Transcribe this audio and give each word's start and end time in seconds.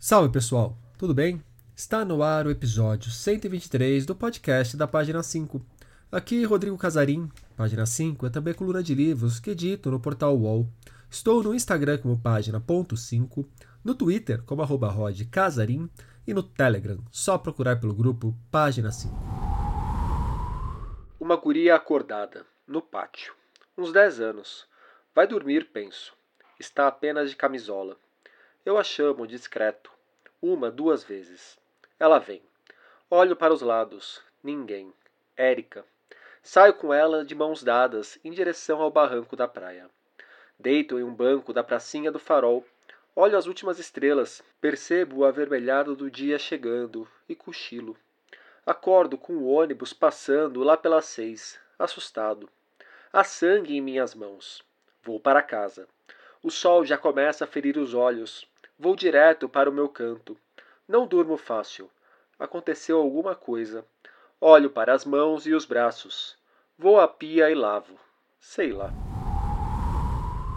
Salve 0.00 0.32
pessoal, 0.32 0.78
tudo 0.96 1.12
bem? 1.12 1.42
Está 1.74 2.04
no 2.04 2.22
ar 2.22 2.46
o 2.46 2.50
episódio 2.52 3.10
123 3.10 4.06
do 4.06 4.14
podcast 4.14 4.76
da 4.76 4.86
página 4.86 5.24
5. 5.24 5.60
Aqui 6.12 6.44
Rodrigo 6.44 6.78
Casarim, 6.78 7.28
página 7.56 7.84
5 7.84 8.28
é 8.28 8.30
também 8.30 8.54
coluna 8.54 8.80
de 8.80 8.94
livros 8.94 9.40
que 9.40 9.50
edito 9.50 9.90
no 9.90 9.98
portal 9.98 10.38
UOL. 10.38 10.68
Estou 11.10 11.42
no 11.42 11.52
Instagram 11.52 11.98
como 11.98 12.16
página.5, 12.16 13.44
no 13.82 13.92
Twitter 13.92 14.40
como 14.44 14.62
arroba 14.62 14.94
e 16.24 16.32
no 16.32 16.44
Telegram, 16.44 17.02
só 17.10 17.36
procurar 17.36 17.80
pelo 17.80 17.92
grupo 17.92 18.32
Página 18.52 18.92
5. 18.92 19.12
Uma 21.18 21.34
guria 21.34 21.74
acordada, 21.74 22.46
no 22.68 22.80
pátio. 22.80 23.34
Uns 23.76 23.92
10 23.92 24.20
anos. 24.20 24.64
Vai 25.12 25.26
dormir, 25.26 25.72
penso. 25.72 26.12
Está 26.56 26.86
apenas 26.86 27.30
de 27.30 27.36
camisola. 27.36 27.96
Eu 28.64 28.76
a 28.76 28.84
chamo 28.84 29.26
discreto. 29.26 29.90
Uma, 30.42 30.70
duas 30.70 31.02
vezes. 31.02 31.58
Ela 31.98 32.18
vem. 32.18 32.42
Olho 33.10 33.34
para 33.34 33.52
os 33.52 33.62
lados. 33.62 34.22
Ninguém. 34.42 34.92
Érica. 35.36 35.84
Saio 36.42 36.74
com 36.74 36.92
ela 36.92 37.24
de 37.24 37.34
mãos 37.34 37.62
dadas 37.62 38.18
em 38.24 38.30
direção 38.30 38.80
ao 38.80 38.90
barranco 38.90 39.36
da 39.36 39.48
praia. 39.48 39.88
Deito 40.58 40.98
em 40.98 41.02
um 41.02 41.14
banco 41.14 41.52
da 41.52 41.62
pracinha 41.62 42.10
do 42.10 42.18
farol. 42.18 42.64
Olho 43.14 43.36
as 43.36 43.46
últimas 43.46 43.78
estrelas. 43.78 44.42
Percebo 44.60 45.18
o 45.18 45.24
avermelhado 45.24 45.96
do 45.96 46.10
dia 46.10 46.38
chegando 46.38 47.08
e 47.28 47.34
cochilo. 47.34 47.96
Acordo 48.66 49.16
com 49.16 49.34
o 49.34 49.46
ônibus 49.46 49.92
passando 49.94 50.62
lá 50.62 50.76
pelas 50.76 51.06
seis, 51.06 51.58
assustado. 51.78 52.50
Há 53.10 53.24
sangue 53.24 53.74
em 53.74 53.80
minhas 53.80 54.14
mãos. 54.14 54.62
Vou 55.02 55.18
para 55.18 55.40
casa. 55.40 55.88
O 56.48 56.50
sol 56.50 56.82
já 56.82 56.96
começa 56.96 57.44
a 57.44 57.46
ferir 57.46 57.76
os 57.76 57.92
olhos. 57.92 58.46
Vou 58.78 58.96
direto 58.96 59.50
para 59.50 59.68
o 59.68 59.72
meu 59.72 59.86
canto. 59.86 60.34
Não 60.88 61.06
durmo 61.06 61.36
fácil. 61.36 61.90
Aconteceu 62.38 62.96
alguma 62.98 63.34
coisa. 63.34 63.84
Olho 64.40 64.70
para 64.70 64.94
as 64.94 65.04
mãos 65.04 65.44
e 65.44 65.52
os 65.52 65.66
braços. 65.66 66.36
Vou 66.78 66.98
à 66.98 67.06
pia 67.06 67.50
e 67.50 67.54
lavo. 67.54 67.92
Sei 68.40 68.72
lá. 68.72 68.90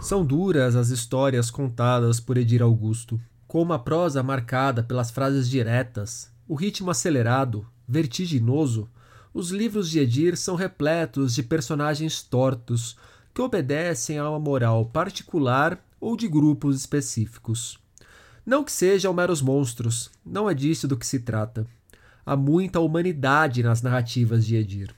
São 0.00 0.24
duras 0.24 0.76
as 0.76 0.88
histórias 0.88 1.50
contadas 1.50 2.18
por 2.18 2.38
Edir 2.38 2.62
Augusto, 2.62 3.20
com 3.46 3.60
uma 3.60 3.78
prosa 3.78 4.22
marcada 4.22 4.82
pelas 4.82 5.10
frases 5.10 5.46
diretas, 5.46 6.32
o 6.48 6.54
ritmo 6.54 6.90
acelerado, 6.90 7.68
vertiginoso. 7.86 8.90
Os 9.34 9.50
livros 9.50 9.90
de 9.90 10.00
Edir 10.00 10.38
são 10.38 10.54
repletos 10.54 11.34
de 11.34 11.42
personagens 11.42 12.22
tortos 12.22 12.96
que 13.34 13.40
obedecem 13.40 14.18
a 14.18 14.28
uma 14.28 14.38
moral 14.38 14.86
particular 14.86 15.82
ou 16.00 16.16
de 16.16 16.28
grupos 16.28 16.76
específicos. 16.76 17.78
Não 18.44 18.64
que 18.64 18.72
sejam 18.72 19.14
meros 19.14 19.40
monstros, 19.40 20.10
não 20.24 20.50
é 20.50 20.54
disso 20.54 20.88
do 20.88 20.96
que 20.96 21.06
se 21.06 21.20
trata. 21.20 21.66
Há 22.26 22.36
muita 22.36 22.80
humanidade 22.80 23.62
nas 23.62 23.82
narrativas 23.82 24.44
de 24.44 24.56
Edir. 24.56 24.94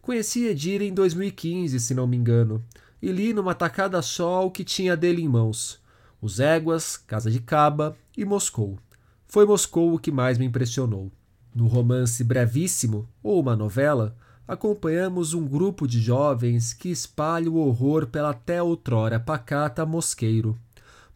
Conheci 0.00 0.46
Edir 0.46 0.82
em 0.82 0.94
2015, 0.94 1.78
se 1.78 1.94
não 1.94 2.06
me 2.06 2.16
engano, 2.16 2.64
e 3.02 3.12
li 3.12 3.32
numa 3.32 3.54
tacada 3.54 4.00
só 4.00 4.46
o 4.46 4.50
que 4.50 4.64
tinha 4.64 4.96
dele 4.96 5.22
em 5.22 5.28
mãos: 5.28 5.80
Os 6.20 6.40
Éguas, 6.40 6.96
Casa 6.96 7.30
de 7.30 7.40
Caba 7.40 7.96
e 8.16 8.24
Moscou. 8.24 8.78
Foi 9.26 9.44
Moscou 9.44 9.94
o 9.94 9.98
que 9.98 10.10
mais 10.10 10.38
me 10.38 10.46
impressionou. 10.46 11.12
No 11.54 11.66
romance 11.66 12.22
brevíssimo, 12.22 13.08
ou 13.22 13.40
uma 13.40 13.56
novela, 13.56 14.16
acompanhamos 14.46 15.34
um 15.34 15.46
grupo 15.46 15.86
de 15.86 16.00
jovens 16.00 16.72
que 16.72 16.90
espalha 16.90 17.50
o 17.50 17.56
horror 17.56 18.06
pela 18.06 18.30
até 18.30 18.62
outrora 18.62 19.18
pacata 19.18 19.84
Mosqueiro 19.84 20.58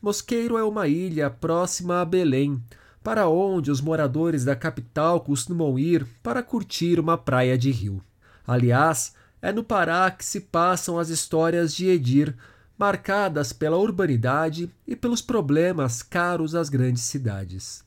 Mosqueiro 0.00 0.56
é 0.56 0.64
uma 0.64 0.88
ilha 0.88 1.28
próxima 1.28 2.00
a 2.00 2.04
Belém, 2.06 2.62
para 3.02 3.28
onde 3.28 3.70
os 3.70 3.82
moradores 3.82 4.46
da 4.46 4.56
capital 4.56 5.20
costumam 5.20 5.78
ir 5.78 6.06
para 6.22 6.42
curtir 6.42 6.98
uma 6.98 7.18
praia 7.18 7.58
de 7.58 7.70
rio. 7.70 8.02
Aliás, 8.46 9.14
é 9.42 9.52
no 9.52 9.62
Pará 9.62 10.10
que 10.10 10.24
se 10.24 10.40
passam 10.40 10.98
as 10.98 11.10
histórias 11.10 11.74
de 11.74 11.86
Edir, 11.86 12.34
marcadas 12.78 13.52
pela 13.52 13.76
urbanidade 13.76 14.70
e 14.86 14.96
pelos 14.96 15.20
problemas 15.20 16.02
caros 16.02 16.54
às 16.54 16.70
grandes 16.70 17.02
cidades. 17.02 17.84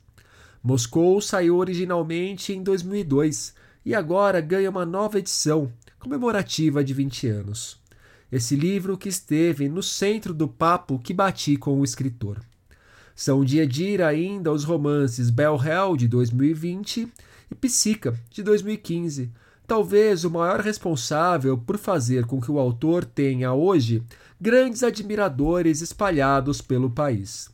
Moscou 0.64 1.20
saiu 1.20 1.58
originalmente 1.58 2.54
em 2.54 2.62
2002 2.62 3.56
e 3.86 3.94
agora 3.94 4.42
ganha 4.42 4.70
uma 4.70 4.86
nova 4.86 5.20
edição, 5.20 5.72
comemorativa 6.00 6.84
de 6.84 6.94
20 6.94 7.28
anos 7.28 7.84
esse 8.34 8.56
livro 8.56 8.98
que 8.98 9.10
esteve 9.10 9.70
no 9.70 9.84
centro 9.84 10.34
do 10.34 10.48
papo 10.48 10.98
que 10.98 11.14
bati 11.14 11.56
com 11.56 11.80
o 11.80 11.84
escritor. 11.84 12.40
São 13.16 13.46
de 13.46 13.60
Edir 13.60 14.02
ainda 14.02 14.52
os 14.52 14.64
romances 14.64 15.30
Bell 15.30 15.56
Hell, 15.64 15.96
de 15.96 16.08
2020, 16.08 17.08
e 17.52 17.54
Psica, 17.54 18.20
de 18.32 18.42
2015, 18.42 19.32
talvez 19.68 20.26
o 20.26 20.32
maior 20.32 20.62
responsável 20.62 21.56
por 21.56 21.78
fazer 21.78 22.26
com 22.26 22.42
que 22.42 22.52
o 22.52 22.58
autor 22.58 23.06
tenha 23.06 23.54
hoje 23.54 24.02
grandes 24.42 24.82
admiradores 24.82 25.82
espalhados 25.82 26.60
pelo 26.60 26.90
país. 26.90 27.52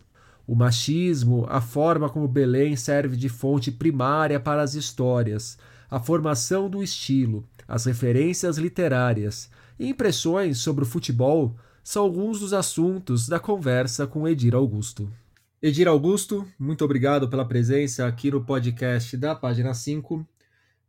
O 0.48 0.56
machismo, 0.56 1.46
a 1.50 1.60
forma 1.60 2.10
como 2.10 2.26
Belém 2.26 2.78
serve 2.78 3.18
de 3.18 3.28
fonte 3.28 3.70
primária 3.70 4.40
para 4.40 4.62
as 4.62 4.76
histórias, 4.76 5.58
a 5.90 6.00
formação 6.00 6.70
do 6.70 6.84
estilo, 6.84 7.48
as 7.68 7.86
referências 7.86 8.58
literárias, 8.58 9.50
e 9.80 9.88
impressões 9.88 10.60
sobre 10.60 10.84
o 10.84 10.88
futebol 10.88 11.56
são 11.84 12.04
alguns 12.04 12.40
dos 12.40 12.54
assuntos 12.54 13.28
da 13.28 13.40
conversa 13.40 14.06
com 14.06 14.28
Edir 14.28 14.54
Augusto. 14.54 15.12
Edir 15.62 15.88
Augusto, 15.88 16.48
muito 16.58 16.86
obrigado 16.86 17.28
pela 17.28 17.44
presença 17.44 18.06
aqui 18.06 18.30
no 18.30 18.44
podcast 18.46 19.18
da 19.18 19.34
página 19.34 19.74
5. 19.74 20.26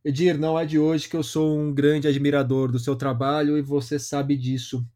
Edir, 0.04 0.38
não 0.38 0.58
é 0.58 0.64
de 0.64 0.78
hoje 0.78 1.08
que 1.08 1.16
eu 1.16 1.22
sou 1.22 1.58
um 1.58 1.72
grande 1.72 2.06
admirador 2.06 2.70
do 2.70 2.78
seu 2.78 2.94
trabalho 2.94 3.56
e 3.56 3.62
você 3.62 3.98
sabe 3.98 4.36
disso. 4.36 4.86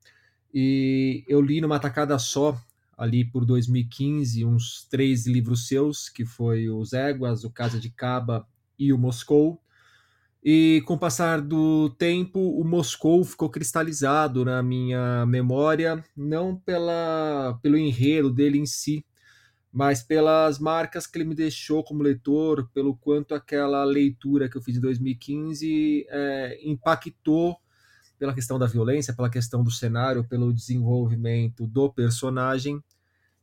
E 0.52 1.24
eu 1.26 1.40
li 1.40 1.60
numa 1.60 1.80
tacada 1.80 2.18
só, 2.18 2.56
ali 2.96 3.24
por 3.24 3.44
2015, 3.44 4.44
uns 4.44 4.86
três 4.88 5.26
livros 5.26 5.66
seus, 5.66 6.08
que 6.08 6.24
foi 6.24 6.68
Os 6.68 6.92
Éguas, 6.92 7.44
O 7.44 7.50
Casa 7.50 7.80
de 7.80 7.90
Caba 7.90 8.46
e 8.78 8.92
o 8.92 8.98
Moscou. 8.98 9.60
E 10.44 10.82
com 10.84 10.92
o 10.92 10.98
passar 10.98 11.40
do 11.40 11.88
tempo, 11.88 12.38
o 12.38 12.62
Moscou 12.64 13.24
ficou 13.24 13.48
cristalizado 13.48 14.44
na 14.44 14.62
minha 14.62 15.24
memória, 15.24 16.04
não 16.14 16.54
pela, 16.54 17.58
pelo 17.62 17.78
enredo 17.78 18.30
dele 18.30 18.58
em 18.58 18.66
si, 18.66 19.06
mas 19.72 20.02
pelas 20.02 20.58
marcas 20.58 21.06
que 21.06 21.16
ele 21.16 21.24
me 21.24 21.34
deixou 21.34 21.82
como 21.82 22.02
leitor, 22.02 22.68
pelo 22.74 22.94
quanto 22.94 23.34
aquela 23.34 23.82
leitura 23.84 24.46
que 24.46 24.58
eu 24.58 24.60
fiz 24.60 24.76
em 24.76 24.80
2015 24.80 26.06
é, 26.10 26.60
impactou 26.62 27.56
pela 28.18 28.34
questão 28.34 28.58
da 28.58 28.66
violência, 28.66 29.14
pela 29.14 29.30
questão 29.30 29.64
do 29.64 29.70
cenário, 29.70 30.28
pelo 30.28 30.52
desenvolvimento 30.52 31.66
do 31.66 31.90
personagem. 31.90 32.84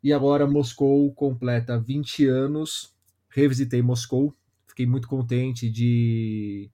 E 0.04 0.14
agora 0.14 0.46
Moscou 0.46 1.12
completa 1.16 1.80
20 1.80 2.28
anos, 2.28 2.94
revisitei 3.28 3.82
Moscou, 3.82 4.36
fiquei 4.68 4.86
muito 4.86 5.08
contente 5.08 5.68
de 5.68 6.70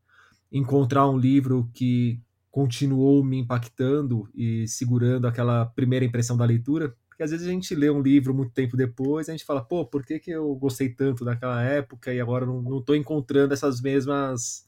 encontrar 0.52 1.10
um 1.10 1.18
livro 1.18 1.70
que 1.74 2.20
continuou 2.50 3.24
me 3.24 3.38
impactando 3.38 4.30
e 4.34 4.68
segurando 4.68 5.28
aquela 5.28 5.66
primeira 5.66 6.06
impressão 6.06 6.36
da 6.36 6.46
leitura. 6.46 6.96
Porque 7.08 7.24
às 7.24 7.32
vezes 7.32 7.48
a 7.48 7.52
gente 7.52 7.74
lê 7.76 7.90
um 7.90 8.02
livro 8.02 8.34
muito 8.34 8.52
tempo 8.52 8.78
depois, 8.78 9.28
a 9.28 9.32
gente 9.32 9.46
fala, 9.46 9.64
pô, 9.64 9.86
por 9.86 10.06
que, 10.06 10.20
que 10.20 10.32
eu 10.32 10.56
gostei 10.56 10.90
tanto 10.90 11.26
daquela 11.26 11.62
época 11.64 12.14
e 12.14 12.20
agora 12.20 12.46
não 12.46 12.80
estou 12.80 12.96
encontrando 12.96 13.54
essas 13.54 13.82
mesmas 13.82 14.66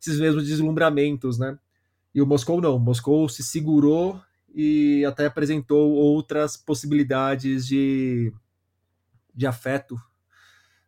esses 0.00 0.20
mesmos 0.20 0.46
deslumbramentos, 0.46 1.38
né? 1.38 1.58
E 2.14 2.22
o 2.22 2.26
Moscou 2.26 2.60
não, 2.60 2.76
o 2.76 2.80
Moscou 2.80 3.28
se 3.28 3.42
segurou 3.42 4.20
e 4.54 5.04
até 5.04 5.26
apresentou 5.26 5.92
outras 5.92 6.56
possibilidades 6.56 7.66
de, 7.66 8.32
de 9.34 9.46
afeto, 9.46 10.00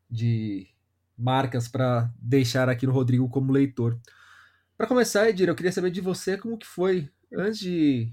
de 0.08 0.68
marcas 1.20 1.68
para 1.68 2.10
deixar 2.20 2.68
aqui 2.68 2.86
no 2.86 2.92
Rodrigo 2.92 3.28
como 3.28 3.52
leitor. 3.52 3.98
Para 4.76 4.86
começar, 4.86 5.28
Edir, 5.28 5.48
eu 5.48 5.54
queria 5.54 5.72
saber 5.72 5.90
de 5.90 6.00
você 6.00 6.38
como 6.38 6.56
que 6.56 6.66
foi 6.66 7.08
antes 7.32 7.60
de 7.60 8.12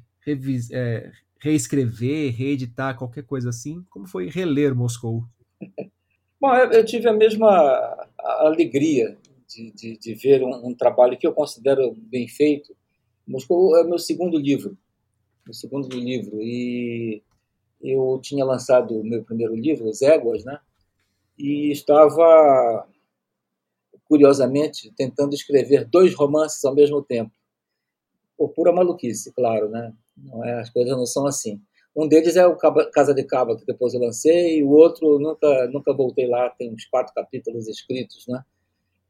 é, 0.72 1.12
reescrever, 1.40 2.36
reeditar, 2.36 2.98
qualquer 2.98 3.24
coisa 3.24 3.50
assim, 3.50 3.86
como 3.90 4.08
foi 4.08 4.30
reler 4.30 4.76
Moscou? 4.76 5.24
Bom, 6.40 6.54
eu, 6.54 6.72
eu 6.72 6.86
tive 6.86 7.08
a 7.08 7.14
mesma 7.14 8.08
alegria 8.18 9.18
de, 9.48 9.72
de, 9.72 9.98
de 9.98 10.14
ver 10.14 10.44
um, 10.44 10.68
um, 10.68 10.76
trabalho 10.76 11.18
que 11.18 11.26
eu 11.26 11.34
considero 11.34 11.96
bem 11.98 12.28
feito. 12.28 12.76
Moscou 13.26 13.76
é 13.78 13.84
meu 13.84 13.98
segundo 13.98 14.38
livro, 14.38 14.78
meu 15.46 15.54
segundo 15.54 15.90
livro, 15.98 16.40
e 16.42 17.24
eu 17.82 18.20
tinha 18.22 18.46
lançado 18.46 19.00
o 19.00 19.04
meu 19.04 19.24
primeiro 19.24 19.56
livro, 19.56 19.88
Os 19.88 20.02
Éguas, 20.02 20.44
né? 20.44 20.60
E 21.38 21.72
estava 21.72 22.88
curiosamente, 24.08 24.92
tentando 24.96 25.34
escrever 25.34 25.86
dois 25.86 26.14
romances 26.16 26.64
ao 26.64 26.74
mesmo 26.74 27.02
tempo. 27.02 27.32
Por 28.38 28.50
pura 28.50 28.72
maluquice, 28.72 29.34
claro, 29.34 29.70
né? 29.70 29.94
Não 30.16 30.44
é, 30.46 30.60
as 30.60 30.70
coisas 30.70 30.96
não 30.96 31.06
são 31.06 31.26
assim. 31.26 31.62
Um 31.96 32.08
deles 32.08 32.36
é 32.36 32.46
o 32.46 32.56
Casa 32.56 33.14
de 33.14 33.24
Cabo, 33.24 33.58
que 33.58 33.66
depois 33.66 33.94
eu 33.94 34.00
lancei, 34.00 34.60
e 34.60 34.64
o 34.64 34.70
outro 34.70 35.18
nunca, 35.18 35.68
nunca 35.68 35.94
voltei 35.94 36.28
lá, 36.28 36.50
tem 36.52 36.72
uns 36.72 36.86
quatro 36.86 37.14
capítulos 37.14 37.68
escritos, 37.68 38.26
né? 38.28 38.44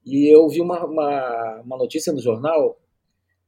E 0.06 0.34
eu 0.34 0.48
vi 0.48 0.62
uma, 0.62 0.86
uma, 0.86 1.62
uma 1.66 1.78
notícia 1.78 2.14
no 2.14 2.22
jornal 2.22 2.80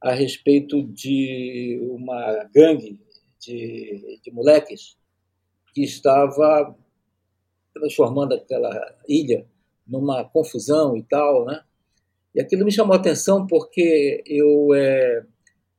a 0.00 0.12
respeito 0.12 0.82
de 0.82 1.80
uma 1.90 2.44
gangue 2.54 3.00
de, 3.38 4.20
de 4.22 4.30
moleques 4.30 4.96
que 5.74 5.82
estava 5.82 6.76
transformando 7.72 8.34
aquela 8.34 8.70
ilha 9.08 9.46
numa 9.90 10.24
confusão 10.24 10.96
e 10.96 11.02
tal, 11.02 11.44
né? 11.44 11.62
E 12.34 12.40
aquilo 12.40 12.64
me 12.64 12.72
chamou 12.72 12.94
a 12.94 12.96
atenção 12.96 13.46
porque 13.46 14.22
eu 14.24 14.72
é, 14.74 15.24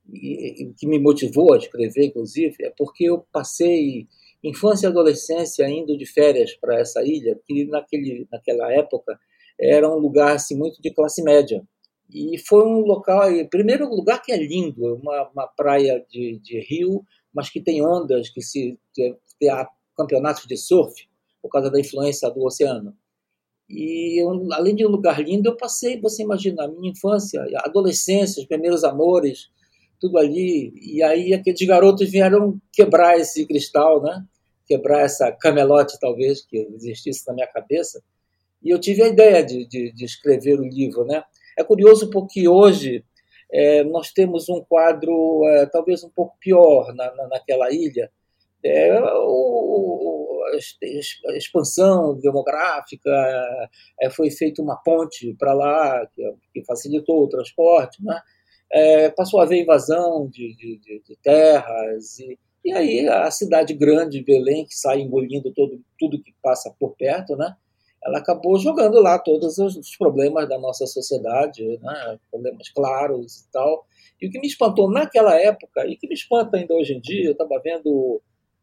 o 0.09 0.73
que 0.73 0.85
me 0.85 0.99
motivou 0.99 1.53
a 1.53 1.57
escrever, 1.57 2.05
inclusive, 2.05 2.55
é 2.61 2.73
porque 2.77 3.05
eu 3.05 3.25
passei 3.31 4.07
infância 4.43 4.87
e 4.87 4.89
adolescência 4.89 5.69
indo 5.69 5.97
de 5.97 6.05
férias 6.05 6.53
para 6.55 6.79
essa 6.79 7.03
ilha, 7.03 7.39
que 7.45 7.65
naquele, 7.65 8.27
naquela 8.31 8.71
época 8.73 9.17
era 9.59 9.87
um 9.87 9.99
lugar 9.99 10.35
assim, 10.35 10.57
muito 10.57 10.81
de 10.81 10.91
classe 10.91 11.23
média. 11.23 11.63
E 12.13 12.37
foi 12.39 12.65
um 12.65 12.79
local, 12.81 13.21
primeiro 13.49 13.87
lugar 13.87 14.21
que 14.21 14.31
é 14.31 14.37
lindo, 14.37 14.95
uma, 14.95 15.29
uma 15.29 15.47
praia 15.47 16.03
de, 16.09 16.39
de 16.39 16.59
rio, 16.59 17.05
mas 17.33 17.49
que 17.49 17.61
tem 17.61 17.85
ondas, 17.85 18.29
que 18.29 18.41
se 18.41 18.77
tem 18.93 19.15
campeonatos 19.95 20.45
de 20.45 20.57
surf 20.57 20.93
por 21.41 21.49
causa 21.49 21.71
da 21.71 21.79
influência 21.79 22.29
do 22.29 22.43
oceano. 22.43 22.95
E 23.71 24.19
além 24.51 24.75
de 24.75 24.85
um 24.85 24.89
lugar 24.89 25.21
lindo, 25.21 25.49
eu 25.49 25.55
passei, 25.55 25.99
você 25.99 26.23
imagina, 26.23 26.65
a 26.65 26.67
minha 26.67 26.91
infância, 26.91 27.41
a 27.55 27.67
adolescência, 27.67 28.41
os 28.41 28.47
primeiros 28.47 28.83
amores, 28.83 29.49
tudo 29.99 30.17
ali. 30.17 30.73
E 30.81 31.01
aí 31.01 31.33
aqueles 31.33 31.61
garotos 31.61 32.09
vieram 32.09 32.59
quebrar 32.73 33.17
esse 33.17 33.45
cristal, 33.45 34.01
né? 34.01 34.23
Quebrar 34.67 35.01
essa 35.01 35.31
camelote, 35.31 35.99
talvez, 35.99 36.41
que 36.45 36.57
existisse 36.57 37.25
na 37.27 37.33
minha 37.33 37.47
cabeça. 37.47 38.03
E 38.63 38.69
eu 38.69 38.79
tive 38.79 39.03
a 39.03 39.07
ideia 39.07 39.43
de, 39.43 39.65
de, 39.67 39.91
de 39.93 40.05
escrever 40.05 40.59
o 40.59 40.67
livro, 40.67 41.05
né? 41.05 41.23
É 41.57 41.63
curioso 41.63 42.09
porque 42.09 42.47
hoje 42.47 43.03
é, 43.51 43.83
nós 43.83 44.11
temos 44.11 44.49
um 44.49 44.61
quadro 44.61 45.45
é, 45.47 45.65
talvez 45.65 46.03
um 46.03 46.09
pouco 46.09 46.35
pior 46.39 46.93
na, 46.93 47.13
na 47.15 47.27
naquela 47.27 47.71
ilha. 47.71 48.09
É, 48.63 48.93
o, 49.01 50.20
expansão 51.35 52.17
demográfica, 52.19 53.09
é, 54.01 54.09
foi 54.09 54.29
feita 54.29 54.61
uma 54.61 54.75
ponte 54.77 55.35
para 55.37 55.53
lá, 55.53 56.05
que, 56.07 56.23
que, 56.53 56.65
facilitou 56.65 57.23
o 57.23 57.29
transporte, 57.29 58.03
né? 58.03 58.19
É, 58.71 59.09
passou 59.09 59.39
a 59.39 59.43
haver 59.43 59.61
invasão 59.61 60.29
de, 60.29 60.55
de, 60.55 60.79
de 61.05 61.17
terras, 61.21 62.19
e, 62.19 62.39
e, 62.63 62.71
aí 62.71 63.07
a 63.07 63.29
cidade 63.29 63.73
grande, 63.73 64.23
Belém, 64.23 64.65
que 64.65 64.75
sai 64.75 65.01
engolindo 65.01 65.53
todo, 65.53 65.81
tudo 65.99 66.21
que 66.23 66.33
passa 66.41 66.73
por 66.79 66.95
perto, 66.95 67.35
né? 67.35 67.55
ela 68.03 68.17
acabou 68.17 68.57
jogando 68.57 68.99
lá 68.99 69.19
todos 69.19 69.57
os 69.59 69.95
problemas 69.95 70.49
da 70.49 70.57
nossa 70.57 70.87
sociedade, 70.87 71.63
né? 71.81 72.19
problemas 72.31 72.69
claros 72.69 73.41
e 73.41 73.51
tal. 73.51 73.85
E 74.19 74.27
o 74.27 74.31
que 74.31 74.39
me 74.39 74.47
espantou 74.47 74.89
naquela 74.89 75.39
época, 75.39 75.85
e 75.87 75.95
que 75.95 76.07
me 76.07 76.15
espanta 76.15 76.57
ainda 76.57 76.73
hoje 76.73 76.93
em 76.93 76.99
dia, 77.01 77.25
eu 77.25 77.33
estava 77.33 77.61
vendo 77.63 78.21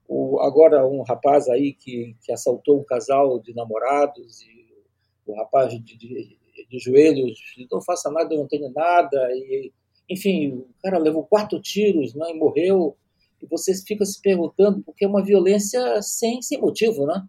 o, 0.09 0.41
agora 0.41 0.87
um 0.87 1.03
rapaz 1.03 1.49
aí 1.49 1.75
que, 1.75 2.17
que 2.25 2.33
assaltou 2.33 2.81
um 2.81 2.85
casal 2.85 3.39
de 3.39 3.55
namorados, 3.55 4.41
e 4.41 5.31
o 5.31 5.37
rapaz 5.37 5.71
de, 5.71 5.79
de, 5.81 6.39
de 6.69 6.79
joelhos, 6.79 7.39
não 7.71 7.83
faça 7.83 8.11
nada, 8.11 8.35
eu 8.35 8.39
não 8.39 8.49
tenho 8.49 8.73
nada, 8.73 9.29
e 9.33 9.71
enfim, 10.11 10.55
o 10.55 10.69
cara 10.83 10.99
levou 10.99 11.27
quatro 11.27 11.61
tiros 11.61 12.15
né, 12.15 12.31
e 12.31 12.39
morreu, 12.39 12.97
e 13.43 13.47
você 13.47 13.75
fica 13.75 14.05
se 14.07 14.21
perguntando, 14.21 14.83
porque 14.83 15.05
é 15.05 15.09
uma 15.09 15.23
violência 15.23 16.01
sem, 16.01 16.41
sem 16.41 16.59
motivo, 16.59 17.07
né? 17.07 17.29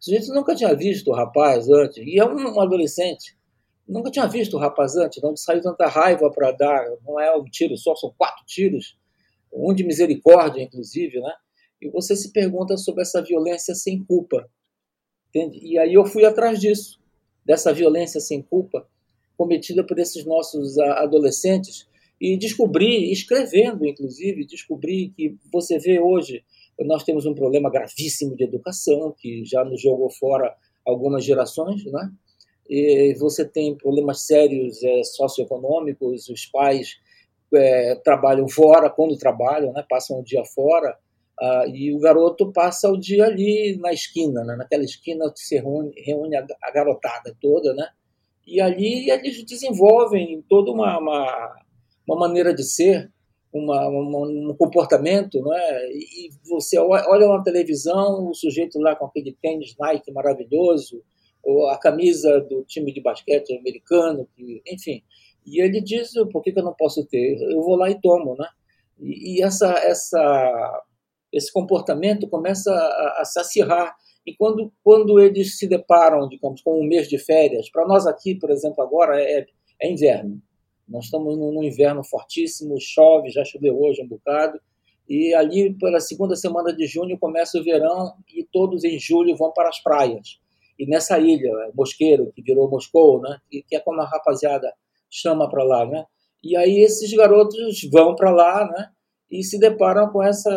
O 0.00 0.04
sujeito 0.04 0.32
nunca 0.32 0.54
tinha 0.54 0.74
visto 0.74 1.08
o 1.08 1.14
rapaz 1.14 1.68
antes, 1.68 1.98
e 1.98 2.18
é 2.18 2.24
um 2.24 2.60
adolescente. 2.60 3.36
Nunca 3.86 4.10
tinha 4.10 4.26
visto 4.28 4.56
o 4.56 4.60
rapaz 4.60 4.96
antes, 4.96 5.20
não 5.20 5.36
saiu 5.36 5.60
tanta 5.60 5.86
raiva 5.88 6.30
para 6.30 6.52
dar, 6.52 6.86
não 7.04 7.18
é 7.18 7.36
um 7.36 7.44
tiro 7.44 7.76
só, 7.76 7.94
são 7.96 8.14
quatro 8.16 8.44
tiros, 8.46 8.96
um 9.52 9.74
de 9.74 9.82
misericórdia, 9.82 10.62
inclusive, 10.62 11.20
né? 11.20 11.34
E 11.80 11.88
você 11.88 12.14
se 12.14 12.32
pergunta 12.32 12.76
sobre 12.76 13.02
essa 13.02 13.22
violência 13.22 13.74
sem 13.74 14.02
culpa. 14.04 14.48
Entende? 15.28 15.60
E 15.62 15.78
aí 15.78 15.94
eu 15.94 16.04
fui 16.04 16.24
atrás 16.24 16.58
disso, 16.60 17.00
dessa 17.44 17.72
violência 17.72 18.20
sem 18.20 18.42
culpa 18.42 18.86
cometida 19.36 19.82
por 19.82 19.98
esses 19.98 20.24
nossos 20.26 20.78
adolescentes 20.78 21.88
e 22.20 22.36
descobri, 22.36 23.10
escrevendo 23.10 23.86
inclusive, 23.86 24.44
descobri 24.44 25.14
que 25.16 25.34
você 25.50 25.78
vê 25.78 25.98
hoje 25.98 26.44
nós 26.84 27.04
temos 27.04 27.26
um 27.26 27.34
problema 27.34 27.70
gravíssimo 27.70 28.36
de 28.36 28.44
educação, 28.44 29.14
que 29.18 29.44
já 29.44 29.64
nos 29.64 29.80
jogou 29.80 30.10
fora 30.10 30.54
algumas 30.86 31.24
gerações, 31.24 31.84
né? 31.84 32.10
E 32.68 33.14
você 33.18 33.44
tem 33.44 33.76
problemas 33.76 34.26
sérios 34.26 34.82
é, 34.82 35.02
socioeconômicos, 35.02 36.28
os 36.28 36.46
pais 36.46 36.96
é, 37.52 37.96
trabalham 37.96 38.48
fora, 38.48 38.88
quando 38.88 39.18
trabalham, 39.18 39.72
né? 39.72 39.84
passam 39.88 40.20
o 40.20 40.24
dia 40.24 40.44
fora, 40.44 40.96
ah, 41.40 41.64
e 41.66 41.92
o 41.94 41.98
garoto 41.98 42.52
passa 42.52 42.90
o 42.90 42.98
dia 42.98 43.24
ali 43.24 43.76
na 43.80 43.92
esquina, 43.92 44.44
né? 44.44 44.56
naquela 44.56 44.84
esquina 44.84 45.32
que 45.32 45.40
se 45.40 45.56
reúne, 45.56 45.92
reúne 45.96 46.36
a, 46.36 46.46
garotada 46.72 47.34
toda, 47.40 47.72
né? 47.74 47.88
e 48.46 48.60
ali 48.60 49.08
eles 49.10 49.44
desenvolvem 49.44 50.44
toda 50.48 50.70
uma, 50.70 50.98
uma, 50.98 51.56
uma 52.06 52.18
maneira 52.18 52.52
de 52.52 52.62
ser, 52.62 53.10
uma, 53.52 53.88
uma, 53.88 54.18
um 54.28 54.54
comportamento, 54.56 55.40
não 55.40 55.52
é? 55.52 55.88
E 55.92 56.30
você 56.48 56.78
olha 56.78 57.26
uma 57.26 57.42
televisão, 57.42 58.28
o 58.28 58.34
sujeito 58.34 58.78
lá 58.78 58.94
com 58.94 59.06
aquele 59.06 59.36
tênis 59.40 59.74
Nike 59.78 60.12
maravilhoso, 60.12 61.02
ou 61.42 61.68
a 61.68 61.78
camisa 61.78 62.40
do 62.40 62.64
time 62.64 62.92
de 62.92 63.00
basquete 63.00 63.56
americano, 63.56 64.28
que, 64.36 64.62
enfim. 64.66 65.02
E 65.46 65.60
ele 65.60 65.80
diz, 65.80 66.12
por 66.32 66.42
que, 66.42 66.52
que 66.52 66.60
eu 66.60 66.64
não 66.64 66.74
posso 66.74 67.04
ter? 67.06 67.40
Eu 67.40 67.62
vou 67.62 67.76
lá 67.76 67.90
e 67.90 68.00
tomo, 68.00 68.36
né? 68.38 68.46
E, 68.98 69.38
e 69.38 69.42
essa, 69.42 69.72
essa, 69.78 70.82
esse 71.32 71.52
comportamento 71.52 72.28
começa 72.28 72.72
a, 72.72 73.20
a 73.20 73.24
se 73.24 73.38
acirrar. 73.38 73.94
E 74.26 74.34
quando, 74.34 74.72
quando 74.82 75.18
eles 75.18 75.58
se 75.58 75.66
deparam, 75.66 76.28
digamos, 76.28 76.60
com 76.62 76.80
um 76.80 76.84
mês 76.84 77.08
de 77.08 77.18
férias, 77.18 77.70
para 77.70 77.86
nós 77.86 78.06
aqui, 78.06 78.34
por 78.34 78.50
exemplo, 78.50 78.82
agora 78.82 79.20
é, 79.20 79.46
é 79.80 79.90
inverno. 79.90 80.40
Nós 80.88 81.04
estamos 81.04 81.38
num 81.38 81.62
inverno 81.62 82.02
fortíssimo, 82.04 82.74
chove, 82.80 83.30
já 83.30 83.44
choveu 83.44 83.80
hoje 83.80 84.02
um 84.02 84.08
bocado, 84.08 84.60
e 85.08 85.34
ali 85.34 85.72
pela 85.74 86.00
segunda 86.00 86.36
semana 86.36 86.72
de 86.72 86.86
junho 86.86 87.18
começa 87.18 87.58
o 87.58 87.64
verão 87.64 88.14
e 88.32 88.44
todos 88.44 88.84
em 88.84 88.98
julho 88.98 89.36
vão 89.36 89.52
para 89.52 89.68
as 89.68 89.82
praias. 89.82 90.38
E 90.78 90.86
nessa 90.86 91.18
ilha, 91.18 91.52
Mosqueiro, 91.74 92.32
que 92.34 92.42
virou 92.42 92.70
Moscou, 92.70 93.20
né, 93.20 93.38
que 93.50 93.64
é 93.74 93.80
como 93.80 94.00
a 94.00 94.06
rapaziada 94.06 94.72
chama 95.10 95.48
para 95.48 95.64
lá, 95.64 95.84
né? 95.84 96.04
E 96.42 96.56
aí 96.56 96.80
esses 96.80 97.12
garotos 97.12 97.58
vão 97.90 98.14
para 98.14 98.30
lá, 98.30 98.66
né? 98.66 98.88
E 99.30 99.42
se 99.42 99.58
deparam 99.58 100.10
com 100.10 100.22
essa 100.22 100.50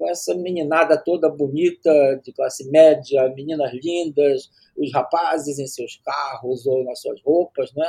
com 0.00 0.08
essa 0.08 0.34
meninada 0.34 0.96
toda 0.96 1.28
bonita, 1.28 2.18
de 2.24 2.32
classe 2.32 2.70
média, 2.70 3.30
meninas 3.36 3.70
lindas, 3.74 4.50
os 4.74 4.90
rapazes 4.94 5.58
em 5.58 5.66
seus 5.66 6.00
carros 6.02 6.64
ou 6.64 6.82
nas 6.84 7.02
suas 7.02 7.20
roupas, 7.22 7.70
né? 7.74 7.86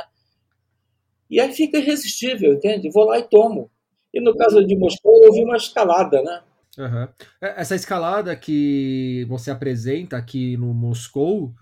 E 1.30 1.40
aí 1.40 1.50
fica 1.54 1.78
irresistível, 1.78 2.52
entende? 2.52 2.90
Vou 2.90 3.04
lá 3.04 3.18
e 3.18 3.22
tomo. 3.22 3.70
E 4.12 4.20
no 4.20 4.36
caso 4.36 4.62
de 4.62 4.76
Moscou, 4.76 5.24
houve 5.24 5.42
uma 5.42 5.56
escalada, 5.56 6.20
né? 6.20 6.42
Uhum. 6.76 7.08
Essa 7.40 7.74
escalada 7.74 8.36
que 8.36 9.24
você 9.26 9.50
apresenta 9.50 10.18
aqui 10.18 10.54
no 10.58 10.74
Moscou 10.74 11.54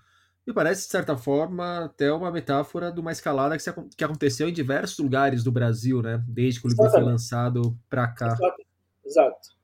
me 0.45 0.53
parece, 0.53 0.81
de 0.81 0.91
certa 0.91 1.15
forma, 1.15 1.85
até 1.85 2.11
uma 2.11 2.29
metáfora 2.29 2.91
de 2.91 2.99
uma 2.99 3.13
escalada 3.13 3.57
que, 3.57 3.63
que 3.95 4.03
aconteceu 4.03 4.49
em 4.49 4.53
diversos 4.53 4.99
lugares 4.99 5.45
do 5.45 5.51
Brasil, 5.51 6.01
né? 6.01 6.21
Desde 6.27 6.59
que 6.59 6.67
o 6.67 6.69
livro 6.69 6.83
Exatamente. 6.83 7.05
foi 7.05 7.11
lançado 7.13 7.77
para 7.89 8.05
cá. 8.09 8.33
Exato. 8.33 8.63
Exato. 9.05 9.60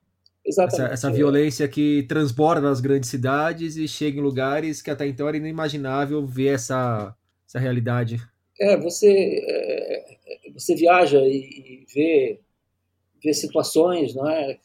Exatamente. 0.48 0.92
Essa, 0.92 0.94
essa, 0.94 1.10
violência 1.10 1.68
que 1.68 2.04
transborda 2.08 2.62
nas 2.62 2.80
grandes 2.80 3.10
cidades 3.10 3.76
e 3.76 3.86
chega 3.86 4.18
em 4.18 4.22
lugares 4.22 4.80
que 4.80 4.90
até 4.90 5.06
então 5.06 5.28
era 5.28 5.36
inimaginável 5.36 6.26
ver 6.26 6.54
essa, 6.54 7.14
essa 7.46 7.58
realidade. 7.58 8.18
É, 8.58 8.74
você, 8.78 9.44
é, 9.46 10.16
você 10.54 10.74
viaja 10.74 11.20
e, 11.20 11.36
e 11.36 11.86
vê, 11.94 12.40
vê 13.22 13.34
situações 13.34 14.14
não 14.14 14.26
é, 14.26 14.58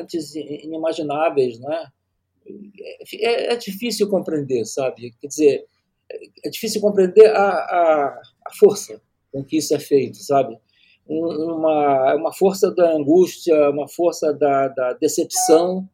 antes 0.00 0.34
inimagináveis. 0.34 1.60
Não 1.60 1.72
é? 1.72 1.86
É, 3.20 3.52
é 3.52 3.56
difícil 3.56 4.08
compreender, 4.08 4.64
sabe? 4.64 5.14
Quer 5.20 5.28
dizer, 5.28 5.66
é 6.44 6.50
difícil 6.50 6.80
compreender 6.80 7.30
a, 7.30 7.50
a, 7.50 8.22
a 8.46 8.54
força 8.58 9.00
com 9.30 9.44
que 9.44 9.58
isso 9.58 9.72
é 9.76 9.78
feito, 9.78 10.16
sabe? 10.16 10.58
Uma, 11.12 12.14
uma 12.14 12.32
força 12.32 12.70
da 12.72 12.92
angústia, 12.92 13.68
uma 13.70 13.88
força 13.88 14.32
da, 14.32 14.68
da 14.68 14.92
decepção 14.92 15.88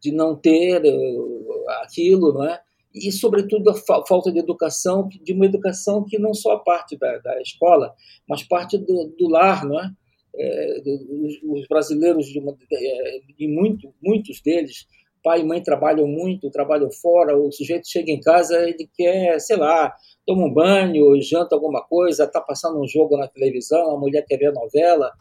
de 0.00 0.10
não 0.10 0.34
ter 0.34 0.82
uh, 0.82 1.68
aquilo, 1.82 2.32
não 2.32 2.44
é? 2.44 2.58
e, 2.94 3.10
sobretudo, 3.10 3.70
a 3.70 3.74
fa 3.74 4.04
falta 4.06 4.30
de 4.30 4.38
educação, 4.38 5.08
de 5.08 5.32
uma 5.32 5.46
educação 5.46 6.04
que 6.04 6.18
não 6.18 6.34
só 6.34 6.58
parte 6.58 6.96
da, 6.96 7.18
da 7.18 7.40
escola, 7.40 7.94
mas 8.28 8.42
parte 8.42 8.76
do, 8.78 9.12
do 9.18 9.28
lar, 9.28 9.64
não 9.64 9.80
é? 9.80 9.90
é 10.36 10.82
os, 11.10 11.38
os, 11.42 11.66
brasileiros, 11.68 12.26
de, 12.26 12.38
uma, 12.38 12.52
de, 12.52 12.66
é, 12.70 13.48
muito, 13.48 13.92
muitos 14.02 14.40
deles, 14.40 14.86
pai 15.22 15.40
e 15.40 15.44
mãe 15.44 15.62
trabalham 15.62 16.06
muito, 16.06 16.50
trabalham 16.50 16.90
fora, 16.90 17.36
o 17.36 17.50
sujeito 17.52 17.88
chega 17.88 18.10
em 18.10 18.20
casa, 18.20 18.68
ele 18.68 18.88
quer, 18.94 19.40
sei 19.40 19.56
lá, 19.56 19.94
toma 20.26 20.46
um 20.46 20.52
banho, 20.52 21.20
janta 21.22 21.54
alguma 21.54 21.82
coisa, 21.82 22.24
está 22.24 22.40
passando 22.40 22.80
um 22.80 22.86
jogo 22.86 23.16
na 23.16 23.28
televisão, 23.28 23.94
a 23.94 23.98
mulher 23.98 24.24
quer 24.26 24.36
ver 24.36 24.52
novela, 24.52 25.12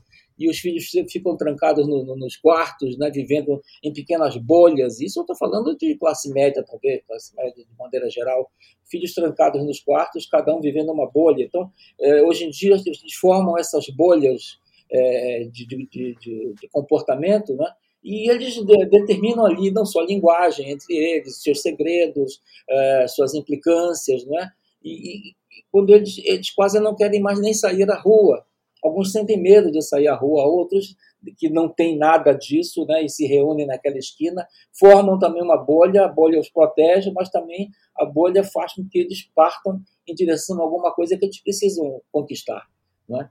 e 0.42 0.50
os 0.50 0.58
filhos 0.58 0.90
ficam 1.12 1.38
trancados 1.38 1.88
no, 1.88 2.04
no, 2.04 2.16
nos 2.16 2.36
quartos, 2.36 2.98
né, 2.98 3.12
vivendo 3.12 3.62
em 3.84 3.94
pequenas 3.94 4.36
bolhas. 4.38 5.00
Isso 5.00 5.20
eu 5.20 5.22
estou 5.22 5.36
falando 5.36 5.78
de 5.78 5.96
classe 5.96 6.32
média, 6.34 6.64
talvez, 6.66 7.04
classe 7.06 7.36
média 7.36 7.64
de 7.64 7.78
maneira 7.78 8.10
geral. 8.10 8.50
Filhos 8.90 9.14
trancados 9.14 9.64
nos 9.64 9.80
quartos, 9.80 10.26
cada 10.26 10.56
um 10.56 10.60
vivendo 10.60 10.92
uma 10.92 11.08
bolha. 11.08 11.44
Então, 11.44 11.72
é, 12.00 12.24
hoje 12.24 12.46
em 12.46 12.50
dia, 12.50 12.72
eles 12.72 13.14
formam 13.20 13.56
essas 13.56 13.88
bolhas 13.90 14.58
é, 14.92 15.44
de, 15.52 15.66
de, 15.66 15.88
de, 15.88 16.16
de, 16.60 16.68
comportamento, 16.70 17.56
né? 17.56 17.68
E 18.04 18.30
eles 18.30 18.56
de, 18.56 18.86
determinam 18.86 19.46
ali 19.46 19.72
não 19.72 19.86
só 19.86 20.02
a 20.02 20.06
linguagem 20.06 20.70
entre 20.70 20.96
eles, 20.96 21.42
seus 21.42 21.62
segredos, 21.62 22.42
é, 22.70 23.08
suas 23.08 23.34
implicâncias, 23.34 24.26
né? 24.26 24.52
e, 24.84 25.30
e 25.30 25.36
quando 25.72 25.94
eles, 25.94 26.18
eles 26.24 26.52
quase 26.52 26.80
não 26.80 26.96
querem 26.96 27.22
mais 27.22 27.40
nem 27.40 27.54
sair 27.54 27.90
à 27.90 28.00
rua, 28.00 28.46
Alguns 28.84 29.12
sentem 29.12 29.40
medo 29.40 29.72
de 29.72 29.82
sair 29.82 30.08
à 30.08 30.16
rua, 30.16 30.44
outros 30.44 30.96
que 31.38 31.50
não 31.50 31.70
tem 31.70 31.96
nada 31.96 32.34
disso 32.34 32.84
né, 32.88 33.04
e 33.04 33.10
se 33.10 33.28
reúnem 33.28 33.68
naquela 33.68 33.98
esquina, 33.98 34.48
formam 34.74 35.20
também 35.20 35.44
uma 35.44 35.56
bolha, 35.56 36.06
a 36.06 36.08
bolha 36.08 36.40
os 36.40 36.50
protege, 36.50 37.12
mas 37.12 37.30
também 37.30 37.70
a 37.96 38.06
bolha 38.06 38.44
faz 38.44 38.74
com 38.74 38.88
que 38.90 38.98
eles 38.98 39.30
partam 39.36 39.80
em 40.08 40.16
direção 40.16 40.60
a 40.60 40.64
alguma 40.64 40.92
coisa 40.92 41.16
que 41.16 41.26
eles 41.26 41.40
precisam 41.40 42.02
conquistar. 42.12 42.68
Né? 43.08 43.30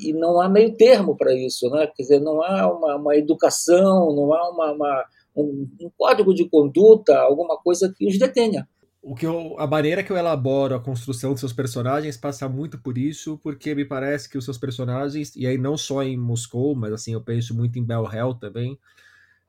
E 0.00 0.12
não 0.12 0.40
há 0.40 0.48
meio 0.48 0.76
termo 0.76 1.16
para 1.16 1.34
isso, 1.34 1.68
né? 1.70 1.86
quer 1.94 2.02
dizer, 2.02 2.20
não 2.20 2.42
há 2.42 2.70
uma, 2.72 2.96
uma 2.96 3.16
educação, 3.16 4.14
não 4.14 4.32
há 4.32 4.50
uma, 4.50 4.72
uma 4.72 5.04
um, 5.36 5.68
um, 5.80 5.90
código 5.96 6.34
de 6.34 6.48
conduta, 6.48 7.18
alguma 7.18 7.56
coisa 7.56 7.92
que 7.96 8.06
os 8.06 8.18
detenha 8.18 8.68
o 9.04 9.14
que 9.14 9.26
eu, 9.26 9.54
a 9.58 9.66
maneira 9.66 10.02
que 10.02 10.10
eu 10.10 10.16
elaboro 10.16 10.74
a 10.74 10.80
construção 10.80 11.32
dos 11.32 11.40
seus 11.40 11.52
personagens 11.52 12.16
passa 12.16 12.48
muito 12.48 12.78
por 12.78 12.96
isso, 12.96 13.38
porque 13.42 13.74
me 13.74 13.84
parece 13.84 14.26
que 14.28 14.38
os 14.38 14.46
seus 14.46 14.56
personagens, 14.56 15.36
e 15.36 15.46
aí 15.46 15.58
não 15.58 15.76
só 15.76 16.02
em 16.02 16.16
Moscou, 16.16 16.74
mas 16.74 16.90
assim, 16.90 17.12
eu 17.12 17.20
penso 17.20 17.54
muito 17.54 17.78
em 17.78 17.84
Bell 17.84 18.10
Hell 18.10 18.34
também, 18.34 18.78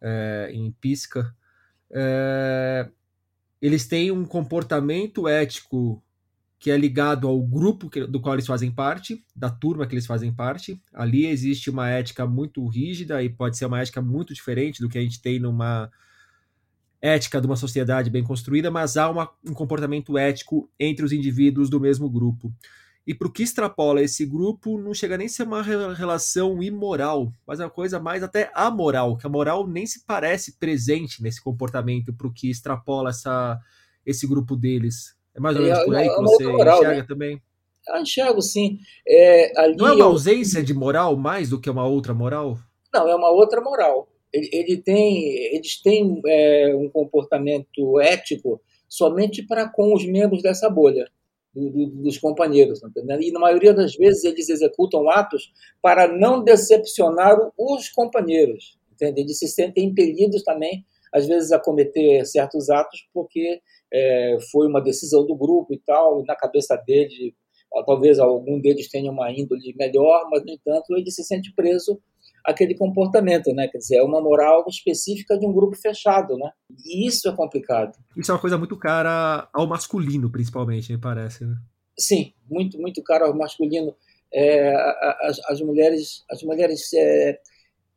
é, 0.02 0.50
em 0.52 0.70
Pisca, 0.74 1.34
é, 1.90 2.90
eles 3.62 3.88
têm 3.88 4.12
um 4.12 4.26
comportamento 4.26 5.26
ético 5.26 6.04
que 6.66 6.72
é 6.72 6.78
ligado 6.80 7.28
ao 7.28 7.40
grupo 7.44 7.92
que, 7.92 8.08
do 8.08 8.20
qual 8.20 8.34
eles 8.34 8.48
fazem 8.48 8.72
parte, 8.72 9.24
da 9.36 9.52
turma 9.52 9.86
que 9.86 9.94
eles 9.94 10.08
fazem 10.08 10.34
parte. 10.34 10.82
Ali 10.92 11.28
existe 11.28 11.70
uma 11.70 11.88
ética 11.88 12.26
muito 12.26 12.66
rígida 12.66 13.22
e 13.22 13.30
pode 13.30 13.56
ser 13.56 13.68
uma 13.68 13.80
ética 13.80 14.02
muito 14.02 14.34
diferente 14.34 14.82
do 14.82 14.90
que 14.90 14.98
a 14.98 15.02
gente 15.02 15.22
tem 15.22 15.38
numa 15.38 15.92
ética 17.00 17.40
de 17.40 17.46
uma 17.46 17.56
sociedade 17.56 18.10
bem 18.10 18.24
construída, 18.24 18.72
mas 18.72 18.98
há 18.98 19.08
uma, 19.12 19.30
um 19.48 19.54
comportamento 19.54 20.18
ético 20.18 20.68
entre 20.80 21.06
os 21.06 21.12
indivíduos 21.12 21.70
do 21.70 21.80
mesmo 21.80 22.10
grupo. 22.10 22.52
E 23.06 23.14
para 23.14 23.28
o 23.28 23.32
que 23.32 23.44
extrapola 23.44 24.02
esse 24.02 24.26
grupo, 24.26 24.82
não 24.82 24.92
chega 24.92 25.20
nem 25.20 25.28
a 25.28 25.30
ser 25.30 25.44
uma 25.44 25.62
relação 25.62 26.64
imoral, 26.64 27.32
mas 27.46 27.60
é 27.60 27.64
uma 27.64 27.70
coisa 27.70 28.00
mais 28.00 28.24
até 28.24 28.52
amoral, 28.56 29.18
que 29.18 29.28
a 29.28 29.30
moral 29.30 29.68
nem 29.68 29.86
se 29.86 30.04
parece 30.04 30.58
presente 30.58 31.22
nesse 31.22 31.40
comportamento 31.40 32.12
para 32.12 32.26
o 32.26 32.34
que 32.34 32.50
extrapola 32.50 33.12
essa, 33.12 33.62
esse 34.04 34.26
grupo 34.26 34.56
deles. 34.56 35.15
É 35.36 35.40
mais 35.40 35.56
ou 35.56 35.64
menos 35.64 35.80
é, 35.80 35.86
por 35.86 35.96
aí 35.96 36.08
é, 36.08 36.16
que 36.16 36.22
você 36.22 36.48
moral, 36.48 36.78
enxerga 36.78 37.02
né? 37.02 37.06
também? 37.08 37.42
Eu 37.88 38.02
enxergo, 38.02 38.42
sim. 38.42 38.80
É, 39.08 39.74
não 39.76 39.88
é 39.88 39.94
uma 39.94 40.06
ausência 40.06 40.60
eu... 40.60 40.64
de 40.64 40.74
moral 40.74 41.16
mais 41.16 41.50
do 41.50 41.60
que 41.60 41.70
uma 41.70 41.86
outra 41.86 42.14
moral? 42.14 42.58
Não, 42.94 43.08
é 43.08 43.16
uma 43.16 43.30
outra 43.30 43.62
moral 43.62 44.08
ele, 44.36 44.50
ele 44.52 44.78
tem, 44.78 45.56
eles 45.56 45.82
têm 45.82 46.22
é, 46.28 46.76
um 46.76 46.90
comportamento 46.90 48.00
ético 48.02 48.62
somente 48.88 49.42
para 49.44 49.70
com 49.70 49.94
os 49.94 50.06
membros 50.06 50.42
dessa 50.42 50.70
bolha, 50.70 51.10
do, 51.54 51.70
do, 51.70 51.86
dos 52.04 52.18
companheiros, 52.18 52.82
tá 52.82 52.90
entendendo? 52.90 53.22
E 53.22 53.32
na 53.32 53.40
maioria 53.40 53.74
das 53.74 53.96
vezes 53.96 54.26
eles 54.26 54.50
executam 54.50 55.10
atos 55.10 55.54
para 55.82 56.08
não 56.08 56.44
decepcionar 56.44 57.38
os 57.58 57.90
companheiros, 57.90 58.78
entende? 58.94 59.22
Eles 59.22 59.40
se 59.40 59.48
sentem 59.48 59.86
impelidos 59.86 60.44
também, 60.44 60.86
às 61.16 61.26
vezes, 61.26 61.52
a 61.54 61.60
cometer 61.60 62.26
certos 62.26 62.70
atos 62.70 63.08
porque 63.14 63.62
é, 63.94 64.38
foi 64.52 64.68
uma 64.68 64.82
decisão 64.82 65.26
do 65.26 65.36
grupo 65.36 65.74
e 65.74 65.80
tal, 65.80 66.22
e 66.22 66.26
na 66.26 66.36
cabeça 66.36 66.76
dele, 66.86 67.34
talvez 67.86 68.20
algum 68.20 68.60
deles 68.60 68.90
tenha 68.90 69.10
uma 69.10 69.32
índole 69.32 69.74
melhor, 69.78 70.28
mas, 70.30 70.44
no 70.44 70.52
entanto, 70.52 70.96
ele 70.96 71.10
se 71.10 71.24
sente 71.24 71.54
preso 71.56 72.00
aquele 72.46 72.76
comportamento, 72.76 73.52
né? 73.54 73.68
Quer 73.68 73.78
dizer, 73.80 73.96
é 73.98 74.04
uma 74.04 74.22
moral 74.22 74.66
específica 74.68 75.38
de 75.38 75.48
um 75.48 75.54
grupo 75.54 75.76
fechado, 75.76 76.38
né? 76.38 76.52
E 76.86 77.08
isso 77.08 77.28
é 77.28 77.36
complicado. 77.36 77.98
Isso 78.16 78.32
é 78.32 78.34
uma 78.34 78.42
coisa 78.42 78.58
muito 78.58 78.78
cara 78.78 79.50
ao 79.52 79.68
masculino, 79.68 80.32
principalmente, 80.32 80.92
me 80.92 81.00
parece, 81.00 81.46
né? 81.46 81.56
Sim, 81.98 82.34
muito, 82.50 82.78
muito 82.78 83.02
cara 83.02 83.26
ao 83.26 83.36
masculino. 83.36 83.96
É, 84.34 84.76
as, 85.22 85.40
as, 85.50 85.62
mulheres, 85.62 86.24
as 86.30 86.44
mulheres, 86.44 86.94
é, 86.94 87.40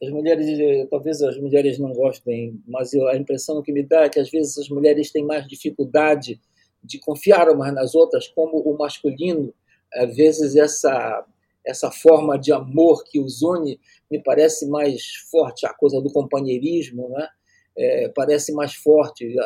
as 0.03 0.11
mulheres, 0.11 0.47
é, 0.59 0.87
talvez 0.87 1.21
as 1.23 1.37
mulheres 1.39 1.79
não 1.79 1.93
gostem, 1.93 2.61
mas 2.67 2.93
eu, 2.93 3.07
a 3.09 3.17
impressão 3.17 3.63
que 3.63 3.73
me 3.73 3.83
dá 3.83 4.05
é 4.05 4.09
que 4.09 4.21
às 4.21 4.31
vezes 4.31 4.57
as 4.59 4.69
mulheres 4.69 5.11
têm 5.11 5.25
mais 5.25 5.47
dificuldade 5.47 6.41
de 6.83 6.99
confiar 6.99 7.49
umas 7.51 7.75
nas 7.75 7.95
outras, 7.95 8.29
como 8.29 8.59
o 8.59 8.79
masculino, 8.79 9.53
às 9.95 10.15
vezes 10.17 10.57
essa 10.57 11.25
essa 11.67 11.91
forma 11.91 12.39
de 12.39 12.51
amor 12.51 13.05
que 13.05 13.21
os 13.21 13.43
une 13.43 13.79
me 14.11 14.23
parece 14.23 14.67
mais 14.67 15.15
forte, 15.31 15.67
a 15.67 15.75
coisa 15.75 16.01
do 16.01 16.11
companheirismo, 16.11 17.11
né? 17.11 17.29
É, 17.81 18.09
parece 18.09 18.53
mais 18.53 18.75
forte. 18.75 19.37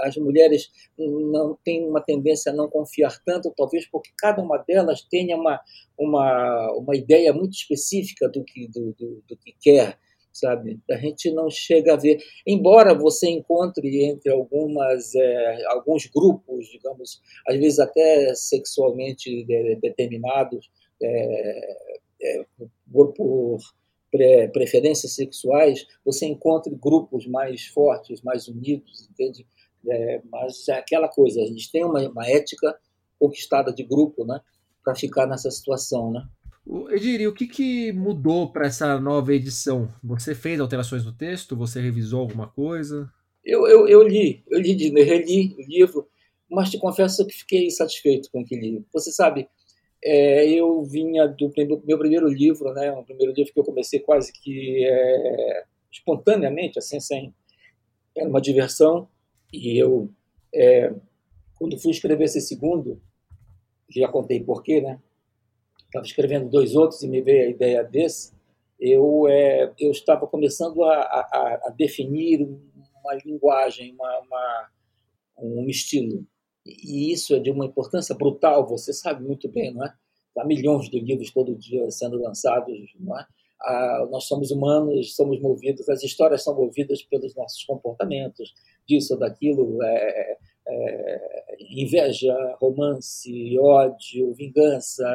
As 0.00 0.16
mulheres 0.16 0.70
não 0.98 1.56
têm 1.64 1.88
uma 1.88 2.02
tendência 2.02 2.52
a 2.52 2.54
não 2.54 2.68
confiar 2.68 3.18
tanto, 3.24 3.52
talvez 3.56 3.86
porque 3.86 4.10
cada 4.18 4.42
uma 4.42 4.58
delas 4.58 5.02
tenha 5.10 5.36
uma, 5.36 5.58
uma, 5.98 6.70
uma 6.72 6.94
ideia 6.94 7.32
muito 7.32 7.54
específica 7.54 8.28
do 8.28 8.44
que, 8.44 8.68
do, 8.68 8.92
do, 8.92 9.22
do 9.26 9.36
que 9.38 9.54
quer, 9.58 9.98
sabe? 10.32 10.80
A 10.90 10.96
gente 10.96 11.30
não 11.30 11.48
chega 11.48 11.94
a 11.94 11.96
ver. 11.96 12.22
Embora 12.46 12.94
você 12.94 13.28
encontre 13.28 14.04
entre 14.04 14.30
algumas, 14.30 15.14
é, 15.14 15.64
alguns 15.68 16.06
grupos, 16.06 16.68
digamos, 16.68 17.22
às 17.46 17.56
vezes 17.56 17.78
até 17.78 18.34
sexualmente 18.34 19.44
determinados, 19.80 20.70
é, 21.02 21.76
é, 22.22 22.46
por, 22.92 23.12
por 23.12 23.58
preferências 24.52 25.14
sexuais, 25.14 25.86
você 26.04 26.26
encontre 26.26 26.74
grupos 26.74 27.26
mais 27.26 27.66
fortes, 27.66 28.20
mais 28.20 28.46
unidos, 28.46 29.08
entende? 29.10 29.46
É, 29.88 30.20
mas 30.30 30.68
é 30.68 30.74
aquela 30.74 31.08
coisa, 31.08 31.40
a 31.40 31.46
gente 31.46 31.72
tem 31.72 31.84
uma, 31.84 32.00
uma 32.08 32.28
ética 32.28 32.76
conquistada 33.18 33.72
de 33.72 33.82
grupo, 33.82 34.24
né, 34.24 34.40
para 34.84 34.94
ficar 34.94 35.26
nessa 35.26 35.50
situação, 35.50 36.12
né? 36.12 36.22
Ediri, 36.90 37.26
o 37.26 37.34
que, 37.34 37.48
que 37.48 37.92
mudou 37.92 38.52
para 38.52 38.66
essa 38.66 39.00
nova 39.00 39.34
edição? 39.34 39.92
Você 40.02 40.32
fez 40.32 40.60
alterações 40.60 41.04
no 41.04 41.12
texto? 41.12 41.56
Você 41.56 41.80
revisou 41.80 42.20
alguma 42.20 42.46
coisa? 42.46 43.10
Eu, 43.44 43.66
eu, 43.66 43.88
eu 43.88 44.06
li, 44.06 44.44
eu 44.48 44.60
li, 44.60 44.92
eu 44.96 45.04
reli 45.04 45.56
o 45.58 45.62
livro, 45.62 46.08
mas 46.48 46.70
te 46.70 46.78
confesso 46.78 47.26
que 47.26 47.34
fiquei 47.34 47.68
satisfeito 47.70 48.30
com 48.30 48.42
o 48.42 48.44
que 48.44 48.54
li. 48.54 48.84
Você 48.92 49.10
sabe, 49.10 49.48
é, 50.04 50.48
eu 50.48 50.82
vinha 50.84 51.26
do 51.28 51.52
meu 51.84 51.98
primeiro 51.98 52.28
livro, 52.28 52.72
né, 52.72 52.90
um 52.92 53.04
primeiro 53.04 53.32
livro 53.32 53.52
que 53.52 53.60
eu 53.60 53.64
comecei 53.64 54.00
quase 54.00 54.32
que 54.32 54.84
é, 54.84 55.64
espontaneamente, 55.90 56.78
assim, 56.78 56.98
sem 57.00 57.34
era 58.16 58.28
uma 58.28 58.40
diversão, 58.40 59.08
e 59.52 59.78
eu 59.78 60.10
é, 60.54 60.92
quando 61.54 61.78
fui 61.78 61.92
escrever 61.92 62.24
esse 62.24 62.40
segundo, 62.40 63.00
já 63.88 64.08
contei 64.08 64.42
porquê, 64.42 64.80
né? 64.80 65.00
Estava 65.86 66.04
escrevendo 66.04 66.50
dois 66.50 66.74
outros 66.74 67.02
e 67.02 67.08
me 67.08 67.22
veio 67.22 67.46
a 67.46 67.50
ideia 67.50 67.84
desse. 67.84 68.32
Eu 68.80 69.28
é, 69.28 69.72
eu 69.78 69.90
estava 69.90 70.26
começando 70.26 70.82
a, 70.82 70.94
a, 70.94 71.60
a 71.66 71.70
definir 71.70 72.42
uma 72.42 73.14
linguagem, 73.24 73.94
uma, 73.94 74.18
uma 74.20 74.70
um 75.38 75.68
estilo 75.68 76.26
e 76.64 77.12
isso 77.12 77.34
é 77.34 77.38
de 77.38 77.50
uma 77.50 77.66
importância 77.66 78.14
brutal, 78.14 78.66
você 78.66 78.92
sabe 78.92 79.24
muito 79.24 79.48
bem, 79.48 79.72
não 79.74 79.84
é? 79.84 79.92
Há 80.38 80.44
milhões 80.46 80.88
de 80.88 80.98
livros 81.00 81.30
todo 81.30 81.54
dia 81.54 81.90
sendo 81.90 82.20
lançados, 82.20 82.76
não 82.98 83.18
é? 83.18 83.26
Ah, 83.60 84.08
nós 84.10 84.24
somos 84.24 84.50
humanos, 84.50 85.14
somos 85.14 85.40
movidos, 85.40 85.88
as 85.88 86.02
histórias 86.02 86.42
são 86.42 86.54
movidas 86.54 87.02
pelos 87.02 87.34
nossos 87.34 87.62
comportamentos, 87.64 88.52
disso, 88.86 89.16
daquilo, 89.16 89.82
é, 89.82 90.36
é, 90.66 91.56
inveja, 91.70 92.34
romance, 92.60 93.58
ódio, 93.58 94.32
vingança, 94.34 95.06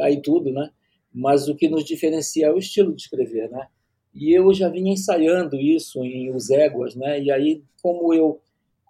aí 0.00 0.20
tudo, 0.20 0.52
né? 0.52 0.70
Mas 1.12 1.48
o 1.48 1.56
que 1.56 1.68
nos 1.68 1.84
diferencia 1.84 2.46
é 2.46 2.52
o 2.52 2.58
estilo 2.58 2.94
de 2.94 3.02
escrever, 3.02 3.50
né? 3.50 3.68
E 4.14 4.36
eu 4.36 4.52
já 4.52 4.68
vinha 4.68 4.92
ensaiando 4.92 5.56
isso 5.56 6.04
em 6.04 6.34
Os 6.34 6.50
Éguas, 6.50 6.94
né? 6.94 7.20
E 7.20 7.30
aí, 7.30 7.62
como 7.82 8.12
eu 8.12 8.40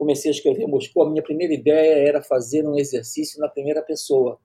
comecei 0.01 0.31
a 0.31 0.35
escrever 0.35 0.67
Moscou, 0.67 1.03
a 1.03 1.11
minha 1.11 1.23
primeira 1.23 1.53
ideia 1.53 2.09
era 2.09 2.23
fazer 2.23 2.67
um 2.67 2.75
exercício 2.79 3.39
na 3.39 3.49
primeira 3.49 3.83
pessoa, 3.83 4.39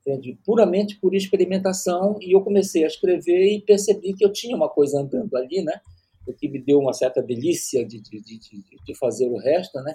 entende? 0.00 0.36
puramente 0.44 0.98
por 0.98 1.14
experimentação, 1.14 2.18
e 2.20 2.34
eu 2.34 2.40
comecei 2.40 2.82
a 2.82 2.88
escrever 2.88 3.52
e 3.52 3.60
percebi 3.60 4.12
que 4.12 4.24
eu 4.24 4.32
tinha 4.32 4.56
uma 4.56 4.68
coisa 4.68 4.98
andando 4.98 5.36
ali, 5.36 5.62
né? 5.62 5.80
o 6.26 6.34
que 6.34 6.48
me 6.48 6.58
deu 6.58 6.80
uma 6.80 6.92
certa 6.92 7.22
delícia 7.22 7.86
de, 7.86 8.00
de, 8.00 8.20
de, 8.20 8.38
de 8.84 8.94
fazer 8.98 9.28
o 9.28 9.38
resto, 9.38 9.80
né? 9.80 9.94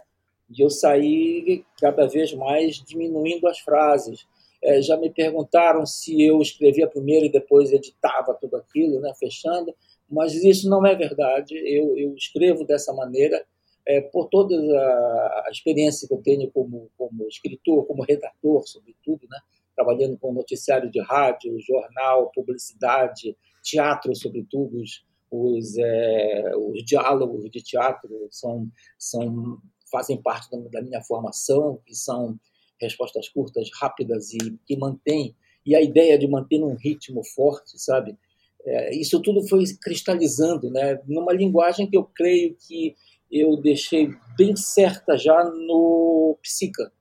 E 0.49 0.63
eu 0.63 0.69
saí 0.69 1.65
cada 1.79 2.07
vez 2.07 2.33
mais 2.33 2.77
diminuindo 2.77 3.45
as 3.47 3.59
frases. 3.59 4.25
É, 4.63 4.81
já 4.81 4.97
me 4.97 5.09
perguntaram 5.09 5.85
se 5.85 6.23
eu 6.23 6.41
escrevia 6.41 6.87
primeiro 6.87 7.25
e 7.25 7.31
depois 7.31 7.71
editava 7.71 8.33
tudo 8.33 8.55
aquilo, 8.55 8.99
né, 9.01 9.13
fechando, 9.19 9.75
mas 10.09 10.33
isso 10.33 10.69
não 10.69 10.85
é 10.85 10.95
verdade. 10.95 11.55
Eu, 11.55 11.97
eu 11.97 12.15
escrevo 12.15 12.65
dessa 12.65 12.93
maneira 12.93 13.45
é, 13.87 14.01
por 14.01 14.29
toda 14.29 14.55
a, 14.55 15.49
experiência 15.51 16.07
que 16.07 16.13
eu 16.13 16.21
tenho 16.21 16.49
como, 16.51 16.89
como 16.97 17.27
escritor, 17.27 17.85
como 17.85 18.03
redator, 18.03 18.65
sobretudo, 18.65 19.27
né, 19.29 19.39
trabalhando 19.75 20.17
com 20.17 20.33
noticiário 20.33 20.89
de 20.89 21.01
rádio, 21.01 21.59
jornal, 21.59 22.31
publicidade, 22.33 23.35
teatro, 23.63 24.15
sobretudo, 24.15 24.81
os, 24.81 25.03
os, 25.29 25.77
é, 25.77 26.51
os 26.55 26.83
diálogos 26.85 27.49
de 27.49 27.61
teatro 27.61 28.27
são, 28.29 28.67
são, 28.97 29.57
fazem 29.91 30.21
parte 30.21 30.49
da 30.71 30.81
minha 30.81 31.01
formação, 31.01 31.79
que 31.85 31.95
são 31.95 32.39
respostas 32.79 33.29
curtas, 33.29 33.69
rápidas 33.79 34.33
e 34.33 34.57
que 34.65 34.77
mantêm, 34.77 35.35
e 35.65 35.75
a 35.75 35.81
ideia 35.81 36.17
de 36.17 36.27
manter 36.27 36.61
um 36.61 36.75
ritmo 36.75 37.23
forte, 37.23 37.81
sabe? 37.81 38.17
É, 38.65 38.95
isso 38.95 39.21
tudo 39.21 39.45
foi 39.47 39.63
cristalizando, 39.81 40.69
né? 40.69 41.01
Numa 41.05 41.33
linguagem 41.33 41.89
que 41.89 41.97
eu 41.97 42.03
creio 42.03 42.55
que 42.55 42.95
eu 43.33 43.57
deixei 43.57 44.09
bem 44.37 44.55
certa 44.55 45.17
já 45.17 45.43
no 45.43 46.37
Psica. 46.41 46.91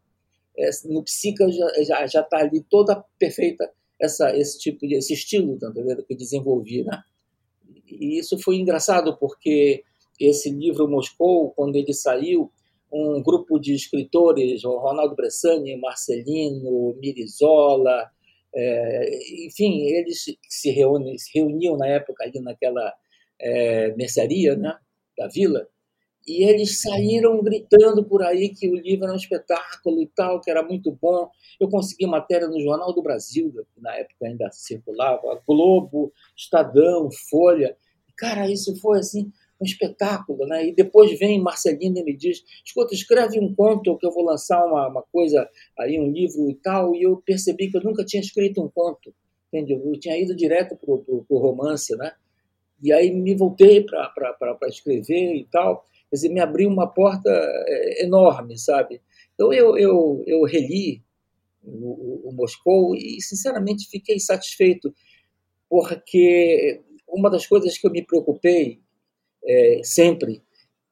É, 0.56 0.70
no 0.86 1.02
Psica 1.02 1.46
já 1.50 2.20
está 2.20 2.38
ali 2.38 2.62
toda 2.62 3.04
perfeita 3.18 3.70
essa 4.00 4.36
esse 4.36 4.58
tipo 4.58 4.86
de 4.86 4.96
esse 4.96 5.12
estilo, 5.14 5.58
tá 5.58 5.72
que 6.08 6.16
desenvolvi, 6.16 6.82
né? 6.82 7.02
E 7.86 8.18
isso 8.18 8.38
foi 8.38 8.56
engraçado 8.56 9.16
porque 9.18 9.84
esse 10.18 10.50
livro 10.50 10.88
Moscou, 10.88 11.50
quando 11.52 11.76
ele 11.76 11.92
saiu, 11.92 12.50
um 12.92 13.22
grupo 13.22 13.58
de 13.58 13.74
escritores, 13.74 14.64
Ronaldo 14.64 15.16
Bressani, 15.16 15.76
Marcelino, 15.76 16.94
Mirizola, 17.00 18.10
é, 18.54 19.46
enfim, 19.46 19.86
eles 19.86 20.24
se, 20.48 20.70
reúnem, 20.70 21.16
se 21.16 21.30
reuniam 21.38 21.76
na 21.76 21.86
época 21.86 22.24
ali 22.24 22.38
naquela 22.40 22.92
é, 23.40 23.94
mercearia 23.96 24.54
né, 24.56 24.76
da 25.16 25.26
vila, 25.28 25.66
e 26.26 26.44
eles 26.44 26.80
saíram 26.80 27.42
gritando 27.42 28.04
por 28.04 28.22
aí 28.22 28.50
que 28.50 28.68
o 28.68 28.76
livro 28.76 29.04
era 29.04 29.12
um 29.12 29.16
espetáculo 29.16 30.00
e 30.00 30.06
tal, 30.06 30.40
que 30.40 30.50
era 30.50 30.62
muito 30.62 30.90
bom. 30.92 31.28
Eu 31.58 31.68
consegui 31.68 32.06
matéria 32.06 32.46
no 32.46 32.60
Jornal 32.60 32.92
do 32.92 33.02
Brasil, 33.02 33.52
que 33.74 33.80
na 33.80 33.94
época 33.96 34.26
ainda 34.26 34.48
circulava, 34.52 35.42
Globo, 35.46 36.12
Estadão, 36.36 37.08
Folha. 37.28 37.76
Cara, 38.16 38.48
isso 38.50 38.76
foi 38.76 38.98
assim 38.98 39.32
um 39.60 39.64
espetáculo, 39.64 40.46
né? 40.46 40.66
E 40.66 40.74
depois 40.74 41.16
vem 41.18 41.40
Marcelino 41.40 41.98
e 41.98 42.04
me 42.04 42.16
diz: 42.16 42.42
escuta, 42.64 42.94
escreve 42.94 43.38
um 43.38 43.54
conto 43.54 43.96
que 43.96 44.06
eu 44.06 44.12
vou 44.12 44.24
lançar 44.24 44.64
uma, 44.64 44.88
uma 44.88 45.02
coisa 45.02 45.48
aí, 45.78 45.98
um 45.98 46.10
livro 46.10 46.50
e 46.50 46.54
tal. 46.54 46.94
E 46.94 47.02
eu 47.02 47.16
percebi 47.24 47.70
que 47.70 47.76
eu 47.76 47.82
nunca 47.82 48.04
tinha 48.04 48.20
escrito 48.20 48.62
um 48.62 48.68
conto, 48.68 49.14
entendeu? 49.52 49.80
Eu 49.84 49.98
tinha 49.98 50.16
ido 50.20 50.34
direto 50.34 50.76
para 50.76 50.92
o 50.92 51.38
romance, 51.38 51.96
né? 51.96 52.12
E 52.82 52.92
aí 52.92 53.12
me 53.12 53.34
voltei 53.34 53.84
para 53.84 54.58
escrever 54.68 55.36
e 55.36 55.46
tal. 55.50 55.84
Quer 56.12 56.16
dizer, 56.16 56.28
me 56.28 56.40
abriu 56.40 56.68
uma 56.68 56.86
porta 56.86 57.30
é, 57.30 58.04
enorme, 58.04 58.58
sabe? 58.58 59.00
Então 59.32 59.50
eu, 59.50 59.78
eu, 59.78 60.22
eu 60.26 60.42
reli 60.44 61.02
o, 61.64 62.28
o 62.28 62.32
Moscou 62.34 62.94
e, 62.94 63.18
sinceramente, 63.22 63.88
fiquei 63.88 64.20
satisfeito, 64.20 64.94
porque 65.70 66.82
uma 67.08 67.30
das 67.30 67.46
coisas 67.46 67.78
que 67.78 67.86
eu 67.86 67.90
me 67.90 68.04
preocupei 68.04 68.82
é, 69.42 69.80
sempre, 69.82 70.42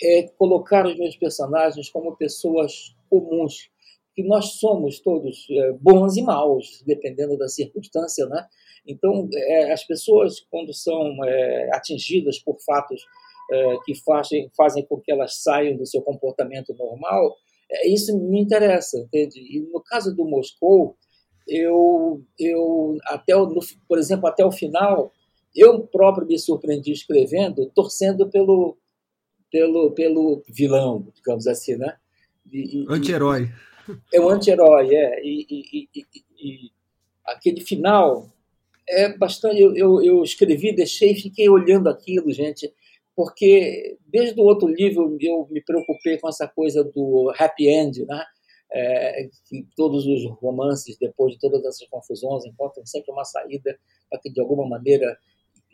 é 0.03 0.23
colocar 0.39 0.87
os 0.87 0.97
meus 0.97 1.17
personagens 1.17 1.91
como 1.91 2.17
pessoas 2.17 2.97
comuns, 3.11 3.71
que 4.15 4.23
nós 4.23 4.55
somos 4.55 5.00
todos 5.00 5.47
é, 5.51 5.73
bons 5.73 6.16
e 6.16 6.23
maus, 6.23 6.83
dependendo 6.87 7.37
da 7.37 7.47
circunstância, 7.47 8.25
né? 8.25 8.47
Então, 8.87 9.29
é, 9.35 9.71
as 9.71 9.85
pessoas, 9.85 10.40
quando 10.51 10.73
são 10.73 11.23
é, 11.27 11.68
atingidas 11.75 12.38
por 12.38 12.57
fatos 12.64 13.05
que 13.85 13.95
fazem, 13.95 14.51
fazem 14.57 14.85
com 14.87 15.01
que 15.01 15.11
elas 15.11 15.43
saiam 15.43 15.77
do 15.77 15.87
seu 15.87 16.03
comportamento 16.03 16.75
normal, 16.75 17.37
é, 17.71 17.89
isso 17.89 18.19
me 18.19 18.41
interessa, 18.41 18.99
entende? 18.99 19.41
E 19.41 19.61
no 19.61 19.81
caso 19.81 20.15
do 20.15 20.25
Moscou, 20.25 20.97
eu, 21.47 22.23
eu 22.39 22.97
até 23.07 23.37
o, 23.37 23.49
por 23.89 23.99
exemplo, 23.99 24.27
até 24.27 24.45
o 24.45 24.53
final, 24.53 25.13
eu 25.55 25.81
próprio 25.87 26.27
me 26.27 26.39
surpreendi 26.39 26.93
escrevendo, 26.93 27.71
torcendo 27.75 28.29
pelo, 28.29 28.77
pelo, 29.51 29.93
pelo 29.93 30.43
vilão, 30.49 31.07
digamos 31.15 31.47
assim, 31.47 31.77
né? 31.77 31.97
Anti-herói. 32.89 33.51
É 34.13 34.21
um 34.21 34.29
anti-herói, 34.29 34.95
é. 34.95 35.21
E, 35.25 35.47
e, 35.51 35.89
e, 35.95 36.05
e, 36.39 36.71
aquele 37.27 37.61
final 37.61 38.33
é 38.89 39.17
bastante. 39.17 39.61
Eu, 39.61 39.75
eu, 39.75 40.03
eu 40.03 40.23
escrevi, 40.23 40.75
deixei, 40.75 41.15
fiquei 41.15 41.49
olhando 41.49 41.89
aquilo, 41.89 42.33
gente, 42.33 42.73
porque 43.14 43.99
desde 44.07 44.40
o 44.40 44.44
outro 44.44 44.68
livro 44.68 45.16
eu 45.20 45.46
me 45.51 45.62
preocupei 45.62 46.18
com 46.18 46.29
essa 46.29 46.49
coisa 46.49 46.85
do 46.85 47.33
happy 47.38 47.68
end, 47.68 48.05
né? 48.07 48.25
É, 48.73 49.29
que 49.49 49.66
todos 49.77 50.07
os 50.07 50.25
romances, 50.40 50.96
depois 50.96 51.35
de 51.35 51.40
todas 51.40 51.64
essas 51.64 51.88
confusões, 51.88 52.44
encontram 52.46 52.87
sempre 52.87 53.11
uma 53.11 53.25
saída 53.25 53.77
para 54.09 54.20
que, 54.20 54.31
de 54.31 54.40
alguma 54.40 54.64
maneira, 54.64 55.18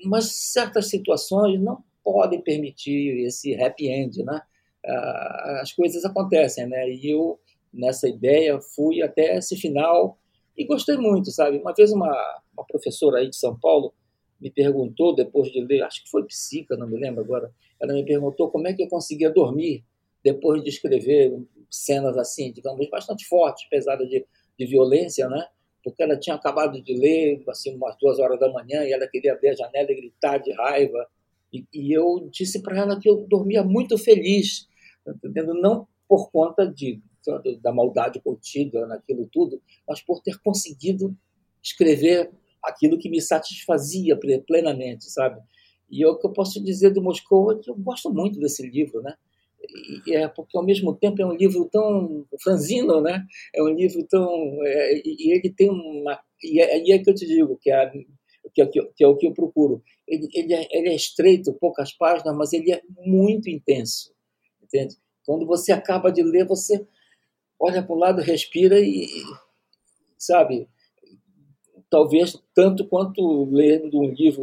mas 0.05 0.51
certas 0.53 0.89
situações 0.89 1.61
não 1.61 1.85
podem 2.03 2.41
permitir 2.41 3.27
esse 3.27 3.55
happy 3.61 3.89
end, 3.89 4.23
né? 4.25 4.41
Ah, 4.87 5.61
as 5.63 5.73
coisas 5.73 6.05
acontecem, 6.05 6.67
né? 6.67 6.89
E 6.89 7.11
eu 7.11 7.39
nessa 7.73 8.09
ideia 8.09 8.59
fui 8.75 9.03
até 9.03 9.37
esse 9.37 9.57
final 9.57 10.19
e 10.57 10.65
gostei 10.65 10.97
muito, 10.97 11.31
sabe? 11.31 11.59
Uma 11.59 11.75
vez 11.75 11.93
uma, 11.93 12.11
uma 12.55 12.65
professora 12.67 13.19
aí 13.19 13.29
de 13.29 13.37
São 13.37 13.59
Paulo 13.59 13.93
me 14.41 14.51
perguntou 14.51 15.15
depois 15.15 15.51
de 15.51 15.61
ler, 15.61 15.83
acho 15.83 16.05
que 16.05 16.11
foi 16.11 16.25
psica, 16.25 16.77
não 16.77 16.89
me 16.89 16.99
lembro 16.99 17.23
agora. 17.23 17.53
Ela 17.81 17.95
me 17.95 18.05
perguntou 18.05 18.51
como 18.51 18.69
é 18.69 18.73
que 18.73 18.83
eu 18.83 18.89
conseguia 18.89 19.31
dormir 19.31 19.85
depois 20.23 20.63
de 20.63 20.71
escrever 20.71 21.33
cenas 21.71 22.17
assim, 22.17 22.53
digamos, 22.53 22.89
bastante 22.91 23.27
fortes, 23.27 23.69
pesadas 23.69 24.09
de, 24.09 24.25
de 24.59 24.67
violência, 24.67 25.29
né? 25.29 25.47
porque 25.87 26.03
ela 26.03 26.19
tinha 26.19 26.35
acabado 26.35 26.83
de 26.83 26.95
ler, 26.95 27.45
assim, 27.49 27.77
umas 27.77 27.97
duas 27.97 28.19
horas 28.19 28.41
da 28.41 28.53
manhã, 28.53 28.83
e 28.83 28.93
ela 28.93 29.07
queria 29.07 29.35
abrir 29.35 29.51
a 29.51 29.55
janela 29.55 29.93
e 29.93 29.95
gritar 29.95 30.39
de 30.39 30.51
raiva. 30.51 31.07
E, 31.53 31.65
e 31.73 31.97
eu 31.97 32.29
disse 32.29 32.61
para 32.61 32.77
ela 32.77 32.99
que 32.99 33.09
eu 33.09 33.25
dormia 33.29 33.63
muito 33.63 33.97
feliz, 33.97 34.67
tá 35.05 35.13
entendendo? 35.13 35.55
Não 35.55 35.87
por 36.09 36.29
conta 36.33 36.67
de, 36.67 37.01
da 37.63 37.73
maldade 37.73 38.21
contida 38.21 38.85
naquilo 38.85 39.29
tudo, 39.31 39.63
mas 39.87 40.01
por 40.01 40.21
ter 40.21 40.37
conseguido 40.41 41.17
escrever 41.63 42.33
aquilo 42.67 42.99
que 42.99 43.09
me 43.09 43.21
satisfazia 43.21 44.19
plenamente, 44.47 45.11
sabe? 45.11 45.41
E 45.91 46.05
o 46.05 46.19
que 46.19 46.27
eu 46.27 46.33
posso 46.33 46.63
dizer 46.63 46.91
do 46.91 47.03
Moscou 47.03 47.53
é 47.53 47.59
que 47.59 47.71
eu 47.71 47.77
gosto 47.77 48.13
muito 48.13 48.41
desse 48.41 48.69
livro, 48.69 49.01
né? 49.03 49.15
e 50.07 50.15
é 50.15 50.29
porque 50.29 50.57
ao 50.57 50.65
mesmo 50.65 50.95
tempo 50.95 51.21
é 51.21 51.27
um 51.27 51.35
livro 51.35 51.69
tão 51.71 52.25
franzino, 52.43 53.01
né? 53.01 53.25
É 53.55 53.63
um 53.63 53.69
livro 53.69 54.05
tão 54.07 54.29
é, 54.65 55.03
e 55.05 55.33
ele 55.33 55.51
tem 55.51 55.71
uma 55.71 56.21
e 56.43 56.61
é, 56.61 56.83
e 56.83 56.93
é 56.93 56.99
que 56.99 57.11
eu 57.11 57.15
te 57.15 57.27
digo 57.27 57.59
que 57.61 57.71
é, 57.71 57.91
que 58.55 58.63
é, 58.63 58.67
que 58.67 59.05
é 59.05 59.09
o 59.09 59.17
que 59.17 59.27
eu 59.27 59.33
procuro. 59.33 59.83
Ele, 60.07 60.29
ele, 60.35 60.55
é, 60.55 60.69
ele 60.71 60.89
é 60.91 60.95
estreito, 60.95 61.53
poucas 61.55 61.93
páginas, 61.93 62.37
mas 62.37 62.53
ele 62.53 62.73
é 62.73 62.81
muito 63.05 63.51
intenso, 63.51 64.13
entende? 64.63 64.97
Quando 65.25 65.47
você 65.47 65.73
acaba 65.73 66.13
de 66.13 66.23
ler, 66.23 66.47
você 66.47 66.87
olha 67.59 67.83
para 67.83 67.95
o 67.95 67.99
lado, 67.99 68.23
respira 68.23 68.79
e 68.79 69.09
sabe? 70.19 70.69
Talvez 71.91 72.37
tanto 72.55 72.87
quanto 72.87 73.49
lendo 73.51 73.99
um 73.99 74.11
livro 74.13 74.43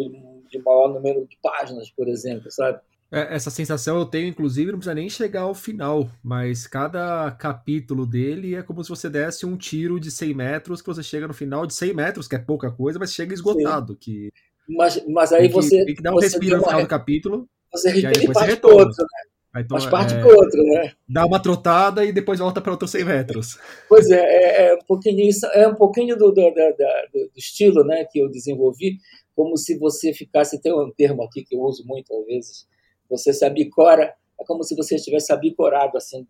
de 0.49 0.60
maior 0.60 0.93
número 0.93 1.27
de 1.27 1.38
páginas, 1.41 1.89
por 1.89 2.08
exemplo, 2.08 2.49
sabe? 2.51 2.79
É, 3.12 3.36
essa 3.36 3.51
sensação 3.51 3.99
eu 3.99 4.06
tenho, 4.06 4.27
inclusive, 4.27 4.71
não 4.71 4.79
precisa 4.79 4.95
nem 4.95 5.08
chegar 5.08 5.41
ao 5.41 5.53
final, 5.53 6.10
mas 6.23 6.65
cada 6.65 7.29
capítulo 7.32 8.08
dele 8.08 8.56
é 8.56 8.63
como 8.63 8.84
se 8.84 8.89
você 8.89 9.08
desse 9.08 9.45
um 9.45 9.56
tiro 9.56 9.99
de 9.99 10.10
100 10.10 10.34
metros, 10.34 10.82
que 10.82 10.88
você 10.88 11.03
chega 11.03 11.27
no 11.27 11.34
final 11.34 11.67
de 11.67 11.75
100 11.75 11.93
metros, 11.93 12.27
que 12.27 12.36
é 12.36 12.39
pouca 12.39 12.71
coisa, 12.71 12.97
mas 12.97 13.13
chega 13.13 13.34
esgotado. 13.34 13.95
Que, 13.95 14.32
mas, 14.67 15.03
mas 15.08 15.32
aí 15.32 15.43
tem 15.43 15.51
você. 15.51 15.79
Que, 15.79 15.86
tem 15.86 15.95
que 15.95 16.01
dar 16.01 16.13
um 16.13 16.19
respiro 16.19 16.58
no 16.58 16.63
final 16.63 16.82
do 16.82 16.88
capítulo. 16.88 17.47
Você 17.71 17.95
e, 17.95 18.34
parte 18.34 18.56
para 18.58 18.73
outro, 18.73 19.03
né? 19.03 19.33
Então, 19.55 19.77
mas 19.77 19.85
parte 19.85 20.15
é, 20.15 20.19
para 20.19 20.35
outro, 20.35 20.63
né? 20.63 20.93
Dá 21.07 21.25
uma 21.25 21.39
trotada 21.39 22.03
e 22.03 22.11
depois 22.11 22.39
volta 22.39 22.59
para 22.59 22.71
outros 22.71 22.89
100 22.91 23.05
metros. 23.05 23.59
Pois 23.87 24.09
é, 24.09 24.19
é, 24.19 24.67
é 24.69 24.73
um 24.73 24.85
pouquinho 24.87 25.19
isso, 25.21 25.45
é 25.47 25.67
um 25.67 25.75
pouquinho 25.75 26.17
do, 26.17 26.31
do, 26.31 26.41
do, 26.41 26.51
do, 26.51 27.31
estilo 27.37 27.83
né, 27.83 28.03
que 28.09 28.19
eu 28.19 28.29
desenvolvi, 28.31 28.97
como 29.35 29.55
se 29.55 29.77
você 29.77 30.11
ficasse, 30.11 30.59
tem 30.59 30.73
um 30.73 30.91
termo 30.91 31.23
aqui 31.23 31.43
que 31.43 31.55
eu 31.55 31.61
uso 31.61 31.83
muito 31.85 32.11
às 32.15 32.25
vezes, 32.25 32.67
você 33.07 33.31
se 33.31 33.45
abicora, 33.45 34.13
é 34.39 34.45
como 34.45 34.63
se 34.63 34.75
você 34.75 34.95
estivesse 34.95 35.31
abicorado, 35.31 35.97
assim, 35.97 36.25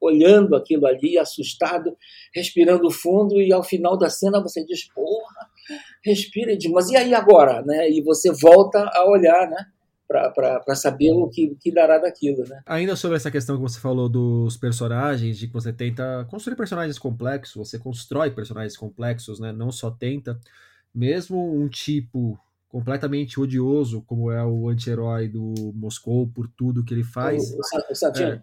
olhando 0.00 0.56
aquilo 0.56 0.86
ali, 0.86 1.18
assustado, 1.18 1.94
respirando 2.34 2.90
fundo, 2.90 3.40
e 3.40 3.52
ao 3.52 3.62
final 3.62 3.98
da 3.98 4.08
cena 4.08 4.42
você 4.42 4.64
diz, 4.64 4.90
porra, 4.94 5.46
respira 6.02 6.52
e 6.52 6.56
diz, 6.56 6.70
mas 6.70 6.88
e 6.88 6.96
aí 6.96 7.12
agora? 7.14 7.62
Né? 7.62 7.90
E 7.90 8.02
você 8.02 8.32
volta 8.32 8.90
a 8.94 9.04
olhar 9.06 9.48
né? 9.48 9.66
Para 10.12 10.74
saber 10.74 11.12
o 11.12 11.28
que, 11.28 11.46
o 11.46 11.56
que 11.56 11.72
dará 11.72 11.98
daquilo, 11.98 12.44
né? 12.48 12.62
Ainda 12.66 12.94
sobre 12.96 13.16
essa 13.16 13.30
questão 13.30 13.56
que 13.56 13.62
você 13.62 13.80
falou 13.80 14.08
dos 14.08 14.56
personagens, 14.56 15.38
de 15.38 15.46
que 15.46 15.52
você 15.52 15.72
tenta 15.72 16.26
construir 16.30 16.56
personagens 16.56 16.98
complexos, 16.98 17.68
você 17.68 17.78
constrói 17.78 18.30
personagens 18.30 18.76
complexos, 18.76 19.40
né? 19.40 19.52
Não 19.52 19.72
só 19.72 19.90
tenta, 19.90 20.38
mesmo 20.94 21.54
um 21.54 21.68
tipo 21.68 22.38
completamente 22.68 23.38
odioso, 23.38 24.02
como 24.02 24.30
é 24.30 24.42
o 24.44 24.68
anti-herói 24.68 25.28
do 25.28 25.72
Moscou 25.74 26.26
por 26.26 26.48
tudo 26.48 26.84
que 26.84 26.94
ele 26.94 27.04
faz. 27.04 27.52
O, 27.52 27.58
o, 27.58 28.22
é, 28.22 28.42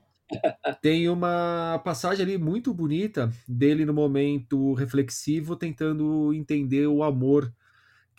tem 0.82 1.10
uma 1.10 1.82
passagem 1.84 2.24
ali 2.24 2.38
muito 2.38 2.74
bonita 2.74 3.32
dele 3.48 3.86
no 3.86 3.94
momento 3.94 4.74
reflexivo, 4.74 5.56
tentando 5.56 6.32
entender 6.34 6.86
o 6.88 7.04
amor 7.04 7.52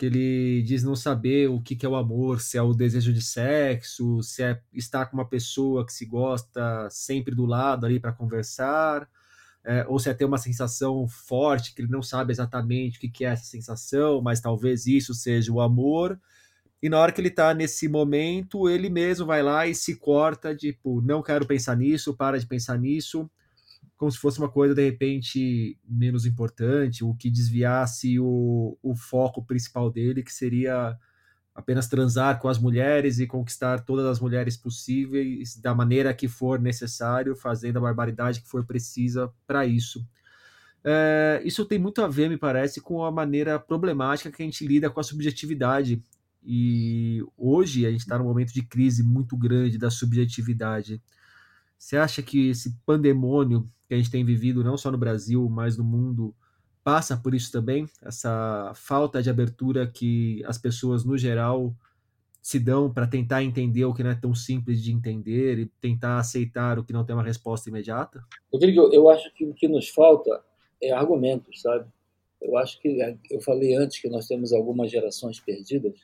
que 0.01 0.07
ele 0.07 0.63
diz 0.63 0.83
não 0.83 0.97
saber 0.97 1.51
o 1.51 1.61
que, 1.61 1.77
que 1.77 1.85
é 1.85 1.89
o 1.89 1.95
amor, 1.95 2.41
se 2.41 2.57
é 2.57 2.63
o 2.63 2.73
desejo 2.73 3.13
de 3.13 3.21
sexo, 3.21 4.23
se 4.23 4.43
é 4.43 4.59
estar 4.73 5.05
com 5.05 5.19
uma 5.19 5.29
pessoa 5.29 5.85
que 5.85 5.93
se 5.93 6.07
gosta 6.07 6.89
sempre 6.89 7.35
do 7.35 7.45
lado 7.45 7.85
ali 7.85 8.01
para 8.01 8.11
conversar, 8.11 9.07
é, 9.63 9.85
ou 9.87 9.99
se 9.99 10.09
é 10.09 10.15
ter 10.15 10.25
uma 10.25 10.39
sensação 10.39 11.07
forte 11.07 11.75
que 11.75 11.83
ele 11.83 11.91
não 11.91 12.03
sabe 12.03 12.33
exatamente 12.33 12.97
o 12.97 13.01
que, 13.03 13.11
que 13.11 13.27
é 13.27 13.29
essa 13.29 13.45
sensação, 13.45 14.23
mas 14.23 14.41
talvez 14.41 14.87
isso 14.87 15.13
seja 15.13 15.53
o 15.53 15.61
amor. 15.61 16.19
E 16.83 16.89
na 16.89 16.99
hora 16.99 17.13
que 17.13 17.21
ele 17.21 17.29
está 17.29 17.53
nesse 17.53 17.87
momento, 17.87 18.71
ele 18.71 18.89
mesmo 18.89 19.27
vai 19.27 19.43
lá 19.43 19.67
e 19.67 19.75
se 19.75 19.97
corta, 19.97 20.57
tipo, 20.57 21.03
não 21.03 21.23
quero 21.23 21.45
pensar 21.45 21.77
nisso, 21.77 22.17
para 22.17 22.39
de 22.39 22.47
pensar 22.47 22.79
nisso, 22.79 23.31
como 24.01 24.11
se 24.11 24.17
fosse 24.17 24.39
uma 24.39 24.49
coisa 24.49 24.75
de 24.75 24.83
repente 24.83 25.79
menos 25.87 26.25
importante, 26.25 27.05
o 27.05 27.15
que 27.15 27.31
desviasse 27.31 28.19
o, 28.19 28.79
o 28.83 28.95
foco 28.95 29.45
principal 29.45 29.91
dele, 29.91 30.23
que 30.23 30.33
seria 30.33 30.97
apenas 31.55 31.87
transar 31.87 32.41
com 32.41 32.49
as 32.49 32.59
mulheres 32.59 33.19
e 33.19 33.27
conquistar 33.27 33.81
todas 33.81 34.07
as 34.07 34.19
mulheres 34.19 34.57
possíveis 34.57 35.55
da 35.59 35.75
maneira 35.75 36.15
que 36.15 36.29
for 36.29 36.59
necessário, 36.59 37.37
fazendo 37.37 37.77
a 37.77 37.83
barbaridade 37.83 38.41
que 38.41 38.49
for 38.49 38.65
precisa 38.65 39.31
para 39.47 39.67
isso. 39.67 40.03
É, 40.83 41.43
isso 41.45 41.67
tem 41.67 41.79
muito 41.79 42.01
a 42.01 42.09
ver, 42.09 42.31
me 42.31 42.39
parece, 42.39 42.81
com 42.81 43.05
a 43.05 43.13
maneira 43.13 43.59
problemática 43.59 44.33
que 44.33 44.43
a 44.43 44.47
gente 44.47 44.67
lida 44.67 44.89
com 44.89 44.99
a 44.99 45.05
subjetividade. 45.05 46.03
E 46.43 47.23
hoje 47.37 47.85
a 47.85 47.91
gente 47.91 48.01
está 48.01 48.19
num 48.19 48.25
momento 48.25 48.55
de 48.55 48.63
crise 48.63 49.03
muito 49.03 49.37
grande 49.37 49.77
da 49.77 49.91
subjetividade. 49.91 51.03
Você 51.79 51.99
acha 51.99 52.23
que 52.23 52.49
esse 52.49 52.79
pandemônio 52.87 53.71
que 53.91 53.95
a 53.95 53.97
gente 53.97 54.11
tem 54.11 54.25
vivido 54.25 54.63
não 54.63 54.77
só 54.77 54.89
no 54.89 54.97
Brasil, 54.97 55.49
mas 55.51 55.77
no 55.77 55.83
mundo, 55.83 56.33
passa 56.85 57.17
por 57.17 57.35
isso 57.35 57.51
também? 57.51 57.89
Essa 58.01 58.71
falta 58.77 59.21
de 59.21 59.29
abertura 59.29 59.85
que 59.85 60.45
as 60.47 60.57
pessoas, 60.57 61.05
no 61.05 61.19
geral, 61.19 61.75
se 62.41 62.61
dão 62.61 62.89
para 62.89 63.09
tentar 63.09 63.43
entender 63.43 63.85
o 63.85 63.93
que 63.93 64.05
não 64.05 64.13
é 64.13 64.15
tão 64.15 64.33
simples 64.33 64.81
de 64.81 64.93
entender 64.93 65.59
e 65.59 65.67
tentar 65.81 66.21
aceitar 66.21 66.79
o 66.79 66.85
que 66.85 66.93
não 66.93 67.05
tem 67.05 67.17
uma 67.17 67.25
resposta 67.25 67.69
imediata? 67.69 68.25
Rodrigo, 68.53 68.91
eu 68.93 69.11
acho 69.11 69.29
que 69.35 69.45
o 69.45 69.53
que 69.53 69.67
nos 69.67 69.89
falta 69.89 70.41
é 70.81 70.93
argumentos, 70.93 71.61
sabe? 71.61 71.91
Eu 72.41 72.57
acho 72.57 72.81
que 72.81 72.97
eu 73.29 73.41
falei 73.41 73.75
antes 73.75 74.01
que 74.01 74.09
nós 74.09 74.29
temos 74.29 74.53
algumas 74.53 74.89
gerações 74.89 75.41
perdidas. 75.41 75.99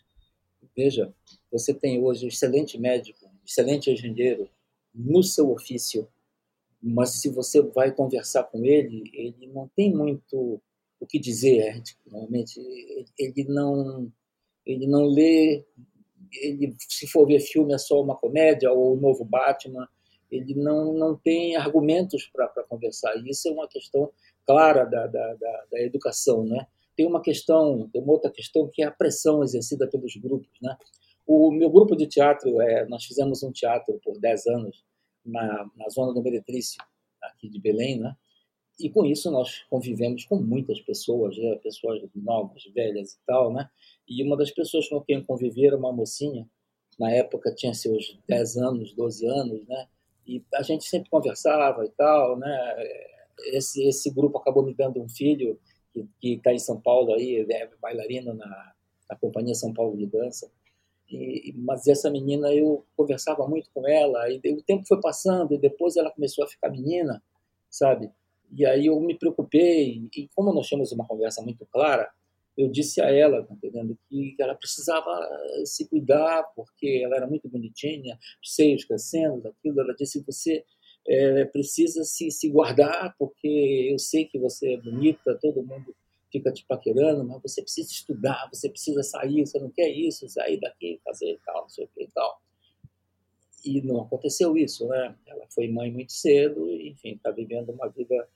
Veja, 0.76 1.14
você 1.52 1.72
tem 1.72 2.02
hoje 2.02 2.24
um 2.24 2.28
excelente 2.28 2.76
médico, 2.80 3.30
excelente 3.46 3.92
engenheiro 3.92 4.48
no 4.92 5.22
seu 5.22 5.52
ofício, 5.52 6.08
mas 6.82 7.20
se 7.20 7.28
você 7.30 7.60
vai 7.62 7.92
conversar 7.92 8.44
com 8.44 8.64
ele, 8.64 9.10
ele 9.12 9.46
não 9.52 9.68
tem 9.74 9.92
muito 9.92 10.60
o 11.00 11.06
que 11.06 11.18
dizer. 11.18 11.58
É, 11.58 11.80
tipo, 11.80 12.00
normalmente, 12.10 12.60
ele 13.18 13.44
não, 13.44 14.10
ele 14.64 14.86
não 14.86 15.06
lê. 15.06 15.64
Ele, 16.42 16.74
se 16.88 17.06
for 17.06 17.26
ver 17.26 17.40
filme, 17.40 17.72
é 17.72 17.78
só 17.78 18.00
uma 18.00 18.16
comédia 18.16 18.70
ou 18.72 18.94
o 18.94 19.00
novo 19.00 19.24
Batman. 19.24 19.88
Ele 20.30 20.54
não, 20.54 20.92
não 20.92 21.16
tem 21.16 21.56
argumentos 21.56 22.28
para 22.32 22.64
conversar. 22.68 23.16
E 23.16 23.30
isso 23.30 23.48
é 23.48 23.52
uma 23.52 23.68
questão 23.68 24.10
clara 24.44 24.84
da, 24.84 25.06
da, 25.06 25.34
da, 25.34 25.64
da 25.70 25.80
educação, 25.80 26.44
né? 26.44 26.66
Tem 26.96 27.06
uma 27.06 27.20
questão, 27.20 27.88
tem 27.92 28.02
uma 28.02 28.12
outra 28.12 28.30
questão 28.30 28.68
que 28.72 28.82
é 28.82 28.86
a 28.86 28.90
pressão 28.90 29.42
exercida 29.42 29.86
pelos 29.86 30.16
grupos, 30.16 30.50
né? 30.60 30.76
O 31.26 31.50
meu 31.50 31.68
grupo 31.68 31.96
de 31.96 32.06
teatro, 32.06 32.60
é, 32.60 32.86
nós 32.86 33.04
fizemos 33.04 33.42
um 33.42 33.50
teatro 33.50 34.00
por 34.02 34.18
10 34.18 34.46
anos 34.46 34.85
na, 35.26 35.70
na 35.76 35.88
zona 35.88 36.12
do 36.12 36.22
Meretrício, 36.22 36.82
aqui 37.22 37.48
de 37.48 37.60
Belém, 37.60 37.98
né? 37.98 38.16
E 38.78 38.90
com 38.90 39.06
isso 39.06 39.30
nós 39.30 39.64
convivemos 39.70 40.24
com 40.26 40.36
muitas 40.36 40.80
pessoas, 40.80 41.36
né? 41.38 41.56
pessoas 41.62 42.02
novas, 42.14 42.62
velhas 42.74 43.14
e 43.14 43.18
tal, 43.26 43.52
né? 43.52 43.68
E 44.06 44.22
uma 44.22 44.36
das 44.36 44.50
pessoas 44.50 44.88
com 44.88 45.00
quem 45.00 45.24
convivi 45.24 45.66
era 45.66 45.76
uma 45.76 45.92
mocinha, 45.92 46.46
na 46.98 47.10
época 47.10 47.54
tinha 47.54 47.72
seus 47.74 48.18
10 48.28 48.56
anos, 48.58 48.94
12 48.94 49.26
anos, 49.26 49.66
né? 49.66 49.88
E 50.26 50.44
a 50.54 50.62
gente 50.62 50.84
sempre 50.84 51.08
conversava 51.08 51.84
e 51.84 51.90
tal, 51.90 52.38
né? 52.38 52.76
Esse, 53.52 53.86
esse 53.86 54.10
grupo 54.10 54.38
acabou 54.38 54.64
me 54.64 54.74
dando 54.74 55.00
um 55.00 55.08
filho 55.08 55.58
que 56.20 56.34
está 56.34 56.52
em 56.52 56.58
São 56.58 56.80
Paulo 56.80 57.14
aí, 57.14 57.46
é 57.50 57.70
bailarino 57.80 58.34
na, 58.34 58.74
na 59.08 59.16
Companhia 59.16 59.54
São 59.54 59.72
Paulo 59.72 59.96
de 59.96 60.06
Dança. 60.06 60.50
E, 61.08 61.54
mas 61.56 61.86
essa 61.86 62.10
menina 62.10 62.52
eu 62.52 62.84
conversava 62.96 63.46
muito 63.46 63.70
com 63.72 63.86
ela 63.86 64.28
e 64.28 64.38
o 64.52 64.62
tempo 64.62 64.86
foi 64.86 65.00
passando 65.00 65.54
e 65.54 65.58
depois 65.58 65.96
ela 65.96 66.10
começou 66.10 66.44
a 66.44 66.48
ficar 66.48 66.68
menina, 66.68 67.22
sabe? 67.70 68.10
E 68.52 68.66
aí 68.66 68.86
eu 68.86 68.98
me 69.00 69.16
preocupei 69.16 70.08
e 70.16 70.28
como 70.34 70.52
nós 70.52 70.66
tínhamos 70.66 70.90
uma 70.92 71.06
conversa 71.06 71.42
muito 71.42 71.64
clara, 71.66 72.10
eu 72.56 72.68
disse 72.68 73.00
a 73.02 73.10
ela, 73.10 73.44
tá 73.44 73.54
entendendo, 73.54 73.98
que 74.08 74.34
ela 74.40 74.54
precisava 74.54 75.10
se 75.64 75.86
cuidar 75.88 76.42
porque 76.56 77.02
ela 77.04 77.16
era 77.16 77.26
muito 77.26 77.48
bonitinha, 77.48 78.18
seios 78.42 78.84
crescendo, 78.84 79.46
aquilo. 79.48 79.80
Ela 79.80 79.94
disse 79.94 80.24
você 80.26 80.64
é, 81.06 81.44
precisa 81.44 82.02
se, 82.04 82.30
se 82.30 82.48
guardar 82.48 83.14
porque 83.18 83.88
eu 83.92 83.98
sei 83.98 84.24
que 84.24 84.38
você 84.38 84.74
é 84.74 84.76
bonita, 84.78 85.38
todo 85.40 85.62
mundo 85.62 85.94
fica 86.36 86.52
te 86.52 86.64
paquerando, 86.66 87.24
mas 87.24 87.40
você 87.42 87.62
precisa 87.62 87.90
estudar, 87.90 88.48
você 88.52 88.68
precisa 88.68 89.02
sair, 89.02 89.46
você 89.46 89.58
não 89.58 89.70
quer 89.70 89.88
isso, 89.88 90.28
sair 90.28 90.60
daqui, 90.60 91.00
fazer 91.04 91.38
tal, 91.44 91.62
não 91.62 91.68
sei 91.68 91.84
o 91.84 91.88
que 91.88 92.04
e 92.04 92.08
tal. 92.08 92.40
E 93.64 93.80
não 93.80 94.02
aconteceu 94.02 94.56
isso, 94.56 94.86
né? 94.86 95.14
Ela 95.26 95.46
foi 95.48 95.68
mãe 95.68 95.90
muito 95.90 96.12
cedo, 96.12 96.70
enfim, 96.70 97.14
está 97.14 97.30
vivendo 97.30 97.70
uma 97.70 97.88
vida 97.88 98.28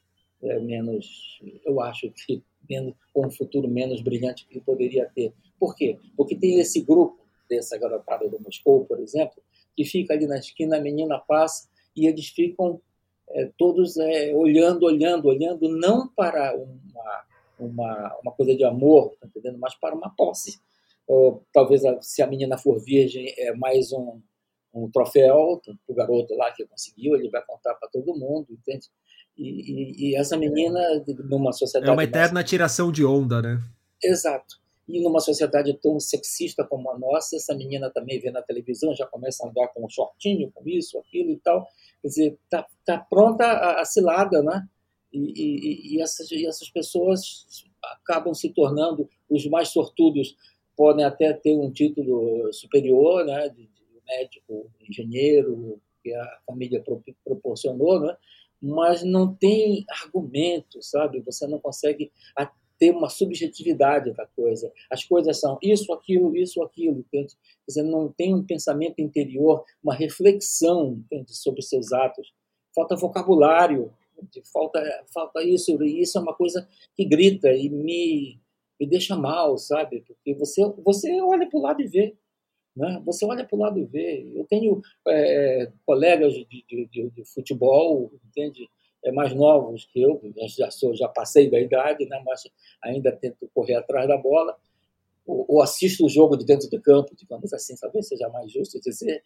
é, 0.43 0.59
menos, 0.59 1.41
eu 1.65 1.81
acho 1.81 2.11
que 2.11 2.43
menos, 2.69 2.95
com 3.13 3.27
um 3.27 3.31
futuro 3.31 3.69
menos 3.69 4.01
brilhante 4.01 4.47
que 4.47 4.61
poderia 4.61 5.09
ter. 5.15 5.33
Por 5.59 5.77
quê? 5.77 5.99
Porque 6.17 6.35
tem 6.35 6.59
esse 6.59 6.81
grupo 6.81 7.19
dessa 7.49 7.77
garotada 7.77 8.29
do 8.29 8.41
Moscou, 8.41 8.87
por 8.87 8.99
exemplo, 8.99 9.43
que 9.77 9.85
fica 9.85 10.15
ali 10.15 10.27
na 10.27 10.39
esquina, 10.39 10.79
a 10.79 10.81
menina 10.81 11.19
passa 11.19 11.69
e 11.95 12.07
eles 12.07 12.29
ficam 12.29 12.81
é, 13.29 13.51
todos 13.59 13.97
é, 13.99 14.35
olhando, 14.35 14.85
olhando, 14.85 15.29
olhando, 15.29 15.69
não 15.69 16.09
para 16.09 16.57
uma 16.57 17.30
uma, 17.63 18.19
uma 18.23 18.33
coisa 18.33 18.57
de 18.57 18.65
amor, 18.65 19.15
tá 19.21 19.27
entendendo? 19.27 19.59
Mas 19.59 19.75
para 19.75 19.95
uma 19.95 20.11
posse. 20.17 20.61
Ou, 21.07 21.45
talvez 21.53 21.83
se 22.01 22.23
a 22.23 22.27
menina 22.27 22.57
for 22.57 22.81
virgem, 22.83 23.35
é 23.37 23.53
mais 23.55 23.93
um, 23.93 24.21
um 24.73 24.91
troféu 24.91 25.61
o 25.87 25.95
garoto 25.95 26.35
lá 26.35 26.53
que 26.53 26.65
conseguiu, 26.67 27.17
ele 27.17 27.29
vai 27.29 27.43
contar 27.45 27.75
para 27.75 27.89
todo 27.89 28.17
mundo, 28.17 28.47
entende? 28.51 28.87
E, 29.37 29.49
e, 29.49 30.11
e, 30.11 30.17
essa 30.17 30.37
menina, 30.37 30.79
numa 31.25 31.53
sociedade. 31.53 31.91
É 31.91 31.93
uma 31.93 32.05
eterna 32.05 32.35
mais... 32.35 32.49
tiração 32.49 32.93
de 32.93 33.05
onda, 33.05 33.41
né? 33.41 33.63
Exato. 34.03 34.61
E 34.87 35.01
numa 35.03 35.21
sociedade 35.21 35.73
tão 35.75 35.99
sexista 36.01 36.65
como 36.65 36.91
a 36.91 36.99
nossa, 36.99 37.37
essa 37.37 37.55
menina 37.55 37.91
também 37.91 38.21
vê 38.21 38.31
na 38.31 38.43
televisão, 38.43 38.95
já 38.95 39.07
começa 39.07 39.45
a 39.45 39.49
andar 39.49 39.69
com 39.69 39.85
um 39.85 39.89
shortinho, 39.89 40.51
com 40.53 40.69
isso, 40.69 40.99
aquilo 40.99 41.31
e 41.31 41.37
tal. 41.39 41.67
Quer 42.03 42.09
dizer, 42.09 42.39
tá, 42.51 42.67
tá 42.85 42.99
pronta 42.99 43.45
a, 43.45 43.81
a 43.81 43.85
cilada, 43.85 44.43
né? 44.43 44.69
E, 45.13 45.19
e, 45.19 45.95
e, 45.95 46.03
essas, 46.03 46.31
e 46.31 46.47
essas 46.47 46.71
pessoas 46.71 47.47
acabam 47.83 48.35
se 48.35 48.51
tornando 48.51 49.09
os 49.29 49.47
mais 49.47 49.69
sortudos, 49.69 50.37
podem 50.77 51.05
até 51.05 51.33
ter 51.33 51.57
um 51.57 51.71
título 51.71 52.53
superior, 52.53 53.25
né, 53.25 53.49
de, 53.49 53.63
de 53.63 54.03
médico, 54.07 54.71
engenheiro, 54.89 55.81
que 56.03 56.15
a 56.15 56.39
família 56.47 56.83
proporcionou, 57.25 58.01
né, 58.01 58.17
mas 58.61 59.03
não 59.03 59.35
tem 59.35 59.85
argumento, 59.89 60.83
sabe? 60.83 61.21
Você 61.21 61.47
não 61.47 61.59
consegue 61.59 62.13
ter 62.81 62.93
uma 62.93 63.11
subjetividade 63.11 64.11
da 64.15 64.27
coisa. 64.27 64.73
As 64.91 65.05
coisas 65.05 65.39
são 65.39 65.59
isso, 65.63 65.93
aquilo, 65.93 66.35
isso, 66.35 66.63
aquilo. 66.63 67.01
Entende? 67.01 67.35
Você 67.69 67.83
não 67.83 68.11
tem 68.11 68.35
um 68.35 68.43
pensamento 68.43 69.01
interior, 69.01 69.63
uma 69.85 69.95
reflexão 69.95 70.95
entende? 70.95 71.37
sobre 71.37 71.61
seus 71.61 71.93
atos. 71.93 72.33
Falta 72.75 72.97
vocabulário, 72.97 73.93
falta, 74.53 74.83
falta 75.13 75.43
isso, 75.43 75.83
e 75.83 76.01
isso 76.01 76.19
é 76.19 76.21
uma 76.21 76.35
coisa 76.35 76.69
que 76.95 77.05
grita 77.05 77.53
e 77.53 77.69
me, 77.69 78.41
me 78.79 78.87
deixa 78.87 79.17
mal, 79.17 79.59
sabe? 79.59 80.03
Porque 80.07 80.35
você, 80.35 80.63
você 80.85 81.21
olha 81.21 81.49
para 81.49 81.59
o 81.59 81.63
lado 81.63 81.83
e 81.83 81.87
vê. 81.87 82.17
Né? 82.75 83.03
Você 83.05 83.25
olha 83.25 83.45
para 83.45 83.57
o 83.57 83.59
lado 83.59 83.79
e 83.79 83.85
vê. 83.85 84.31
Eu 84.35 84.45
tenho 84.45 84.81
é, 85.07 85.71
colegas 85.85 86.33
de, 86.35 86.47
de, 86.47 86.87
de, 86.87 87.11
de, 87.11 87.25
futebol, 87.25 88.13
entende? 88.25 88.69
É, 89.05 89.13
mais 89.13 89.35
novos 89.35 89.87
que 89.87 90.01
eu, 90.01 90.21
já, 90.57 90.71
sou, 90.71 90.95
já 90.95 91.09
passei 91.09 91.51
da 91.51 91.59
idade, 91.61 92.07
né? 92.07 92.23
mas 92.25 92.43
ainda 92.83 93.13
tento 93.13 93.51
correr 93.55 93.75
atrás 93.75 94.07
da 94.09 94.17
bola. 94.17 94.57
ou, 95.27 95.63
assisto 95.63 96.05
o 96.05 96.09
jogo 96.09 96.37
de 96.37 96.45
dentro 96.45 96.69
do 96.69 96.81
campo, 96.81 97.15
digamos 97.17 97.53
assim, 97.53 97.75
talvez 97.81 98.09
seja 98.09 98.29
mais 98.29 98.53
justo 98.53 98.81
dizer, 98.81 99.23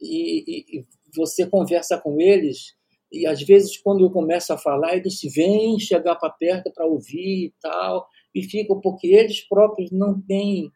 e, 0.00 0.44
e, 0.46 0.78
e 0.78 0.86
você 1.14 1.46
conversa 1.46 1.98
com 1.98 2.20
eles 2.20 2.76
e 3.12 3.26
às 3.26 3.42
vezes 3.42 3.76
quando 3.78 4.04
eu 4.04 4.10
começo 4.10 4.52
a 4.52 4.58
falar 4.58 4.96
eles 4.96 5.20
vêm 5.34 5.78
chegar 5.78 6.16
para 6.16 6.30
perto 6.30 6.72
para 6.72 6.86
ouvir 6.86 7.46
e 7.46 7.54
tal 7.60 8.08
e 8.34 8.42
ficam 8.42 8.80
porque 8.80 9.08
eles 9.08 9.46
próprios 9.46 9.90
não 9.90 10.20
têm 10.20 10.70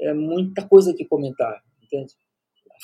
é, 0.00 0.12
muita 0.12 0.66
coisa 0.66 0.94
que 0.94 1.04
comentar 1.04 1.62
entende? 1.82 2.14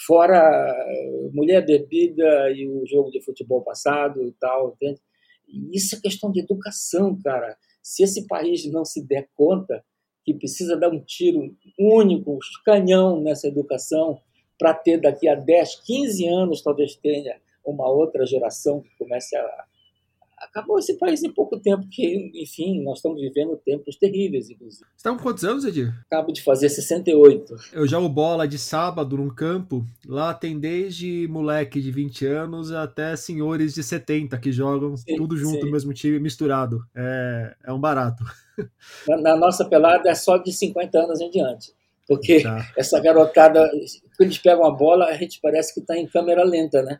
Fora 0.07 0.39
eh, 0.39 1.31
mulher 1.33 1.67
bebida 1.67 2.51
e 2.53 2.67
o 2.69 2.87
jogo 2.87 3.11
de 3.11 3.23
futebol 3.23 3.63
passado 3.63 4.27
e 4.27 4.33
tal 4.33 4.73
entende? 4.75 5.01
E 5.49 5.77
isso 5.77 5.97
é 5.97 6.01
questão 6.01 6.31
de 6.31 6.41
educação 6.41 7.19
cara. 7.23 7.57
Se 7.83 8.05
esse 8.05 8.27
país 8.27 8.65
não 8.71 8.85
se 8.85 9.05
der 9.05 9.29
conta 9.35 9.85
que 10.25 10.35
precisa 10.35 10.77
dar 10.77 10.91
um 10.91 11.01
tiro 11.01 11.57
único 11.79 12.39
canhão 12.65 13.21
nessa 13.21 13.49
educação 13.49 14.21
para 14.59 14.75
ter 14.75 15.01
daqui 15.01 15.27
a 15.27 15.35
10, 15.35 15.81
15 15.87 16.29
anos 16.29 16.63
talvez 16.63 16.95
tenha 16.95 17.41
uma 17.71 17.89
outra 17.89 18.27
geração 18.27 18.81
que 18.81 18.91
comece 18.99 19.37
a. 19.37 19.65
Acabou 20.39 20.79
esse 20.79 20.99
país 20.99 21.23
em 21.23 21.31
pouco 21.31 21.61
tempo, 21.61 21.87
que, 21.91 22.33
enfim, 22.35 22.83
nós 22.83 22.97
estamos 22.97 23.21
vivendo 23.21 23.61
tempos 23.63 23.97
terríveis, 23.97 24.49
inclusive. 24.49 24.87
Você 24.87 24.97
está 24.97 25.11
com 25.11 25.23
quantos 25.23 25.45
anos, 25.45 25.67
Edir? 25.67 25.93
Acabo 26.07 26.33
de 26.33 26.43
fazer 26.43 26.71
68. 26.71 27.55
Eu 27.75 27.87
jogo 27.87 28.09
bola 28.09 28.49
de 28.49 28.59
sábado 28.59 29.19
num 29.19 29.29
campo. 29.29 29.85
Lá 30.07 30.33
tem 30.33 30.59
desde 30.59 31.29
moleque 31.29 31.79
de 31.79 31.91
20 31.91 32.25
anos 32.25 32.73
até 32.73 33.15
senhores 33.17 33.75
de 33.75 33.83
70 33.83 34.39
que 34.39 34.51
jogam 34.51 34.97
sim, 34.97 35.15
tudo 35.15 35.37
junto 35.37 35.59
sim. 35.59 35.67
no 35.67 35.73
mesmo 35.73 35.93
time, 35.93 36.19
misturado. 36.19 36.81
É, 36.97 37.55
é 37.67 37.73
um 37.73 37.79
barato. 37.79 38.25
Na, 39.07 39.19
na, 39.19 39.37
nossa 39.37 39.67
pelada 39.67 40.09
é 40.09 40.15
só 40.15 40.39
de 40.39 40.53
50 40.53 40.99
anos 40.99 41.21
em 41.21 41.31
diante. 41.31 41.75
Porque 42.11 42.43
tá. 42.43 42.67
essa 42.77 42.99
garotada, 42.99 43.69
quando 44.17 44.29
eles 44.29 44.39
pegam 44.39 44.65
a 44.65 44.71
bola, 44.71 45.05
a 45.07 45.15
gente 45.15 45.39
parece 45.41 45.73
que 45.73 45.79
está 45.79 45.97
em 45.97 46.09
câmera 46.09 46.43
lenta, 46.43 46.83
né? 46.83 46.99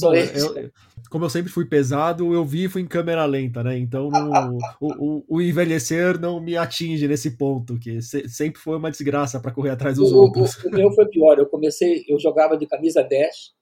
Bom, 0.00 0.14
eu, 0.14 0.70
como 1.10 1.24
eu 1.24 1.30
sempre 1.30 1.52
fui 1.52 1.66
pesado, 1.66 2.32
eu 2.32 2.44
vivo 2.44 2.78
em 2.78 2.86
câmera 2.86 3.24
lenta, 3.24 3.62
né? 3.62 3.76
Então 3.76 4.08
no, 4.08 4.58
o, 4.80 5.18
o, 5.18 5.24
o, 5.28 5.42
envelhecer 5.42 6.18
não 6.18 6.40
me 6.40 6.56
atinge 6.56 7.06
nesse 7.06 7.36
ponto, 7.36 7.78
que 7.78 8.00
se, 8.00 8.28
sempre 8.28 8.60
foi 8.60 8.76
uma 8.76 8.90
desgraça 8.90 9.40
para 9.40 9.52
correr 9.52 9.70
atrás 9.70 9.96
dos 9.96 10.12
o, 10.12 10.16
outros. 10.16 10.56
O, 10.64 10.70
meu 10.70 10.90
foi 10.92 11.06
pior. 11.08 11.38
Eu 11.38 11.46
comecei, 11.46 12.04
eu 12.08 12.18
jogava 12.18 12.56
de 12.56 12.66
camisa 12.66 13.02
10, 13.02 13.52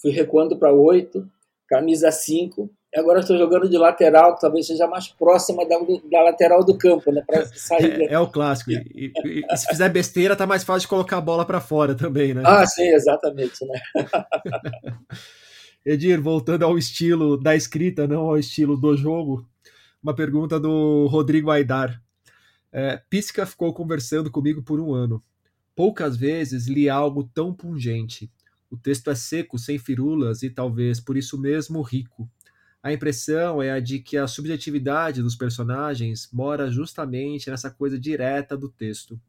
fui 0.00 0.10
recuando 0.10 0.58
para 0.58 0.72
8, 0.72 1.26
camisa 1.68 2.10
5, 2.10 2.70
e 2.94 2.98
agora 2.98 3.20
estou 3.20 3.36
jogando 3.36 3.68
de 3.68 3.76
lateral, 3.76 4.34
que 4.34 4.40
talvez 4.40 4.66
seja 4.66 4.86
mais 4.86 5.08
próxima 5.08 5.68
da, 5.68 5.76
da 6.10 6.22
lateral 6.22 6.64
do 6.64 6.78
campo, 6.78 7.12
né? 7.12 7.22
Para 7.26 7.44
sair. 7.46 8.02
É, 8.02 8.14
é, 8.14 8.18
o 8.18 8.26
clássico. 8.26 8.70
E, 8.70 9.12
e, 9.22 9.44
e, 9.50 9.56
se 9.56 9.66
fizer 9.66 9.90
besteira, 9.90 10.34
tá 10.34 10.46
mais 10.46 10.64
fácil 10.64 10.82
de 10.82 10.88
colocar 10.88 11.18
a 11.18 11.20
bola 11.20 11.44
para 11.44 11.60
fora 11.60 11.94
também, 11.94 12.32
né? 12.32 12.42
Ah, 12.44 12.64
sim, 12.66 12.88
exatamente, 12.88 13.66
né? 13.66 13.80
Edir, 15.86 16.20
voltando 16.20 16.64
ao 16.64 16.76
estilo 16.76 17.36
da 17.36 17.54
escrita, 17.54 18.08
não 18.08 18.22
ao 18.22 18.36
estilo 18.36 18.76
do 18.76 18.96
jogo, 18.96 19.48
uma 20.02 20.12
pergunta 20.12 20.58
do 20.58 21.06
Rodrigo 21.06 21.48
Aidar. 21.48 22.02
É, 22.72 23.00
Pisca 23.08 23.46
ficou 23.46 23.72
conversando 23.72 24.28
comigo 24.28 24.64
por 24.64 24.80
um 24.80 24.92
ano. 24.92 25.22
Poucas 25.76 26.16
vezes 26.16 26.66
li 26.66 26.88
algo 26.88 27.22
tão 27.32 27.54
pungente. 27.54 28.28
O 28.68 28.76
texto 28.76 29.12
é 29.12 29.14
seco, 29.14 29.60
sem 29.60 29.78
firulas 29.78 30.42
e 30.42 30.50
talvez 30.50 30.98
por 30.98 31.16
isso 31.16 31.38
mesmo 31.38 31.80
rico. 31.82 32.28
A 32.82 32.92
impressão 32.92 33.62
é 33.62 33.70
a 33.70 33.78
de 33.78 34.00
que 34.00 34.16
a 34.16 34.26
subjetividade 34.26 35.22
dos 35.22 35.36
personagens 35.36 36.28
mora 36.32 36.68
justamente 36.68 37.48
nessa 37.48 37.70
coisa 37.70 37.96
direta 37.96 38.56
do 38.56 38.68
texto. 38.68 39.20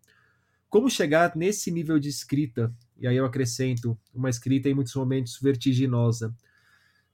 Como 0.68 0.90
chegar 0.90 1.36
nesse 1.36 1.70
nível 1.70 2.00
de 2.00 2.10
escrita? 2.10 2.74
E 2.98 3.06
aí 3.06 3.16
eu 3.16 3.26
acrescento, 3.26 3.96
uma 4.12 4.30
escrita 4.32 4.68
em 4.68 4.74
muitos 4.74 4.96
momentos 4.96 5.40
vertiginosa. 5.40 6.36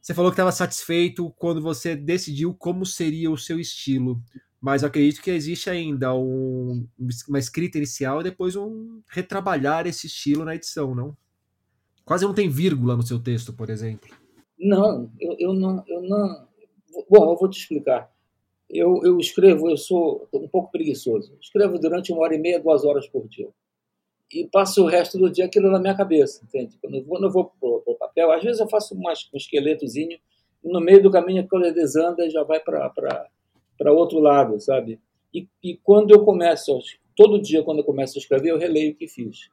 Você 0.04 0.14
falou 0.14 0.32
que 0.32 0.34
estava 0.34 0.52
satisfeito 0.52 1.34
quando 1.38 1.62
você 1.62 1.96
decidiu 1.96 2.54
como 2.54 2.86
seria 2.86 3.32
o 3.32 3.38
seu 3.38 3.58
estilo, 3.58 4.22
mas 4.60 4.84
acredito 4.84 5.22
que 5.22 5.32
existe 5.32 5.70
ainda 5.70 6.14
um, 6.14 6.86
uma 7.30 7.40
escrita 7.40 7.78
inicial 7.78 8.20
e 8.20 8.26
depois 8.26 8.58
um 8.58 9.02
retrabalhar 9.08 9.88
esse 9.88 10.08
estilo 10.08 10.44
na 10.44 10.56
edição, 10.56 10.94
não? 10.94 11.16
Quase 12.04 12.26
não 12.26 12.34
tem 12.34 12.50
vírgula 12.50 12.98
no 12.98 13.04
seu 13.04 13.18
texto, 13.18 13.54
por 13.54 13.70
exemplo. 13.70 14.10
Não, 14.60 15.10
eu, 15.22 15.38
eu 15.40 15.54
não, 15.54 15.82
eu 15.88 16.02
não. 16.02 16.48
Bom, 17.10 17.32
eu 17.32 17.38
vou 17.38 17.50
te 17.50 17.62
explicar. 17.62 18.12
Eu, 18.70 19.00
eu 19.06 19.18
escrevo, 19.20 19.70
eu 19.70 19.78
sou 19.78 20.28
um 20.34 20.50
pouco 20.50 20.70
preguiçoso. 20.70 21.38
Escrevo 21.42 21.80
durante 21.80 22.12
uma 22.12 22.24
hora 22.24 22.36
e 22.36 22.40
meia, 22.40 22.60
duas 22.60 22.84
horas 22.84 23.08
por 23.08 23.26
dia 23.30 23.50
e 24.34 24.48
passo 24.48 24.84
o 24.84 24.88
resto 24.88 25.18
do 25.18 25.30
dia 25.30 25.46
aquilo 25.46 25.70
na 25.72 25.80
minha 25.80 25.96
cabeça, 25.96 26.44
entende? 26.44 26.78
Quando 26.82 26.96
eu 26.96 27.04
vou, 27.04 27.22
não 27.22 27.32
vou 27.32 27.46
pro, 27.60 27.82
pro 27.82 27.96
papel, 27.96 28.32
às 28.32 28.44
vezes 28.44 28.60
eu 28.60 28.68
faço 28.68 28.96
mais, 28.96 29.30
um 29.34 29.38
esqueletozinho, 29.38 30.18
e 30.64 30.70
no 30.70 30.80
meio 30.80 31.04
do 31.04 31.12
caminho 31.12 31.44
a 31.44 31.48
coisa 31.48 31.72
desanda 31.72 32.26
e 32.26 32.30
já 32.30 32.44
vai 32.44 32.60
para 32.60 33.92
outro 33.92 34.20
lado, 34.20 34.60
sabe? 34.60 35.00
E, 35.34 35.48
e 35.64 35.78
quando 35.78 36.12
eu 36.12 36.24
começo, 36.24 36.80
todo 37.16 37.42
dia 37.42 37.64
quando 37.64 37.80
eu 37.80 37.84
começo 37.84 38.18
a 38.18 38.22
escrever, 38.22 38.50
eu 38.50 38.58
releio 38.58 38.92
o 38.92 38.96
que 38.96 39.08
fiz, 39.08 39.50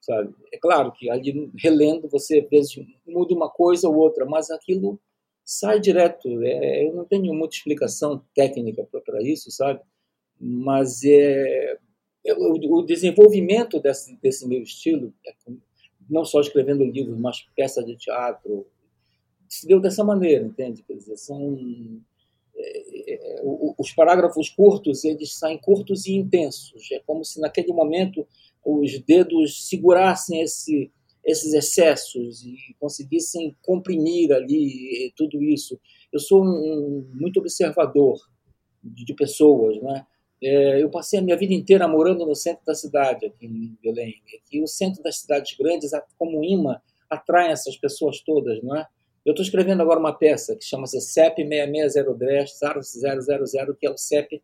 sabe? 0.00 0.34
É 0.52 0.58
claro 0.58 0.92
que 0.92 1.10
ali 1.10 1.50
relendo 1.58 2.08
você 2.08 2.40
às 2.40 2.48
vezes 2.48 2.74
muda 3.06 3.34
uma 3.34 3.50
coisa 3.50 3.88
ou 3.88 3.96
outra, 3.96 4.24
mas 4.24 4.50
aquilo 4.50 5.00
sai 5.44 5.78
direto. 5.80 6.42
É, 6.42 6.86
eu 6.86 6.94
não 6.94 7.04
tenho 7.04 7.32
muita 7.34 7.56
explicação 7.56 8.22
técnica 8.34 8.86
para 9.04 9.22
isso, 9.22 9.50
sabe? 9.50 9.80
Mas 10.40 11.04
é, 11.04 11.78
o, 12.32 12.82
desenvolvimento 12.82 13.80
desse, 13.80 14.16
desse 14.16 14.46
meu 14.48 14.62
estilo, 14.62 15.12
é 15.26 15.32
não 16.08 16.24
só 16.24 16.40
escrevendo 16.40 16.84
livros, 16.84 17.18
mas 17.18 17.46
peças 17.56 17.84
de 17.84 17.96
teatro, 17.96 18.66
se 19.48 19.66
deu 19.66 19.80
dessa 19.80 20.02
maneira, 20.02 20.44
entende? 20.44 20.82
Quer 20.82 20.94
dizer, 20.94 21.16
são 21.16 21.56
é, 22.56 23.14
é, 23.14 23.42
os 23.78 23.92
parágrafos 23.92 24.48
curtos, 24.48 25.04
eles 25.04 25.34
saem 25.34 25.58
curtos 25.58 26.06
e 26.06 26.14
intensos. 26.14 26.90
É 26.92 27.00
como 27.00 27.24
se 27.24 27.40
naquele 27.40 27.72
momento 27.72 28.26
os 28.64 28.98
dedos 29.00 29.68
segurassem 29.68 30.40
esse, 30.40 30.90
esses 31.24 31.52
excessos 31.52 32.42
e 32.44 32.74
conseguissem 32.78 33.56
comprimir 33.62 34.32
ali 34.32 35.12
tudo 35.16 35.42
isso. 35.42 35.78
Eu 36.12 36.20
sou 36.20 36.44
um, 36.44 37.08
muito 37.12 37.40
observador 37.40 38.18
de, 38.82 39.04
de 39.04 39.14
pessoas, 39.14 39.80
né? 39.82 40.06
É, 40.46 40.82
eu 40.82 40.90
passei 40.90 41.18
a 41.18 41.22
minha 41.22 41.38
vida 41.38 41.54
inteira 41.54 41.88
morando 41.88 42.26
no 42.26 42.34
centro 42.34 42.62
da 42.66 42.74
cidade, 42.74 43.24
aqui 43.24 43.46
em 43.46 43.78
Belém. 43.82 44.16
E 44.52 44.62
o 44.62 44.66
centro 44.66 45.02
das 45.02 45.20
cidades 45.20 45.56
grandes, 45.56 45.92
como 46.18 46.44
imã, 46.44 46.78
atrai 47.08 47.50
essas 47.50 47.78
pessoas 47.78 48.20
todas, 48.20 48.62
não 48.62 48.76
é? 48.76 48.86
Eu 49.24 49.30
estou 49.30 49.42
escrevendo 49.42 49.80
agora 49.80 49.98
uma 49.98 50.12
peça 50.12 50.54
que 50.54 50.62
chama-se 50.62 51.00
CEP 51.00 51.48
660 51.48 53.74
que 53.80 53.86
é 53.86 53.90
o 53.90 53.96
CEP 53.96 54.42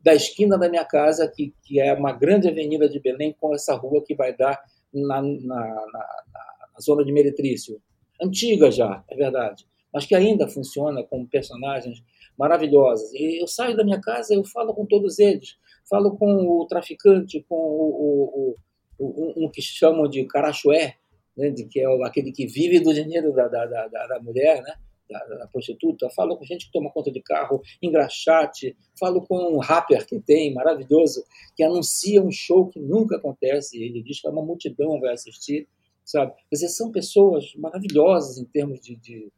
da 0.00 0.14
esquina 0.14 0.56
da 0.56 0.68
minha 0.68 0.84
casa, 0.84 1.26
que, 1.26 1.52
que 1.64 1.80
é 1.80 1.92
uma 1.92 2.12
grande 2.12 2.46
avenida 2.46 2.88
de 2.88 3.00
Belém, 3.00 3.34
com 3.40 3.52
essa 3.52 3.74
rua 3.74 4.04
que 4.04 4.14
vai 4.14 4.32
dar 4.36 4.62
na, 4.94 5.20
na, 5.20 5.20
na, 5.20 5.86
na 5.92 6.80
zona 6.80 7.04
de 7.04 7.12
Meretrício. 7.12 7.82
Antiga 8.22 8.70
já, 8.70 9.02
é 9.10 9.16
verdade, 9.16 9.66
mas 9.92 10.06
que 10.06 10.14
ainda 10.14 10.46
funciona 10.46 11.02
com 11.02 11.26
personagens 11.26 12.00
maravilhosas. 12.38 13.12
E 13.12 13.42
eu 13.42 13.46
saio 13.46 13.76
da 13.76 13.84
minha 13.84 14.00
casa, 14.00 14.34
eu 14.34 14.44
falo 14.44 14.74
com 14.74 14.86
todos 14.86 15.18
eles. 15.18 15.56
Falo 15.88 16.16
com 16.16 16.46
o 16.48 16.66
traficante, 16.66 17.44
com 17.48 17.56
o, 17.56 18.56
o, 18.98 19.04
o 19.04 19.46
um 19.46 19.50
que 19.50 19.62
chamam 19.62 20.08
de 20.08 20.24
carachué, 20.24 20.96
né, 21.36 21.52
que 21.52 21.80
é 21.80 21.86
aquele 22.04 22.32
que 22.32 22.46
vive 22.46 22.80
do 22.80 22.94
dinheiro 22.94 23.32
da, 23.32 23.46
da, 23.46 23.66
da, 23.66 24.06
da 24.06 24.20
mulher, 24.20 24.62
né? 24.62 24.74
Da, 25.08 25.24
da, 25.24 25.46
prostituta, 25.46 26.10
falo 26.10 26.36
com 26.36 26.44
gente 26.44 26.66
que 26.66 26.72
toma 26.72 26.90
conta 26.90 27.12
de 27.12 27.22
carro, 27.22 27.62
engraxate, 27.80 28.76
falo 28.98 29.24
com 29.24 29.54
um 29.54 29.58
rapper 29.58 30.04
que 30.04 30.18
tem, 30.18 30.52
maravilhoso, 30.52 31.24
que 31.54 31.62
anuncia 31.62 32.20
um 32.20 32.32
show 32.32 32.66
que 32.66 32.80
nunca 32.80 33.14
acontece, 33.14 33.80
ele 33.80 34.02
diz 34.02 34.20
que 34.20 34.28
uma 34.28 34.42
multidão 34.42 34.98
vai 34.98 35.12
assistir, 35.12 35.68
sabe? 36.04 36.32
Quer 36.50 36.56
dizer, 36.56 36.68
são 36.70 36.90
pessoas 36.90 37.54
maravilhosas 37.54 38.36
em 38.38 38.44
termos 38.46 38.80
de, 38.80 38.96
de 38.96 39.32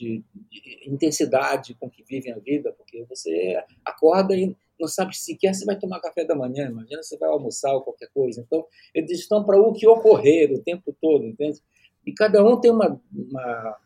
de, 0.00 0.24
de, 0.50 0.80
intensidade 0.86 1.74
com 1.74 1.90
que 1.90 2.02
vivem 2.02 2.32
a 2.32 2.38
vida, 2.38 2.72
porque 2.72 3.04
você 3.04 3.62
acorda 3.84 4.34
e 4.34 4.56
não 4.78 4.88
sabe 4.88 5.14
sequer 5.14 5.54
se 5.54 5.66
vai 5.66 5.78
tomar 5.78 6.00
café 6.00 6.24
da 6.24 6.34
manhã, 6.34 6.68
imagina 6.68 7.02
se 7.02 7.18
vai 7.18 7.28
almoçar 7.28 7.72
ou 7.74 7.82
qualquer 7.82 8.08
coisa. 8.14 8.40
Então, 8.40 8.64
eles 8.94 9.20
estão 9.20 9.44
para 9.44 9.60
o 9.60 9.72
que 9.74 9.86
ocorrer 9.86 10.50
o 10.52 10.62
tempo 10.62 10.96
todo, 11.00 11.26
entende? 11.26 11.60
E 12.06 12.12
cada 12.14 12.42
um 12.42 12.58
tem 12.58 12.70
uma, 12.70 12.98
uma, 13.12 13.76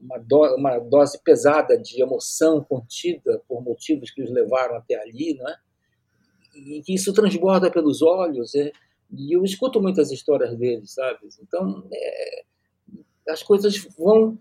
uma, 0.00 0.18
do, 0.18 0.54
uma 0.54 0.78
dose 0.78 1.20
pesada 1.24 1.76
de 1.76 2.00
emoção 2.00 2.62
contida 2.62 3.42
por 3.48 3.60
motivos 3.62 4.12
que 4.12 4.22
os 4.22 4.30
levaram 4.30 4.76
até 4.76 4.94
ali, 4.94 5.34
não 5.34 5.48
é? 5.48 5.56
E 6.54 6.82
que 6.82 6.94
isso 6.94 7.12
transborda 7.12 7.70
pelos 7.70 8.00
olhos, 8.00 8.54
é? 8.54 8.70
e 9.10 9.34
eu 9.34 9.42
escuto 9.42 9.80
muitas 9.80 10.12
histórias 10.12 10.56
deles, 10.56 10.92
sabe? 10.92 11.28
Então, 11.42 11.88
é, 11.92 12.44
as 13.28 13.42
coisas 13.42 13.76
vão 13.98 14.38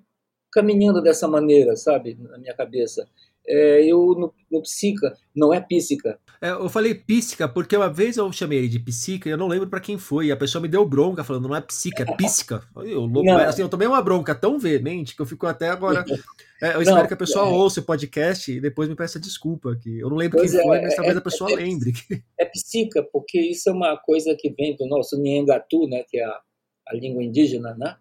caminhando 0.58 1.04
dessa 1.04 1.28
maneira, 1.28 1.76
sabe, 1.76 2.17
na 2.20 2.39
minha 2.39 2.56
cabeça. 2.56 3.08
é, 3.48 3.86
eu 3.86 4.00
no, 4.17 4.34
no 4.52 4.62
psica, 4.63 5.13
não 5.36 5.54
é 5.54 5.62
psíquica. 5.62 6.20
É, 6.41 6.50
eu 6.50 6.67
falei 6.67 6.93
psíquica 6.93 7.48
porque 7.48 7.78
uma 7.78 7.91
vez 7.91 8.17
eu 8.17 8.32
chamei 8.32 8.60
ele 8.60 8.67
de 8.67 8.80
psíquica 8.80 9.30
e 9.30 9.32
eu 9.32 9.38
não 9.38 9.48
lembro 9.48 9.67
para 9.67 9.80
quem 9.80 9.98
foi. 10.00 10.28
E 10.28 10.32
a 10.32 10.38
pessoa 10.38 10.62
me 10.62 10.67
deu 10.67 10.84
bronca 10.84 11.24
falando, 11.24 11.48
não 11.48 11.56
é 11.56 11.62
psíquica, 11.62 12.04
é 12.04 12.15
psíquica. 12.15 12.63
Eu, 12.78 13.06
louco, 13.06 13.30
assim, 13.32 13.62
eu 13.62 13.70
tomei 13.70 13.88
uma 13.88 14.02
bronca 14.02 14.34
tão 14.34 14.58
veemente 14.60 15.15
que 15.15 15.22
eu 15.22 15.26
fico 15.26 15.46
até 15.46 15.70
agora. 15.70 16.04
É, 16.60 16.74
eu 16.74 16.82
espero 16.82 17.02
não, 17.02 17.08
que 17.08 17.13
a 17.13 17.17
pessoa 17.17 17.48
é, 17.48 17.52
ouça 17.52 17.82
o 17.82 17.84
podcast 17.84 18.52
e 18.52 18.60
depois 18.60 18.89
me 18.89 18.96
peça 18.96 19.20
desculpa. 19.20 19.76
Que 19.80 20.00
eu 20.00 20.10
não 20.10 20.17
lembro 20.17 20.39
quem 20.39 20.50
foi, 20.50 20.82
mas 20.82 20.93
é, 20.93 20.96
talvez 20.96 21.15
a 21.15 21.22
pessoa 21.22 21.54
lembre. 21.54 21.93
É 22.36 22.46
psíquica, 22.46 23.08
porque 23.13 23.39
isso 23.39 23.70
é 23.70 23.74
uma 23.74 23.96
coisa 23.96 24.36
que 24.36 24.50
vem 24.50 24.76
do 24.76 24.88
nosso 24.88 25.22
Nhangatu, 25.22 25.88
né, 25.88 26.04
que 26.10 26.17
é 26.17 26.26
a, 26.26 26.41
a 26.88 26.96
língua 26.96 27.24
indígena, 27.24 27.76
né? 27.78 27.96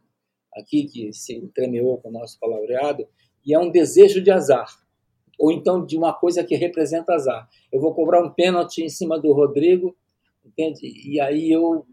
Aqui 0.56 0.84
que 0.84 1.12
se 1.12 1.34
entremeou 1.36 1.98
com 1.98 2.08
o 2.08 2.12
nosso 2.12 2.38
palavreado, 2.40 3.06
e 3.44 3.54
é 3.54 3.58
um 3.58 3.70
desejo 3.70 4.20
de 4.20 4.30
azar 4.30 4.68
ou 5.38 5.52
então 5.52 5.84
de 5.84 5.96
uma 5.96 6.12
coisa 6.12 6.42
que 6.42 6.56
representa 6.56 7.12
azar. 7.12 7.48
Eu 7.70 7.80
vou 7.80 7.94
cobrar 7.94 8.22
um 8.22 8.30
pênalti 8.30 8.82
em 8.82 8.88
cima 8.88 9.18
do 9.18 9.32
Rodrigo, 9.32 9.96
entende? 10.44 10.80
E 11.04 11.20
aí 11.20 11.50
eu 11.50 11.86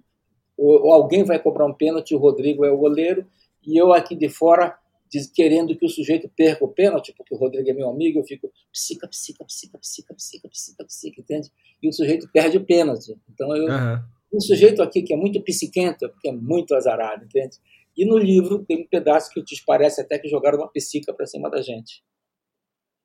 ou 0.55 0.93
alguém 0.93 1.23
vai 1.23 1.39
cobrar 1.39 1.65
um 1.65 1.73
pênalti, 1.73 2.13
o 2.13 2.19
Rodrigo 2.19 2.63
é 2.63 2.71
o 2.71 2.77
goleiro, 2.77 3.25
e 3.65 3.75
eu 3.75 3.91
aqui 3.91 4.15
de 4.15 4.29
fora 4.29 4.77
diz, 5.09 5.27
querendo 5.27 5.75
que 5.75 5.85
o 5.85 5.89
sujeito 5.89 6.29
perca 6.35 6.63
o 6.63 6.67
pênalti, 6.67 7.13
porque 7.15 7.33
o 7.33 7.37
Rodrigo 7.37 7.69
é 7.69 7.73
meu 7.73 7.89
amigo, 7.89 8.19
eu 8.19 8.23
fico 8.23 8.51
psica, 8.71 9.07
psica, 9.07 9.43
psica, 9.45 9.77
psica, 9.79 10.13
psica, 10.13 10.49
psica, 10.49 10.85
psica, 10.85 11.21
entende? 11.21 11.51
E 11.81 11.89
o 11.89 11.93
sujeito 11.93 12.27
perde 12.31 12.57
o 12.57 12.65
pênalti. 12.65 13.15
Então 13.31 13.55
eu 13.55 13.65
uhum. 13.65 13.99
um 14.33 14.39
sujeito 14.39 14.81
aqui 14.81 15.01
que 15.01 15.13
é 15.13 15.17
muito 15.17 15.41
psiquento, 15.41 16.07
porque 16.09 16.29
é 16.29 16.31
muito 16.31 16.73
azarado, 16.75 17.25
entende? 17.25 17.57
E 17.95 18.05
no 18.05 18.17
livro 18.17 18.65
tem 18.65 18.81
um 18.81 18.87
pedaço 18.87 19.31
que 19.31 19.43
te 19.43 19.63
parece 19.65 20.01
até 20.01 20.17
que 20.17 20.27
jogaram 20.27 20.57
uma 20.59 20.71
psica 20.71 21.13
para 21.13 21.27
cima 21.27 21.49
da 21.49 21.61
gente. 21.61 22.03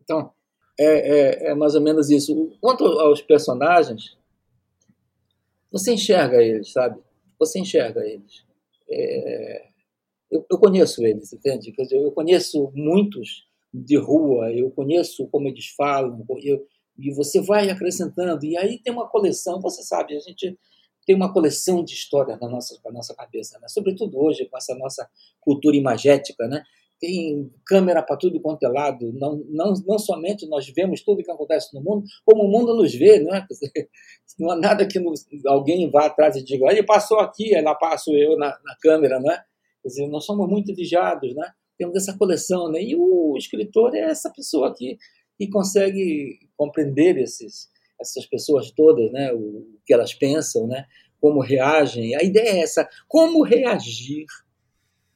Então, 0.02 0.32
é, 0.78 0.84
é, 0.84 1.50
é, 1.50 1.54
mais 1.54 1.74
ou 1.74 1.80
menos 1.80 2.08
isso. 2.08 2.56
Quanto 2.60 2.84
aos 2.84 3.20
personagens, 3.20 4.16
você 5.70 5.92
enxerga 5.92 6.42
eles, 6.42 6.72
sabe? 6.72 7.00
Você 7.38 7.58
enxerga 7.58 8.00
eles. 8.06 8.44
É, 8.88 9.68
eu, 10.30 10.46
eu, 10.50 10.58
conheço 10.58 11.04
eles, 11.04 11.32
entende? 11.32 11.72
Quer 11.72 11.82
dizer, 11.82 12.02
eu 12.02 12.12
conheço 12.12 12.72
muitos 12.74 13.46
de 13.72 13.96
rua, 13.96 14.50
eu 14.52 14.70
conheço 14.70 15.26
como 15.28 15.48
eles 15.48 15.68
falam, 15.76 16.24
eu, 16.42 16.66
e 16.98 17.12
você 17.12 17.40
vai 17.40 17.68
acrescentando. 17.68 18.44
E 18.44 18.56
aí 18.56 18.78
tem 18.78 18.92
uma 18.92 19.08
coleção, 19.08 19.60
você 19.60 19.82
sabe, 19.82 20.16
a 20.16 20.20
gente 20.20 20.58
tem 21.08 21.16
uma 21.16 21.32
coleção 21.32 21.82
de 21.82 21.94
histórias 21.94 22.38
na 22.38 22.46
nossa, 22.46 22.78
na 22.84 22.92
nossa 22.92 23.14
cabeça, 23.14 23.58
né? 23.58 23.66
sobretudo 23.66 24.18
hoje, 24.20 24.44
com 24.44 24.58
essa 24.58 24.74
nossa 24.74 25.08
cultura 25.40 25.74
imagética, 25.74 26.46
né? 26.46 26.62
tem 27.00 27.50
câmera 27.64 28.02
para 28.02 28.18
tudo 28.18 28.38
quanto 28.42 28.62
é 28.64 28.68
lado. 28.68 29.10
Não, 29.14 29.42
não, 29.48 29.72
não 29.86 29.98
somente 29.98 30.46
nós 30.46 30.68
vemos 30.68 31.02
tudo 31.02 31.22
que 31.22 31.30
acontece 31.30 31.74
no 31.74 31.80
mundo, 31.80 32.04
como 32.26 32.42
o 32.44 32.50
mundo 32.50 32.76
nos 32.76 32.94
vê. 32.94 33.20
Não, 33.20 33.34
é? 33.34 33.46
não 34.38 34.50
há 34.50 34.56
nada 34.56 34.86
que 34.86 35.00
nos, 35.00 35.26
alguém 35.46 35.90
vá 35.90 36.04
atrás 36.04 36.36
e 36.36 36.44
diga, 36.44 36.70
ele 36.70 36.82
passou 36.82 37.20
aqui, 37.20 37.58
lá 37.62 37.74
passo 37.74 38.12
eu 38.14 38.36
na, 38.36 38.48
na 38.48 38.76
câmera. 38.78 39.18
Não 39.18 39.32
é? 39.32 39.42
Quer 39.82 39.88
dizer, 39.88 40.08
nós 40.08 40.26
somos 40.26 40.46
muito 40.46 40.74
vigiados, 40.74 41.34
né? 41.34 41.50
temos 41.78 41.96
essa 41.96 42.18
coleção. 42.18 42.70
Né? 42.70 42.82
E 42.82 42.94
o 42.94 43.34
escritor 43.38 43.94
é 43.94 44.00
essa 44.00 44.30
pessoa 44.30 44.74
que, 44.76 44.98
que 45.38 45.48
consegue 45.48 46.38
compreender 46.54 47.16
esses, 47.16 47.70
essas 48.00 48.26
pessoas 48.26 48.70
todas, 48.70 49.10
né? 49.12 49.32
o 49.32 49.66
que 49.84 49.92
elas 49.92 50.14
pensam, 50.14 50.66
né? 50.66 50.86
como 51.20 51.40
reagem. 51.40 52.14
A 52.14 52.22
ideia 52.22 52.50
é 52.50 52.60
essa: 52.60 52.88
como 53.06 53.42
reagir 53.42 54.26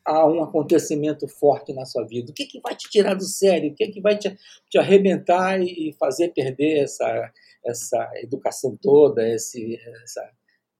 a 0.04 0.26
um 0.26 0.42
acontecimento 0.42 1.28
forte 1.28 1.72
na 1.72 1.84
sua 1.84 2.04
vida? 2.06 2.30
O 2.30 2.34
que, 2.34 2.46
que 2.46 2.60
vai 2.60 2.74
te 2.74 2.88
tirar 2.90 3.14
do 3.14 3.24
sério? 3.24 3.70
O 3.70 3.74
que, 3.74 3.88
que 3.88 4.00
vai 4.00 4.18
te, 4.18 4.36
te 4.68 4.78
arrebentar 4.78 5.60
e 5.60 5.94
fazer 5.98 6.32
perder 6.32 6.82
essa, 6.82 7.32
essa 7.64 8.10
educação 8.16 8.76
toda, 8.80 9.26
esse, 9.28 9.76
essa, 10.02 10.28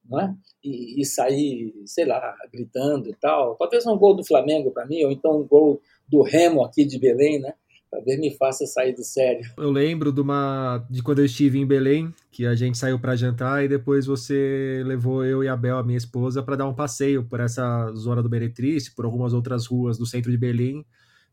não 0.05 0.19
é? 0.19 0.35
E, 0.63 1.01
e, 1.01 1.05
sair, 1.05 1.73
sei 1.85 2.05
lá, 2.05 2.35
gritando 2.51 3.09
e 3.09 3.15
tal? 3.15 3.55
Talvez 3.55 3.85
um 3.87 3.97
gol 3.97 4.13
do 4.13 4.25
Flamengo 4.25 4.71
para 4.71 4.85
mim, 4.85 5.03
ou 5.05 5.11
então 5.11 5.39
um 5.39 5.47
gol 5.47 5.81
do 6.07 6.21
Remo 6.21 6.63
aqui 6.63 6.83
de 6.83 6.99
Belém, 6.99 7.39
né? 7.39 7.53
Talvez 7.93 8.19
me 8.19 8.35
faça 8.35 8.65
sair 8.65 8.93
do 8.93 9.03
sério. 9.03 9.47
Eu 9.55 9.69
lembro 9.69 10.11
de 10.11 10.19
uma 10.19 10.83
de 10.89 11.03
quando 11.03 11.19
eu 11.19 11.25
estive 11.25 11.59
em 11.59 11.65
Belém, 11.65 12.11
que 12.31 12.45
a 12.45 12.55
gente 12.55 12.77
saiu 12.77 12.97
para 12.97 13.15
jantar 13.15 13.63
e 13.63 13.67
depois 13.67 14.07
você 14.07 14.81
levou 14.83 15.23
eu 15.23 15.43
e 15.43 15.47
a 15.47 15.55
Bel, 15.55 15.77
a 15.77 15.83
minha 15.83 15.97
esposa, 15.97 16.41
para 16.41 16.55
dar 16.55 16.67
um 16.67 16.73
passeio 16.73 17.23
por 17.23 17.39
essa 17.39 17.91
zona 17.93 18.23
do 18.23 18.29
Meretriz, 18.29 18.89
por 18.89 19.05
algumas 19.05 19.31
outras 19.31 19.67
ruas 19.67 19.97
do 19.97 20.07
centro 20.07 20.31
de 20.31 20.37
Belém, 20.37 20.83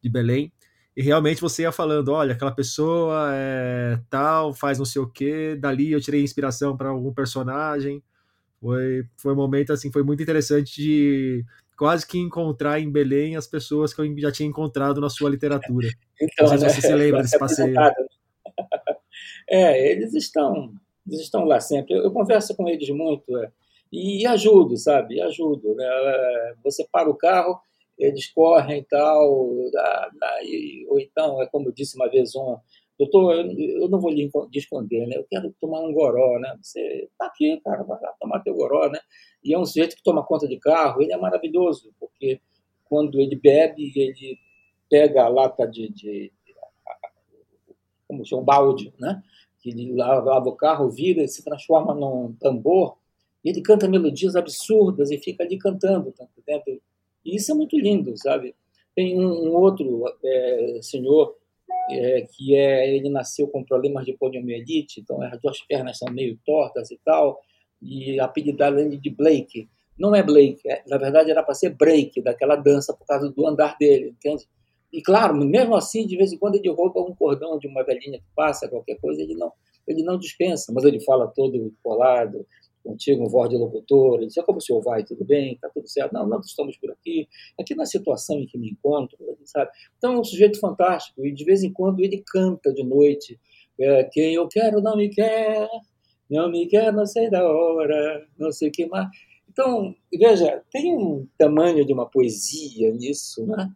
de 0.02 0.10
Belém. 0.10 0.52
E 0.94 1.02
realmente 1.02 1.40
você 1.40 1.62
ia 1.62 1.72
falando, 1.72 2.08
olha, 2.12 2.34
aquela 2.34 2.52
pessoa 2.52 3.30
é 3.32 3.98
tal, 4.10 4.52
faz 4.52 4.78
não 4.78 4.84
sei 4.84 5.00
o 5.00 5.06
quê, 5.06 5.56
dali 5.58 5.92
eu 5.92 6.00
tirei 6.00 6.22
inspiração 6.22 6.76
para 6.76 6.90
algum 6.90 7.12
personagem. 7.12 8.02
Foi, 8.60 9.06
foi 9.16 9.32
um 9.32 9.36
momento 9.36 9.72
assim, 9.72 9.90
foi 9.90 10.02
muito 10.02 10.22
interessante 10.22 10.76
de 10.76 11.44
quase 11.80 12.06
que 12.06 12.18
encontrar 12.18 12.78
em 12.78 12.90
Belém 12.90 13.36
as 13.36 13.46
pessoas 13.46 13.94
que 13.94 14.02
eu 14.02 14.18
já 14.18 14.30
tinha 14.30 14.46
encontrado 14.46 15.00
na 15.00 15.08
sua 15.08 15.30
literatura. 15.30 15.88
Então, 16.22 16.50
Não 16.50 16.58
sei 16.58 16.68
se 16.68 16.74
você 16.74 16.86
se 16.88 16.94
lembra 16.94 17.22
desse 17.22 17.38
passeio. 17.38 17.74
É, 19.48 19.90
eles 19.90 20.14
estão, 20.14 20.72
eles 21.06 21.22
estão 21.22 21.44
lá 21.44 21.58
sempre. 21.58 21.94
Eu, 21.94 22.04
eu 22.04 22.12
converso 22.12 22.54
com 22.54 22.68
eles 22.68 22.88
muito 22.90 23.36
é, 23.38 23.50
e, 23.90 24.22
e, 24.22 24.26
ajudo, 24.26 24.76
sabe? 24.76 25.16
E 25.16 25.20
ajudo. 25.22 25.74
Né? 25.74 26.54
Você 26.62 26.86
para 26.92 27.10
o 27.10 27.16
carro, 27.16 27.58
eles 27.98 28.30
correm 28.30 28.80
e 28.80 28.84
tal, 28.84 29.50
e, 30.44 30.86
ou 30.88 31.00
então, 31.00 31.42
é 31.42 31.46
como 31.46 31.72
disse 31.72 31.96
uma 31.96 32.08
vez 32.08 32.34
um, 32.36 32.58
doutor, 33.00 33.34
eu, 33.34 33.88
não 33.88 33.98
vou 33.98 34.10
lhe 34.10 34.30
esconder, 34.52 35.06
né? 35.06 35.16
Eu 35.16 35.24
quero 35.24 35.54
tomar 35.58 35.80
um 35.80 35.92
goró, 35.92 36.38
né? 36.38 36.54
Você 36.60 37.08
tá 37.18 37.26
aqui, 37.26 37.58
cara, 37.64 37.82
vai 37.82 37.98
lá 37.98 38.12
tomar 38.20 38.40
teu 38.40 38.54
goró, 38.54 38.90
né? 38.90 39.00
E 39.42 39.54
é 39.54 39.58
um 39.58 39.64
sujeito 39.64 39.96
que 39.96 40.02
toma 40.02 40.22
conta 40.22 40.46
de 40.46 40.58
carro, 40.58 41.00
ele 41.00 41.12
é 41.12 41.16
maravilhoso, 41.16 41.94
porque 41.98 42.42
quando 42.84 43.18
ele 43.18 43.36
bebe, 43.36 43.90
ele 43.96 44.38
pega 44.90 45.24
a 45.24 45.28
lata 45.28 45.66
de, 45.66 45.88
de 45.88 46.32
como 48.06 48.26
chama, 48.26 48.42
um 48.42 48.44
balde, 48.44 48.92
né? 48.98 49.22
Que 49.62 49.70
ele 49.70 49.94
lava, 49.94 50.50
o 50.50 50.56
carro, 50.56 50.90
vira, 50.90 51.26
se 51.26 51.42
transforma 51.42 51.94
num 51.94 52.34
tambor, 52.34 52.98
e 53.42 53.48
ele 53.48 53.62
canta 53.62 53.88
melodias 53.88 54.36
absurdas 54.36 55.10
e 55.10 55.16
fica 55.16 55.42
ali 55.42 55.56
cantando, 55.56 56.12
tá 56.12 56.26
E 57.24 57.36
isso 57.36 57.50
é 57.50 57.54
muito 57.54 57.78
lindo, 57.78 58.14
sabe? 58.18 58.54
Tem 58.94 59.18
um, 59.18 59.48
um 59.48 59.54
outro 59.54 60.04
é, 60.22 60.80
senhor 60.82 61.39
é, 61.98 62.26
que 62.30 62.56
é 62.56 62.94
ele 62.94 63.08
nasceu 63.08 63.48
com 63.48 63.64
problemas 63.64 64.04
de 64.04 64.12
poliomielite, 64.12 65.00
então 65.00 65.20
as 65.22 65.40
duas 65.40 65.60
pernas 65.62 65.98
são 65.98 66.12
meio 66.12 66.38
tortas 66.44 66.90
e 66.90 66.98
tal, 67.04 67.40
e 67.80 68.18
apelidaram 68.20 68.78
ele 68.78 68.96
de 68.96 69.10
Blake. 69.10 69.68
Não 69.98 70.14
é 70.14 70.22
Blake, 70.22 70.60
é, 70.66 70.82
na 70.86 70.96
verdade 70.96 71.30
era 71.30 71.42
para 71.42 71.54
ser 71.54 71.70
Break, 71.70 72.22
daquela 72.22 72.56
dança 72.56 72.94
por 72.94 73.06
causa 73.06 73.30
do 73.30 73.46
andar 73.46 73.76
dele, 73.78 74.08
entende? 74.10 74.46
E 74.92 75.02
claro, 75.02 75.34
mesmo 75.34 75.76
assim, 75.76 76.06
de 76.06 76.16
vez 76.16 76.32
em 76.32 76.38
quando 76.38 76.56
ele 76.56 76.68
rouba 76.68 77.00
um 77.00 77.14
cordão 77.14 77.58
de 77.58 77.68
uma 77.68 77.84
velhinha 77.84 78.18
que 78.18 78.26
passa, 78.34 78.68
qualquer 78.68 78.98
coisa, 78.98 79.22
ele 79.22 79.34
não, 79.34 79.52
ele 79.86 80.02
não 80.02 80.18
dispensa, 80.18 80.72
mas 80.72 80.84
ele 80.84 81.00
fala 81.00 81.28
todo 81.28 81.72
colado, 81.82 82.46
contigo, 82.82 83.24
um 83.24 83.28
voz 83.28 83.48
de 83.50 83.56
locutor, 83.56 84.18
ele 84.18 84.26
diz, 84.26 84.36
é 84.36 84.42
como 84.42 84.58
o 84.58 84.60
senhor 84.60 84.80
vai, 84.82 85.04
tudo 85.04 85.24
bem, 85.24 85.54
está 85.54 85.68
tudo 85.68 85.88
certo, 85.88 86.12
não, 86.12 86.26
não 86.26 86.40
estamos 86.40 86.76
por 86.76 86.90
aqui, 86.90 87.28
aqui 87.58 87.74
na 87.74 87.86
situação 87.86 88.38
em 88.38 88.46
que 88.46 88.58
me 88.58 88.70
encontro, 88.70 89.18
sabe? 89.44 89.70
Então 89.98 90.14
é 90.14 90.18
um 90.18 90.24
sujeito 90.24 90.58
fantástico, 90.58 91.24
e 91.26 91.32
de 91.32 91.44
vez 91.44 91.62
em 91.62 91.72
quando 91.72 92.00
ele 92.00 92.22
canta 92.26 92.72
de 92.72 92.82
noite, 92.82 93.38
é, 93.78 94.04
quem 94.04 94.34
eu 94.34 94.48
quero 94.48 94.80
não 94.80 94.96
me 94.96 95.08
quer, 95.08 95.68
não 96.30 96.50
me 96.50 96.66
quer, 96.66 96.92
não 96.92 97.06
sei 97.06 97.30
da 97.30 97.46
hora, 97.46 98.26
não 98.38 98.52
sei 98.52 98.70
que 98.70 98.86
mais. 98.86 99.08
Então, 99.48 99.94
veja, 100.12 100.62
tem 100.70 100.96
um 100.96 101.26
tamanho 101.36 101.84
de 101.84 101.92
uma 101.92 102.08
poesia 102.08 102.92
nisso, 102.92 103.44
né? 103.46 103.70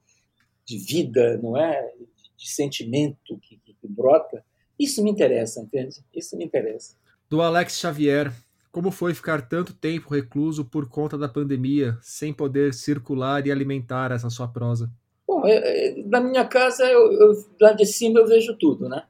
de 0.65 0.79
vida, 0.79 1.39
não 1.39 1.57
é? 1.57 1.93
De 2.37 2.49
sentimento 2.49 3.39
que, 3.39 3.59
que, 3.59 3.75
que 3.75 3.89
brota. 3.89 4.45
Isso 4.79 5.03
me 5.03 5.11
interessa, 5.11 5.61
entende? 5.61 5.97
Isso 6.15 6.37
me 6.37 6.45
interessa. 6.45 6.97
Do 7.29 7.43
Alex 7.43 7.79
Xavier, 7.79 8.33
como 8.75 8.91
foi 8.91 9.15
ficar 9.15 9.49
tanto 9.49 9.73
tempo 9.73 10.13
recluso 10.13 10.65
por 10.65 10.89
conta 10.89 11.17
da 11.17 11.29
pandemia, 11.29 11.97
sem 12.03 12.35
poder 12.35 12.75
circular 12.75 13.47
e 13.47 13.53
alimentar 13.53 14.11
essa 14.11 14.29
sua 14.29 14.49
prosa? 14.49 14.91
Bom, 15.25 15.47
é, 15.47 15.53
é, 15.91 16.03
na 16.03 16.21
minha 16.21 16.45
casa, 16.45 16.85
eu, 16.85 17.13
eu, 17.13 17.33
lá 17.61 17.73
de 17.73 17.87
cima 17.87 18.19
eu 18.19 18.27
vejo 18.27 18.57
tudo, 18.59 18.89
né? 18.89 19.05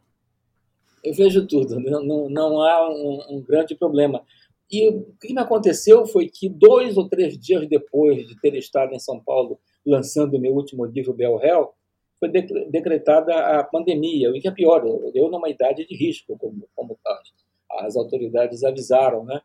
Eu 1.03 1.15
vejo 1.15 1.47
tudo, 1.47 1.81
não, 1.81 2.05
não, 2.05 2.29
não 2.29 2.61
há 2.61 2.91
um, 2.91 3.37
um, 3.37 3.41
grande 3.41 3.75
problema. 3.75 4.23
E 4.71 4.87
o 4.91 5.07
que 5.19 5.33
me 5.33 5.41
aconteceu 5.41 6.05
foi 6.05 6.29
que 6.29 6.47
dois 6.47 6.99
ou 6.99 7.09
três 7.09 7.39
dias 7.39 7.67
depois 7.67 8.29
de 8.29 8.39
ter 8.39 8.55
estado 8.57 8.93
em 8.93 8.99
São 8.99 9.19
Paulo 9.19 9.59
lançando 9.87 10.39
meu 10.39 10.53
último 10.53 10.85
livro, 10.85 11.15
Bel 11.15 11.43
Hell, 11.43 11.73
foi 12.21 12.29
decretada 12.29 13.35
a 13.35 13.65
pandemia, 13.65 14.29
o 14.29 14.35
que 14.35 14.47
é 14.47 14.51
pior, 14.51 14.85
eu 15.15 15.31
numa 15.31 15.49
idade 15.49 15.87
de 15.87 15.97
risco, 15.97 16.37
como, 16.37 16.69
como 16.75 16.99
as, 17.07 17.87
as 17.87 17.97
autoridades 17.97 18.63
avisaram, 18.63 19.25
né? 19.25 19.41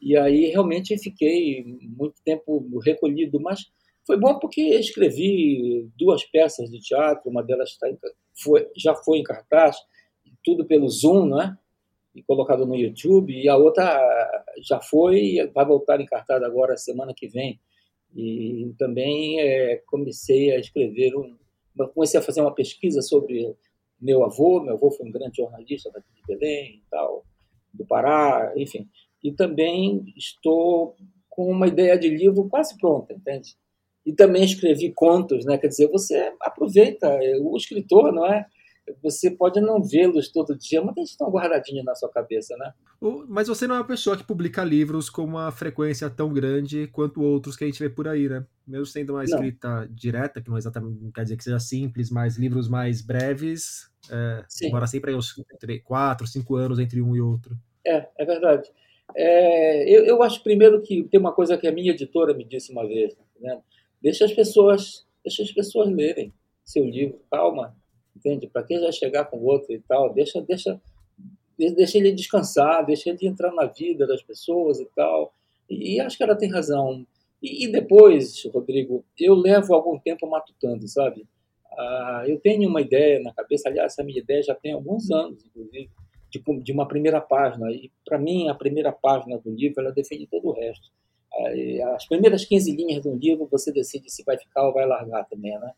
E 0.00 0.16
aí 0.16 0.46
realmente 0.46 0.96
fiquei 0.98 1.64
muito 1.64 2.14
tempo 2.24 2.66
recolhido, 2.80 3.40
mas 3.40 3.60
foi 4.06 4.18
bom 4.18 4.38
porque 4.38 4.62
escrevi 4.62 5.88
duas 5.98 6.24
peças 6.24 6.70
de 6.70 6.80
teatro, 6.80 7.30
uma 7.30 7.42
delas 7.42 7.76
tá 7.76 7.90
em, 7.90 7.98
foi, 8.42 8.66
já 8.76 8.94
foi 8.94 9.18
em 9.18 9.22
cartaz, 9.22 9.76
tudo 10.42 10.64
pelo 10.64 10.88
Zoom, 10.88 11.26
né? 11.26 11.58
E 12.14 12.22
colocado 12.22 12.64
no 12.64 12.74
YouTube. 12.74 13.34
E 13.34 13.48
a 13.48 13.56
outra 13.56 14.00
já 14.62 14.80
foi, 14.80 15.50
vai 15.54 15.66
voltar 15.66 16.00
encartada 16.00 16.46
agora 16.46 16.76
semana 16.76 17.12
que 17.14 17.28
vem. 17.28 17.60
E 18.16 18.72
também 18.78 19.40
é, 19.40 19.82
comecei 19.86 20.52
a 20.52 20.58
escrever 20.58 21.14
um, 21.14 21.36
comecei 21.94 22.18
a 22.18 22.22
fazer 22.22 22.40
uma 22.40 22.54
pesquisa 22.54 23.02
sobre 23.02 23.54
meu 24.00 24.24
avô. 24.24 24.62
Meu 24.62 24.74
avô 24.74 24.90
foi 24.90 25.06
um 25.06 25.12
grande 25.12 25.36
jornalista 25.36 25.90
daqui 25.90 26.08
de 26.14 26.22
Belém 26.26 26.76
e 26.76 26.82
tal, 26.90 27.24
do 27.74 27.84
Pará, 27.84 28.54
enfim. 28.56 28.88
E 29.22 29.32
também 29.32 30.04
estou 30.16 30.96
com 31.28 31.50
uma 31.50 31.66
ideia 31.66 31.98
de 31.98 32.08
livro 32.08 32.48
quase 32.48 32.76
pronta, 32.78 33.12
entende? 33.12 33.56
E 34.04 34.12
também 34.12 34.44
escrevi 34.44 34.92
contos, 34.92 35.44
né? 35.44 35.58
Quer 35.58 35.68
dizer, 35.68 35.88
você 35.88 36.32
aproveita 36.40 37.18
o 37.40 37.56
escritor, 37.56 38.12
não 38.12 38.26
é? 38.26 38.46
você 39.02 39.30
pode 39.30 39.60
não 39.60 39.82
vê-los 39.82 40.30
todo 40.30 40.56
dia, 40.56 40.82
mas 40.82 40.96
eles 40.96 41.10
estão 41.10 41.30
guardadinhos 41.30 41.84
na 41.84 41.94
sua 41.94 42.10
cabeça, 42.10 42.56
né? 42.56 42.72
Mas 43.28 43.48
você 43.48 43.66
não 43.66 43.76
é 43.76 43.78
uma 43.78 43.86
pessoa 43.86 44.16
que 44.16 44.24
publica 44.24 44.64
livros 44.64 45.08
com 45.08 45.24
uma 45.24 45.50
frequência 45.52 46.08
tão 46.10 46.32
grande 46.32 46.86
quanto 46.88 47.22
outros 47.22 47.56
que 47.56 47.64
a 47.64 47.66
gente 47.66 47.78
vê 47.78 47.88
por 47.88 48.08
aí, 48.08 48.28
né? 48.28 48.44
Mesmo 48.66 48.86
sendo 48.86 49.14
uma 49.14 49.24
escrita 49.24 49.80
não. 49.82 49.94
direta, 49.94 50.40
que 50.40 50.50
não 50.50 50.58
exatamente 50.58 51.00
não 51.00 51.10
quer 51.10 51.22
dizer 51.22 51.36
que 51.36 51.44
seja 51.44 51.60
simples, 51.60 52.10
mas 52.10 52.36
livros 52.36 52.68
mais 52.68 53.00
breves, 53.00 53.90
é, 54.10 54.44
embora 54.62 54.86
sempre 54.86 55.14
uns 55.14 55.34
quatro, 55.84 56.26
cinco 56.26 56.56
anos 56.56 56.78
entre 56.78 57.00
um 57.00 57.14
e 57.14 57.20
outro. 57.20 57.56
É, 57.86 58.08
é 58.18 58.24
verdade. 58.24 58.68
É, 59.16 59.88
eu, 59.88 60.04
eu 60.04 60.22
acho 60.22 60.42
primeiro 60.42 60.80
que 60.82 61.02
tem 61.04 61.18
uma 61.18 61.32
coisa 61.32 61.56
que 61.56 61.66
a 61.66 61.72
minha 61.72 61.92
editora 61.92 62.34
me 62.34 62.44
disse 62.44 62.70
uma 62.72 62.86
vez, 62.86 63.16
né? 63.40 63.60
deixa 64.02 64.24
as 64.24 64.32
pessoas, 64.32 65.06
deixa 65.24 65.42
as 65.42 65.52
pessoas 65.52 65.90
lerem 65.90 66.32
seu 66.64 66.84
livro, 66.84 67.20
calma, 67.30 67.74
entende? 68.14 68.46
Para 68.46 68.62
que 68.62 68.78
já 68.78 68.92
chegar 68.92 69.24
com 69.24 69.38
outro 69.38 69.72
e 69.72 69.80
tal? 69.80 70.12
Deixa, 70.12 70.40
deixa, 70.42 70.80
deixa 71.58 71.98
ele 71.98 72.12
descansar, 72.12 72.84
deixa 72.84 73.08
ele 73.10 73.26
entrar 73.26 73.52
na 73.52 73.66
vida 73.66 74.06
das 74.06 74.22
pessoas 74.22 74.78
e 74.78 74.86
tal. 74.94 75.32
E, 75.68 75.94
e 75.96 76.00
acho 76.00 76.16
que 76.16 76.22
ela 76.22 76.36
tem 76.36 76.50
razão. 76.50 77.06
E, 77.42 77.64
e, 77.64 77.72
depois, 77.72 78.44
Rodrigo, 78.52 79.04
eu 79.18 79.34
levo 79.34 79.74
algum 79.74 79.98
tempo 79.98 80.28
matutando, 80.28 80.86
sabe? 80.88 81.26
Ah, 81.72 82.24
eu 82.26 82.38
tenho 82.40 82.68
uma 82.68 82.80
ideia 82.80 83.20
na 83.20 83.32
cabeça, 83.32 83.68
aliás, 83.68 83.92
essa 83.92 84.02
minha 84.02 84.18
ideia 84.18 84.42
já 84.42 84.54
tem 84.54 84.72
alguns 84.72 85.10
anos, 85.10 85.44
inclusive, 85.44 85.88
de, 86.30 86.42
de 86.62 86.72
uma 86.72 86.86
primeira 86.86 87.20
página. 87.20 87.70
E, 87.70 87.90
para 88.04 88.18
mim, 88.18 88.48
a 88.48 88.54
primeira 88.54 88.92
página 88.92 89.38
do 89.38 89.50
livro, 89.50 89.80
ela 89.80 89.92
defende 89.92 90.26
todo 90.26 90.48
o 90.48 90.52
resto. 90.52 90.90
As 91.94 92.06
primeiras 92.06 92.44
15 92.44 92.74
linhas 92.74 93.02
do 93.02 93.14
livro, 93.14 93.48
você 93.50 93.70
decide 93.70 94.10
se 94.10 94.24
vai 94.24 94.36
ficar 94.38 94.66
ou 94.66 94.72
vai 94.72 94.86
largar 94.86 95.24
também, 95.24 95.58
né? 95.58 95.72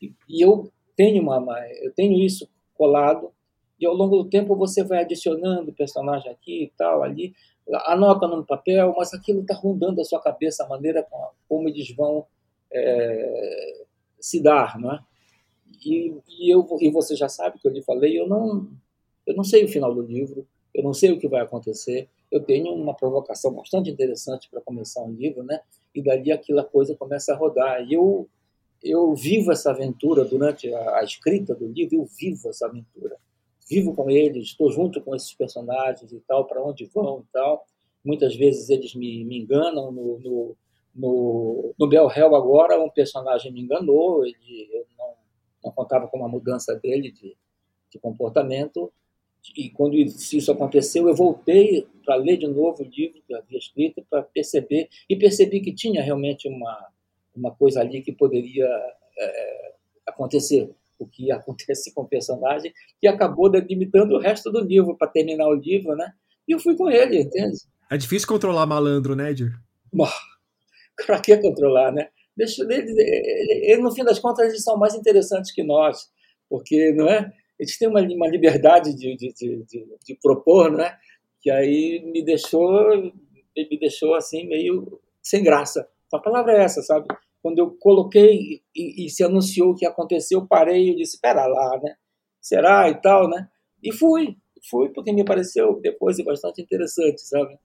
E, 0.00 0.12
e 0.28 0.44
eu 0.44 0.70
tenho 0.96 1.22
uma, 1.22 1.58
eu 1.82 1.92
tenho 1.92 2.18
isso 2.20 2.48
colado 2.74 3.32
e 3.80 3.86
ao 3.86 3.94
longo 3.94 4.18
do 4.18 4.28
tempo 4.28 4.54
você 4.54 4.84
vai 4.84 5.00
adicionando 5.00 5.72
personagem 5.72 6.30
aqui 6.30 6.64
e 6.64 6.72
tal 6.76 7.02
ali, 7.02 7.34
anota 7.86 8.26
no 8.28 8.44
papel, 8.44 8.94
mas 8.96 9.14
aquilo 9.14 9.40
está 9.40 9.54
rondando 9.54 10.00
a 10.00 10.04
sua 10.04 10.20
cabeça 10.20 10.64
a 10.64 10.68
maneira 10.68 11.06
como 11.48 11.68
eles 11.68 11.94
vão 11.96 12.26
é, 12.72 13.84
se 14.20 14.42
dar, 14.42 14.78
não 14.78 14.92
é? 14.92 15.00
E, 15.84 16.14
e, 16.28 16.54
eu 16.54 16.66
e 16.78 16.90
você 16.90 17.16
já 17.16 17.28
sabe 17.28 17.58
que 17.58 17.66
eu 17.66 17.72
lhe 17.72 17.82
falei, 17.82 18.18
eu 18.18 18.28
não 18.28 18.68
eu 19.30 19.36
não 19.36 19.44
sei 19.44 19.64
o 19.64 19.68
final 19.68 19.94
do 19.94 20.02
livro, 20.02 20.46
eu 20.74 20.82
não 20.82 20.92
sei 20.92 21.12
o 21.12 21.18
que 21.18 21.28
vai 21.28 21.40
acontecer. 21.40 22.08
Eu 22.30 22.40
tenho 22.40 22.72
uma 22.72 22.94
provocação 22.94 23.52
bastante 23.52 23.90
interessante 23.90 24.48
para 24.50 24.60
começar 24.60 25.02
um 25.02 25.12
livro, 25.12 25.42
né? 25.42 25.60
E 25.94 26.02
dali 26.02 26.30
aquela 26.30 26.64
coisa 26.64 26.94
começa 26.94 27.32
a 27.32 27.36
rodar. 27.36 27.82
E 27.82 27.94
eu 27.94 28.28
eu 28.82 29.14
vivo 29.14 29.52
essa 29.52 29.70
aventura 29.70 30.24
durante 30.24 30.72
a, 30.72 31.00
a, 31.00 31.04
escrita 31.04 31.54
do 31.54 31.66
livro, 31.66 31.96
eu 31.96 32.04
vivo 32.04 32.48
essa 32.48 32.66
aventura. 32.66 33.16
Vivo 33.68 33.94
com 33.94 34.10
eles, 34.10 34.48
estou 34.48 34.70
junto 34.70 35.00
com 35.02 35.14
esses 35.14 35.34
personagens 35.34 36.10
e 36.12 36.20
tal, 36.20 36.46
para 36.46 36.62
onde 36.64 36.86
vão 36.86 37.20
e 37.20 37.32
tal. 37.32 37.66
Muitas 38.02 38.34
vezes 38.34 38.70
eles 38.70 38.94
me, 38.94 39.22
me 39.24 39.38
enganam. 39.38 39.92
No, 39.92 40.18
no, 40.18 40.56
no, 40.94 41.74
no 41.78 41.88
Bel 41.88 42.10
Hell 42.10 42.34
agora, 42.34 42.80
um 42.80 42.90
personagem 42.90 43.52
me 43.52 43.60
enganou, 43.60 44.24
ele, 44.24 44.68
eu 44.72 44.86
não, 44.98 45.14
não 45.64 45.72
contava 45.72 46.08
com 46.08 46.16
uma 46.16 46.28
mudança 46.28 46.74
dele 46.74 47.12
de, 47.12 47.36
de 47.90 47.98
comportamento. 47.98 48.90
E 49.56 49.70
quando 49.70 49.96
isso 49.96 50.52
aconteceu, 50.52 51.08
eu 51.08 51.14
voltei 51.14 51.86
para 52.04 52.16
ler 52.16 52.36
de 52.36 52.46
novo 52.46 52.82
o 52.82 52.86
livro 52.86 53.22
que 53.26 53.32
eu 53.32 53.38
havia 53.38 53.58
escrito, 53.58 54.04
para 54.08 54.22
perceber, 54.22 54.88
e 55.08 55.16
percebi 55.16 55.60
que 55.60 55.74
tinha 55.74 56.02
realmente 56.02 56.48
uma, 56.48 56.88
uma 57.34 57.50
coisa 57.50 57.80
ali 57.80 58.02
que 58.02 58.12
poderia 58.12 58.68
é, 59.18 59.72
acontecer, 60.06 60.70
o 60.98 61.06
que 61.06 61.30
acontece 61.32 61.92
com 61.94 62.02
o 62.02 62.08
personagem, 62.08 62.72
que 63.00 63.06
acabou 63.06 63.50
delimitando 63.50 64.14
o 64.14 64.20
resto 64.20 64.50
do 64.50 64.60
livro 64.60 64.96
para 64.96 65.08
terminar 65.08 65.48
o 65.48 65.54
livro, 65.54 65.96
né? 65.96 66.12
E 66.46 66.52
eu 66.52 66.58
fui 66.58 66.76
com 66.76 66.90
ele, 66.90 67.20
entende? 67.20 67.58
É 67.90 67.96
difícil 67.96 68.28
controlar 68.28 68.66
malandro, 68.66 69.14
né, 69.14 69.30
Edir? 69.30 69.52
Para 71.06 71.20
que 71.20 71.36
controlar, 71.38 71.92
né? 71.92 72.08
Deixa, 72.36 72.62
ele, 72.62 72.94
ele, 72.98 73.82
no 73.82 73.92
fim 73.92 74.04
das 74.04 74.18
contas, 74.18 74.48
eles 74.48 74.62
são 74.62 74.76
mais 74.76 74.94
interessantes 74.94 75.52
que 75.52 75.62
nós, 75.62 76.10
porque, 76.48 76.92
não 76.92 77.08
é? 77.08 77.32
Eles 77.60 77.76
têm 77.76 77.88
uma, 77.88 78.00
uma 78.00 78.26
liberdade 78.26 78.96
de, 78.96 79.14
de, 79.14 79.34
de, 79.34 79.64
de, 80.02 80.18
propor, 80.22 80.72
né? 80.72 80.96
Que 81.42 81.50
aí 81.50 82.02
me 82.10 82.24
deixou, 82.24 82.72
me 83.54 83.78
deixou 83.78 84.14
assim 84.14 84.48
meio 84.48 84.98
sem 85.22 85.44
graça. 85.44 85.86
A 86.10 86.18
palavra 86.18 86.54
é 86.54 86.62
essa, 86.62 86.80
sabe? 86.80 87.06
Quando 87.42 87.58
eu 87.58 87.76
coloquei 87.78 88.62
e, 88.74 89.04
e 89.04 89.10
se 89.10 89.22
anunciou 89.22 89.72
o 89.72 89.74
que 89.74 89.84
aconteceu, 89.84 90.40
eu 90.40 90.46
parei 90.46 90.88
e 90.88 90.96
disse, 90.96 91.16
espera 91.16 91.46
lá, 91.46 91.78
né? 91.82 91.96
Será 92.40 92.88
e 92.88 92.98
tal, 92.98 93.28
né? 93.28 93.46
E 93.82 93.92
fui, 93.92 94.38
fui 94.70 94.88
porque 94.88 95.12
me 95.12 95.22
pareceu 95.22 95.78
depois 95.82 96.16
bastante 96.24 96.62
interessante, 96.62 97.20
sabe? 97.20 97.58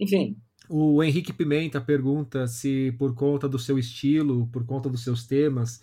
Enfim. 0.00 0.36
O 0.68 1.00
Henrique 1.00 1.32
Pimenta 1.32 1.80
pergunta 1.80 2.48
se 2.48 2.92
por 2.98 3.14
conta 3.14 3.48
do 3.48 3.58
seu 3.58 3.78
estilo, 3.78 4.48
por 4.52 4.66
conta 4.66 4.88
dos 4.88 5.04
seus 5.04 5.24
temas, 5.28 5.80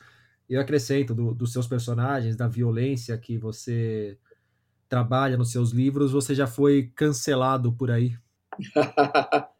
eu 0.49 0.61
acrescento 0.61 1.13
do, 1.13 1.33
dos 1.33 1.51
seus 1.51 1.67
personagens, 1.67 2.35
da 2.35 2.47
violência 2.47 3.17
que 3.17 3.37
você 3.37 4.17
trabalha 4.87 5.37
nos 5.37 5.51
seus 5.51 5.71
livros, 5.71 6.11
você 6.11 6.35
já 6.35 6.47
foi 6.47 6.91
cancelado 6.95 7.73
por 7.73 7.89
aí? 7.89 8.13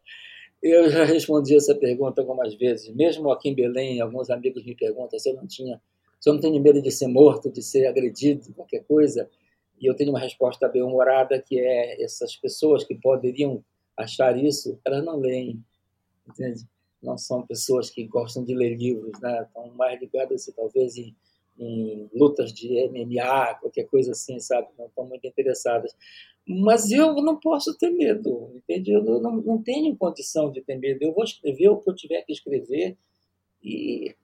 Eu 0.62 0.90
já 0.90 1.04
respondi 1.04 1.54
essa 1.54 1.74
pergunta 1.74 2.20
algumas 2.20 2.54
vezes, 2.54 2.92
mesmo 2.92 3.30
aqui 3.30 3.50
em 3.50 3.54
Belém, 3.54 4.00
alguns 4.00 4.30
amigos 4.30 4.64
me 4.64 4.74
perguntam 4.74 5.16
se 5.16 5.28
eu 5.30 5.36
não 5.36 5.46
tinha, 5.46 5.80
se 6.18 6.28
eu 6.28 6.34
não 6.34 6.40
tenho 6.40 6.60
medo 6.60 6.82
de 6.82 6.90
ser 6.90 7.06
morto, 7.06 7.52
de 7.52 7.62
ser 7.62 7.86
agredido, 7.86 8.52
qualquer 8.54 8.82
coisa. 8.84 9.30
E 9.78 9.86
eu 9.86 9.94
tenho 9.94 10.10
uma 10.10 10.18
resposta 10.18 10.66
bem 10.68 10.82
humorada 10.82 11.40
que 11.40 11.60
é 11.60 12.02
essas 12.02 12.34
pessoas 12.34 12.82
que 12.82 12.96
poderiam 12.96 13.62
achar 13.96 14.36
isso, 14.36 14.80
elas 14.84 15.04
não 15.04 15.20
leem, 15.20 15.62
entende? 16.28 16.66
Não 17.02 17.16
são 17.16 17.46
pessoas 17.46 17.90
que 17.90 18.04
gostam 18.06 18.44
de 18.44 18.54
ler 18.54 18.76
livros, 18.76 19.18
né? 19.20 19.42
Estão 19.42 19.68
mais 19.74 20.00
ligadas 20.00 20.50
talvez 20.56 20.96
em, 20.96 21.14
em 21.58 22.08
lutas 22.14 22.52
de 22.52 22.88
MMA, 22.88 23.54
qualquer 23.60 23.84
coisa 23.84 24.12
assim, 24.12 24.38
sabe? 24.40 24.68
Não 24.78 24.86
estão 24.86 25.06
muito 25.06 25.26
interessadas. 25.26 25.94
Mas 26.48 26.92
eu 26.92 27.14
não 27.16 27.38
posso 27.38 27.76
ter 27.76 27.90
medo, 27.90 28.52
entende? 28.54 28.92
Eu 28.92 29.02
não, 29.02 29.36
não 29.36 29.62
tenho 29.62 29.96
condição 29.96 30.50
de 30.50 30.60
ter 30.60 30.78
medo. 30.78 31.02
Eu 31.02 31.12
vou 31.12 31.24
escrever 31.24 31.68
o 31.68 31.78
que 31.78 31.90
eu 31.90 31.94
tiver 31.94 32.22
que 32.22 32.32
escrever 32.32 32.96
e 33.62 34.14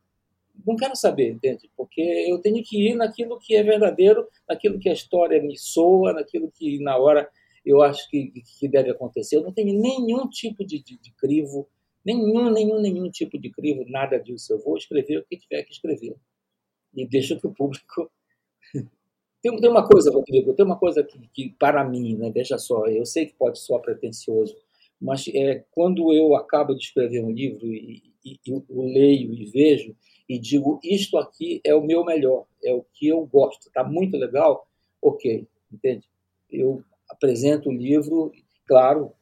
não 0.65 0.77
quero 0.77 0.95
saber, 0.95 1.33
entende? 1.33 1.69
Porque 1.77 2.01
eu 2.01 2.39
tenho 2.39 2.63
que 2.63 2.91
ir 2.91 2.95
naquilo 2.95 3.39
que 3.39 3.57
é 3.57 3.63
verdadeiro, 3.63 4.29
naquilo 4.49 4.79
que 4.79 4.89
a 4.89 4.93
história 4.93 5.43
me 5.43 5.57
soa, 5.59 6.13
naquilo 6.13 6.51
que 6.53 6.79
na 6.79 6.97
hora 6.97 7.29
eu 7.65 7.83
acho 7.83 8.09
que, 8.09 8.33
que 8.59 8.69
deve 8.69 8.91
acontecer. 8.91 9.37
Eu 9.37 9.43
não 9.43 9.53
tenho 9.53 9.81
nenhum 9.81 10.29
tipo 10.29 10.65
de, 10.65 10.83
de, 10.83 10.99
de 10.99 11.13
crivo, 11.15 11.69
nenhum, 12.05 12.51
nenhum, 12.51 12.81
nenhum 12.81 13.11
tipo 13.11 13.39
de 13.39 13.51
crivo, 13.51 13.85
nada 13.89 14.19
disso. 14.19 14.53
Eu 14.53 14.59
vou 14.59 14.77
escrever 14.77 15.19
o 15.19 15.25
que 15.25 15.37
tiver 15.37 15.63
que 15.63 15.73
escrever. 15.73 16.17
E 16.95 17.07
deixo 17.07 17.39
que 17.41 17.47
o 17.47 17.53
público 17.53 18.11
tem, 19.43 19.57
tem 19.57 19.71
uma 19.71 19.87
coisa, 19.87 20.11
Rodrigo, 20.11 20.55
tem 20.55 20.65
uma 20.65 20.79
coisa 20.79 21.03
que, 21.03 21.19
que, 21.33 21.51
para 21.59 21.85
mim, 21.85 22.17
né, 22.17 22.31
veja 22.31 22.59
só, 22.59 22.87
eu 22.87 23.07
sei 23.07 23.27
que 23.27 23.35
pode 23.35 23.59
soar 23.59 23.81
pretencioso, 23.81 24.57
mas 25.01 25.27
é, 25.35 25.65
quando 25.73 26.13
eu 26.13 26.37
acabo 26.37 26.75
de 26.75 26.85
escrever 26.85 27.25
um 27.25 27.31
livro 27.31 27.67
e, 27.67 28.03
e, 28.25 28.39
e 28.47 28.53
eu 28.53 28.65
leio 28.69 29.35
e 29.35 29.47
vejo 29.47 29.97
e 30.29 30.39
digo, 30.39 30.79
isto 30.83 31.19
aqui 31.19 31.61
é 31.65 31.75
o 31.75 31.83
meu 31.83 32.05
melhor, 32.05 32.47
é 32.63 32.73
o 32.73 32.85
que 32.95 33.09
eu 33.09 33.27
gosto, 33.27 33.67
está 33.67 33.83
muito 33.83 34.17
legal, 34.17 34.67
ok, 35.01 35.47
entende? 35.73 36.07
Eu 36.51 36.85
apresento 37.11 37.69
o 37.69 37.73
livro, 37.73 38.33
claro, 38.67 39.13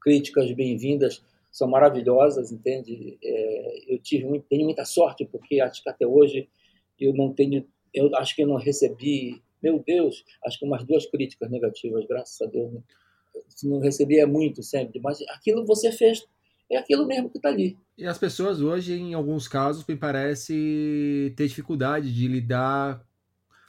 críticas 0.00 0.50
bem-vindas, 0.52 1.22
são 1.56 1.66
maravilhosas, 1.66 2.52
entende? 2.52 3.18
É, 3.24 3.94
eu 3.94 3.98
tive 3.98 4.24
tenho 4.50 4.64
muita 4.64 4.84
sorte 4.84 5.24
porque 5.24 5.58
acho 5.58 5.82
que 5.82 5.88
até 5.88 6.06
hoje 6.06 6.50
eu 7.00 7.14
não 7.14 7.32
tenho 7.32 7.66
eu 7.94 8.14
acho 8.16 8.36
que 8.36 8.42
eu 8.42 8.46
não 8.46 8.56
recebi, 8.56 9.42
meu 9.62 9.82
Deus, 9.82 10.22
acho 10.44 10.58
que 10.58 10.66
umas 10.66 10.84
duas 10.84 11.06
críticas 11.06 11.50
negativas, 11.50 12.04
graças 12.06 12.38
a 12.42 12.44
Deus. 12.44 12.70
Né? 12.70 12.80
Não 13.64 13.78
recebia 13.78 14.26
muito 14.26 14.62
sempre, 14.62 15.00
mas 15.00 15.18
aquilo 15.30 15.64
você 15.64 15.90
fez, 15.90 16.26
é 16.70 16.76
aquilo 16.76 17.06
mesmo 17.06 17.30
que 17.30 17.38
está 17.38 17.48
ali. 17.48 17.74
E 17.96 18.04
as 18.04 18.18
pessoas 18.18 18.60
hoje, 18.60 18.92
em 18.92 19.14
alguns 19.14 19.48
casos, 19.48 19.82
me 19.86 19.96
parece 19.96 21.32
ter 21.38 21.48
dificuldade 21.48 22.12
de 22.12 22.28
lidar 22.28 23.02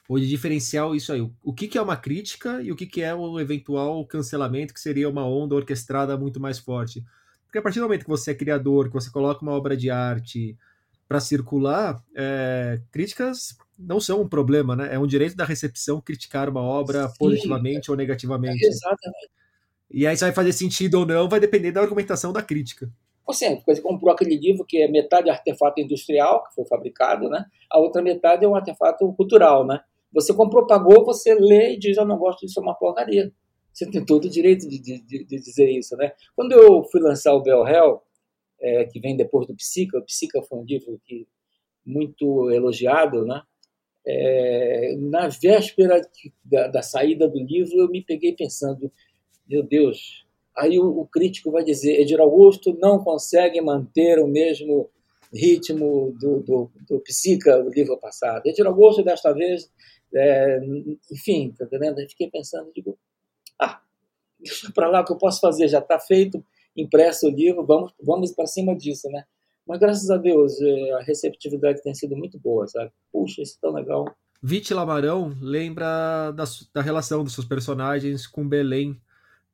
ou 0.09 0.19
de 0.19 0.27
diferenciar 0.27 0.93
isso 0.93 1.13
aí. 1.13 1.21
O 1.41 1.53
que, 1.53 1.69
que 1.69 1.77
é 1.77 1.81
uma 1.81 1.95
crítica 1.95 2.61
e 2.61 2.69
o 2.69 2.75
que, 2.75 2.85
que 2.85 3.01
é 3.01 3.15
o 3.15 3.39
eventual 3.39 4.05
cancelamento, 4.05 4.73
que 4.73 4.81
seria 4.81 5.07
uma 5.07 5.25
onda 5.25 5.55
orquestrada 5.55 6.17
muito 6.17 6.37
mais 6.37 6.59
forte. 6.59 7.01
Porque 7.47 7.57
a 7.57 7.61
partir 7.61 7.79
do 7.79 7.83
momento 7.83 8.03
que 8.03 8.09
você 8.09 8.31
é 8.31 8.35
criador, 8.35 8.87
que 8.87 8.93
você 8.93 9.09
coloca 9.09 9.41
uma 9.41 9.53
obra 9.53 9.75
de 9.75 9.89
arte 9.89 10.55
para 11.07 11.19
circular, 11.19 12.03
é, 12.15 12.79
críticas 12.91 13.57
não 13.79 13.99
são 13.99 14.21
um 14.21 14.27
problema, 14.27 14.75
né? 14.75 14.93
É 14.93 14.99
um 14.99 15.07
direito 15.07 15.35
da 15.35 15.45
recepção 15.45 16.01
criticar 16.01 16.49
uma 16.49 16.61
obra 16.61 17.07
Sim, 17.07 17.15
positivamente 17.17 17.89
ou 17.89 17.97
negativamente. 17.97 18.65
exatamente. 18.65 19.29
E 19.89 20.05
aí, 20.05 20.17
se 20.17 20.23
vai 20.23 20.33
fazer 20.33 20.51
sentido 20.51 20.95
ou 20.95 21.05
não, 21.05 21.29
vai 21.29 21.39
depender 21.39 21.71
da 21.71 21.81
argumentação 21.81 22.33
da 22.33 22.41
crítica. 22.41 22.91
Você, 23.25 23.61
você 23.65 23.81
comprou 23.81 24.11
aquele 24.11 24.37
livro 24.37 24.65
que 24.65 24.81
é 24.81 24.87
metade 24.87 25.29
artefato 25.29 25.79
industrial, 25.79 26.43
que 26.43 26.55
foi 26.55 26.65
fabricado, 26.65 27.29
né? 27.29 27.45
A 27.69 27.79
outra 27.79 28.01
metade 28.01 28.43
é 28.43 28.47
um 28.47 28.55
artefato 28.55 29.11
cultural, 29.13 29.65
né? 29.65 29.79
Você 30.13 30.33
comprou, 30.33 30.65
pagou, 30.65 31.05
você 31.05 31.35
lê 31.35 31.73
e 31.73 31.79
diz: 31.79 31.97
Eu 31.97 32.05
não 32.05 32.17
gosto 32.17 32.45
disso, 32.45 32.59
é 32.59 32.63
uma 32.63 32.75
porcaria. 32.75 33.31
Você 33.77 33.85
tem 33.85 34.03
todo 34.03 34.25
o 34.25 34.29
direito 34.29 34.67
de, 34.67 34.79
de, 34.79 35.23
de 35.23 35.23
dizer 35.23 35.69
isso, 35.69 35.95
né? 35.97 36.11
Quando 36.35 36.51
eu 36.53 36.83
fui 36.85 36.99
lançar 36.99 37.35
o 37.35 37.43
Bell 37.43 37.67
Hell, 37.67 38.01
é, 38.59 38.85
que 38.85 38.99
vem 38.99 39.15
depois 39.15 39.45
do 39.45 39.55
Psica, 39.55 39.99
o 39.99 40.03
Psica 40.03 40.41
foi 40.41 40.57
um 40.57 40.63
livro 40.63 40.99
que, 41.05 41.27
muito 41.85 42.49
elogiado, 42.49 43.23
né? 43.23 43.43
É, 44.03 44.95
na 44.97 45.27
véspera 45.27 46.01
da, 46.43 46.67
da, 46.69 46.81
saída 46.81 47.27
do 47.27 47.37
livro, 47.37 47.77
eu 47.77 47.87
me 47.87 48.03
peguei 48.03 48.33
pensando: 48.33 48.91
Meu 49.47 49.61
Deus. 49.61 50.25
Aí 50.55 50.79
o, 50.79 51.01
o 51.01 51.05
crítico 51.05 51.51
vai 51.51 51.63
dizer: 51.63 52.01
Edir 52.01 52.19
Augusto 52.19 52.75
não 52.81 53.03
consegue 53.03 53.61
manter 53.61 54.17
o 54.17 54.27
mesmo 54.27 54.89
ritmo 55.31 56.15
do, 56.19 56.39
do, 56.41 56.71
do 56.89 56.99
Psica, 57.01 57.61
do 57.61 57.69
livro 57.69 57.95
passado. 57.99 58.47
Edir 58.47 58.65
Augusto, 58.65 59.03
desta 59.03 59.31
vez, 59.33 59.71
é, 60.15 60.59
enfim, 61.11 61.53
tá 61.55 61.65
entendendo? 61.65 61.99
Eu 61.99 62.09
fiquei 62.09 62.27
pensando, 62.27 62.71
digo, 62.73 62.97
ah, 63.59 63.81
deixa 64.39 64.71
para 64.71 64.89
lá 64.89 65.01
o 65.01 65.05
que 65.05 65.11
eu 65.11 65.17
posso 65.17 65.39
fazer, 65.39 65.67
já 65.67 65.79
está 65.79 65.99
feito, 65.99 66.43
impresso 66.75 67.27
o 67.27 67.31
livro, 67.31 67.65
vamos, 67.65 67.93
vamos 68.01 68.31
para 68.31 68.45
cima 68.45 68.75
disso, 68.75 69.09
né? 69.09 69.23
Mas 69.67 69.79
graças 69.79 70.09
a 70.09 70.17
Deus, 70.17 70.61
é, 70.61 70.93
a 70.93 70.99
receptividade 71.01 71.83
tem 71.83 71.93
sido 71.93 72.15
muito 72.15 72.39
boa, 72.39 72.65
sabe? 72.67 72.91
Puxa, 73.11 73.41
isso 73.41 73.57
é 73.57 73.61
tão 73.61 73.73
legal. 73.73 74.05
Vite 74.41 74.73
Lamarão 74.73 75.35
lembra 75.41 76.31
da, 76.31 76.43
da 76.73 76.81
relação 76.81 77.23
dos 77.23 77.33
seus 77.33 77.45
personagens 77.45 78.25
com 78.25 78.47
Belém, 78.47 78.99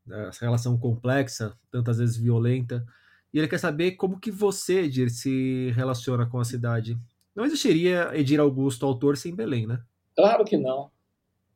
né? 0.05 0.27
essa 0.27 0.45
relação 0.45 0.77
complexa, 0.77 1.57
tantas 1.71 1.97
vezes 1.97 2.17
violenta. 2.17 2.85
E 3.33 3.39
ele 3.39 3.47
quer 3.47 3.57
saber 3.57 3.93
como 3.93 4.19
que 4.19 4.29
você, 4.29 4.81
Edir, 4.81 5.09
se 5.09 5.71
relaciona 5.71 6.27
com 6.27 6.39
a 6.39 6.45
cidade. 6.45 6.97
Não 7.35 7.45
existiria 7.45 8.11
Edir 8.13 8.39
Augusto, 8.39 8.85
autor, 8.85 9.17
sem 9.17 9.33
Belém, 9.33 9.65
né? 9.65 9.81
Claro 10.15 10.45
que 10.45 10.57
não. 10.57 10.91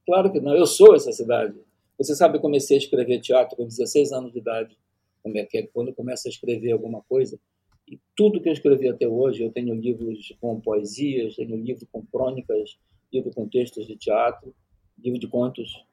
Claro 0.05 0.31
que 0.31 0.39
não. 0.39 0.55
Eu 0.55 0.65
sou 0.65 0.95
essa 0.95 1.11
cidade. 1.11 1.53
Você 1.97 2.15
sabe, 2.15 2.37
eu 2.37 2.41
comecei 2.41 2.77
a 2.77 2.79
escrever 2.79 3.19
teatro 3.19 3.55
com 3.55 3.65
16 3.65 4.11
anos 4.11 4.31
de 4.31 4.39
idade. 4.39 4.77
É? 5.25 5.67
Quando 5.73 5.89
eu 5.89 5.93
começo 5.93 6.27
a 6.27 6.31
escrever 6.31 6.71
alguma 6.71 7.01
coisa, 7.01 7.39
e 7.87 7.99
tudo 8.15 8.41
que 8.41 8.49
eu 8.49 8.53
escrevi 8.53 8.87
até 8.87 9.07
hoje, 9.07 9.43
eu 9.43 9.51
tenho 9.51 9.73
livros 9.73 10.33
com 10.39 10.59
poesias, 10.59 11.35
tenho 11.35 11.55
livro 11.55 11.87
com 11.91 12.05
crônicas, 12.05 12.77
livro 13.11 13.31
com 13.33 13.47
textos 13.47 13.87
de 13.87 13.95
teatro, 13.95 14.53
livro 14.97 15.19
de 15.19 15.27
contos. 15.27 15.85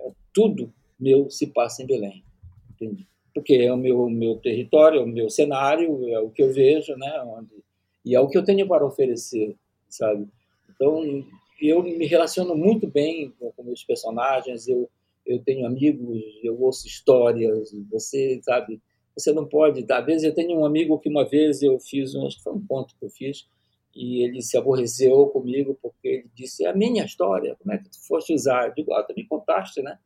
É, 0.00 0.10
tudo 0.32 0.72
meu 0.98 1.30
se 1.30 1.46
passa 1.48 1.82
em 1.82 1.86
Belém. 1.86 2.24
Entende? 2.70 3.06
Porque 3.34 3.54
é 3.54 3.72
o 3.72 3.76
meu, 3.76 4.08
meu 4.08 4.36
território, 4.36 5.00
é 5.00 5.02
o 5.02 5.06
meu 5.06 5.30
cenário, 5.30 6.08
é 6.08 6.18
o 6.18 6.30
que 6.30 6.42
eu 6.42 6.52
vejo, 6.52 6.96
né? 6.96 7.20
Onde, 7.22 7.62
e 8.04 8.14
é 8.14 8.20
o 8.20 8.28
que 8.28 8.38
eu 8.38 8.44
tenho 8.44 8.66
para 8.66 8.86
oferecer, 8.86 9.56
sabe? 9.88 10.26
Então, 10.70 11.24
eu 11.60 11.82
me 11.82 12.06
relaciono 12.06 12.56
muito 12.56 12.86
bem 12.86 13.32
com, 13.38 13.50
com 13.52 13.62
meus 13.62 13.84
personagens, 13.84 14.68
eu, 14.68 14.88
eu 15.28 15.38
tenho 15.44 15.66
amigos, 15.66 16.18
eu 16.42 16.60
ouço 16.60 16.86
histórias, 16.86 17.70
você 17.90 18.40
sabe, 18.42 18.80
você 19.14 19.32
não 19.32 19.46
pode, 19.46 19.84
às 19.90 20.06
vezes 20.06 20.24
eu 20.24 20.34
tenho 20.34 20.58
um 20.58 20.64
amigo 20.64 20.98
que 20.98 21.08
uma 21.08 21.28
vez 21.28 21.62
eu 21.62 21.78
fiz, 21.78 22.14
um, 22.14 22.26
acho 22.26 22.38
que 22.38 22.42
foi 22.42 22.54
um 22.54 22.66
ponto 22.66 22.94
que 22.98 23.04
eu 23.04 23.10
fiz, 23.10 23.46
e 23.94 24.22
ele 24.24 24.40
se 24.40 24.56
aborreceu 24.56 25.26
comigo 25.26 25.78
porque 25.82 26.08
ele 26.08 26.30
disse, 26.34 26.64
é 26.64 26.70
a 26.70 26.74
minha 26.74 27.04
história, 27.04 27.56
como 27.60 27.72
é 27.74 27.78
que 27.78 27.90
tu 27.90 28.06
foste 28.06 28.32
usar? 28.32 28.68
Eu 28.68 28.74
digo, 28.74 28.92
ah, 28.94 29.02
tu 29.02 29.14
me 29.14 29.26
contaste, 29.26 29.82
né? 29.82 29.98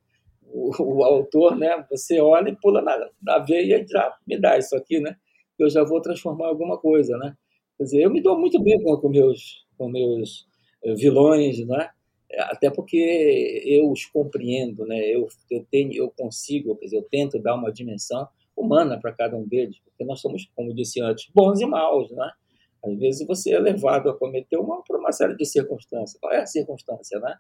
O, 0.43 0.71
o, 0.83 1.05
autor, 1.05 1.57
né? 1.57 1.85
Você 1.91 2.21
olha 2.21 2.49
e 2.49 2.57
pula 2.57 2.83
na, 2.83 3.11
na 3.23 3.39
veia 3.39 3.83
e 3.83 3.87
já 3.87 4.15
me 4.27 4.39
dá 4.39 4.59
isso 4.59 4.75
aqui, 4.77 4.99
né? 5.01 5.17
Eu 5.59 5.69
já 5.71 5.85
vou 5.85 6.01
transformar 6.01 6.49
alguma 6.49 6.79
coisa, 6.79 7.17
né? 7.19 7.37
Quer 7.77 7.85
dizer, 7.85 8.03
eu 8.03 8.11
me 8.11 8.21
dou 8.21 8.39
muito 8.39 8.63
bem 8.63 8.83
com, 8.83 8.97
com 8.97 9.09
meus 9.09 9.67
com 9.77 9.89
meus 9.89 10.47
vilões, 10.97 11.67
né? 11.67 11.91
Até 12.39 12.71
porque 12.71 13.63
eu 13.65 13.91
os 13.91 14.07
compreendo, 14.07 14.87
né? 14.87 14.99
eu, 15.01 15.29
eu, 15.51 15.67
tenho, 15.71 15.93
eu 15.93 16.11
consigo, 16.11 16.77
quer 16.77 16.87
dizer, 16.87 16.97
eu 16.97 17.03
tento 17.03 17.39
dar 17.39 17.55
uma 17.55 17.73
dimensão 17.73 18.27
humana 18.57 18.99
para 18.99 19.13
cada 19.13 19.37
um 19.37 19.47
deles, 19.47 19.79
porque 19.85 20.05
nós 20.05 20.21
somos, 20.21 20.51
como 20.55 20.75
disse 20.75 21.01
antes, 21.01 21.31
bons 21.35 21.61
e 21.61 21.67
maus. 21.67 22.11
Né? 22.11 22.31
Às 22.85 22.99
vezes 22.99 23.27
você 23.27 23.53
é 23.53 23.59
levado 23.59 24.09
a 24.09 24.17
cometer 24.17 24.57
uma 24.57 24.83
por 24.83 24.99
uma 24.99 25.13
série 25.13 25.37
de 25.37 25.45
circunstâncias. 25.45 26.19
Qual 26.21 26.33
é 26.33 26.41
a 26.41 26.47
circunstância? 26.47 27.19
Né? 27.21 27.37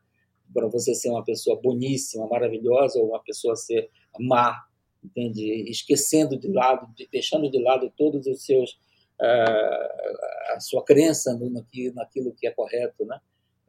Para 0.52 0.68
você 0.68 0.94
ser 0.94 1.10
uma 1.10 1.24
pessoa 1.24 1.60
boníssima, 1.60 2.26
maravilhosa, 2.28 2.98
ou 2.98 3.08
uma 3.08 3.22
pessoa 3.22 3.56
ser 3.56 3.90
má, 4.18 4.56
entende? 5.02 5.70
esquecendo 5.70 6.38
de 6.38 6.48
lado, 6.48 6.86
deixando 7.10 7.50
de 7.50 7.62
lado 7.62 7.92
todos 7.96 8.26
os 8.26 8.44
seus. 8.44 8.78
Uh, 9.20 10.56
a 10.56 10.58
sua 10.58 10.84
crença 10.84 11.32
no, 11.34 11.48
naquilo 11.48 12.34
que 12.34 12.44
é 12.44 12.50
correto, 12.50 13.04
né? 13.04 13.20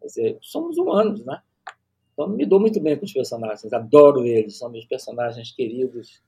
Quer 0.04 0.08
dizer, 0.08 0.38
somos 0.42 0.78
humanos, 0.78 1.24
né? 1.24 1.40
Então, 2.12 2.28
me 2.28 2.46
dou 2.46 2.60
muito 2.60 2.80
bem 2.82 2.98
com 2.98 3.06
os 3.06 3.14
personagens, 3.14 3.72
adoro 3.72 4.26
eles, 4.26 4.58
são 4.58 4.70
meus 4.70 4.86
personagens 4.86 5.52
queridos, 5.52 6.22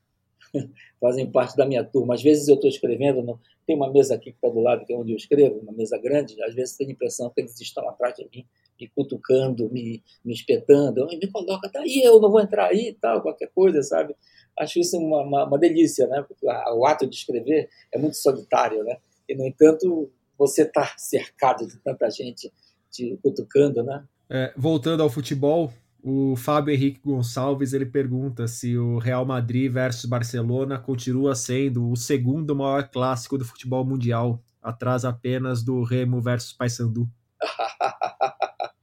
fazem 1.00 1.30
parte 1.30 1.58
da 1.58 1.66
minha 1.66 1.84
turma. 1.84 2.14
Às 2.14 2.24
vezes 2.24 2.48
eu 2.48 2.56
estou 2.56 2.70
escrevendo, 2.70 3.38
tem 3.68 3.76
uma 3.76 3.92
mesa 3.92 4.16
aqui 4.16 4.32
que 4.32 4.38
está 4.38 4.48
do 4.48 4.62
lado, 4.62 4.86
que 4.86 4.94
é 4.94 4.98
onde 4.98 5.12
eu 5.12 5.18
escrevo, 5.18 5.60
uma 5.60 5.74
mesa 5.74 5.98
grande, 5.98 6.42
às 6.42 6.56
vezes 6.56 6.78
tenho 6.78 6.90
a 6.90 6.94
impressão 6.94 7.30
que 7.30 7.42
eles 7.42 7.60
estão 7.60 7.88
atrás 7.90 8.16
de 8.16 8.28
mim, 8.34 8.46
me 8.80 8.88
cutucando, 8.88 9.70
me, 9.70 10.02
me 10.24 10.34
espetando, 10.34 11.06
me 11.06 11.28
coloca, 11.28 11.70
tá 11.70 11.82
aí, 11.82 12.02
eu 12.02 12.20
não 12.22 12.32
vou 12.32 12.40
entrar 12.40 12.68
aí 12.68 12.98
tal, 13.00 13.22
qualquer 13.22 13.50
coisa, 13.54 13.84
sabe? 13.84 14.16
Acho 14.58 14.80
isso 14.80 14.98
uma, 14.98 15.22
uma, 15.22 15.46
uma 15.46 15.60
delícia, 15.60 16.08
né? 16.08 16.24
Porque 16.26 16.48
o 16.48 16.86
ato 16.86 17.06
de 17.06 17.16
escrever 17.16 17.70
é 17.92 18.00
muito 18.00 18.16
solitário, 18.16 18.86
né? 18.86 18.98
E, 19.28 19.36
no 19.36 19.46
entanto, 19.46 20.10
você 20.38 20.62
está 20.62 20.94
cercado 20.98 21.68
de 21.68 21.78
tanta 21.80 22.10
gente 22.10 22.52
te 22.96 23.20
cutucando, 23.22 23.84
né? 23.84 24.04
É, 24.30 24.54
voltando 24.56 25.04
ao 25.04 25.10
futebol, 25.10 25.72
o 26.04 26.36
Fábio 26.36 26.74
Henrique 26.74 27.02
Gonçalves 27.04 27.74
ele 27.74 27.86
pergunta 27.86 28.48
se 28.48 28.78
o 28.78 28.98
Real 28.98 29.26
Madrid 29.26 29.72
versus 29.72 30.06
Barcelona 30.06 30.80
continua 30.80 31.36
sendo 31.36 31.90
o 31.90 31.96
segundo 31.96 32.56
maior 32.56 32.90
clássico 32.90 33.38
do 33.38 33.46
futebol 33.46 33.84
mundial, 33.84 34.42
atrás 34.62 35.04
apenas 35.04 35.64
do 35.64 35.84
Remo 35.84 36.22
versus 36.22 36.54
Paysandu. 36.54 37.08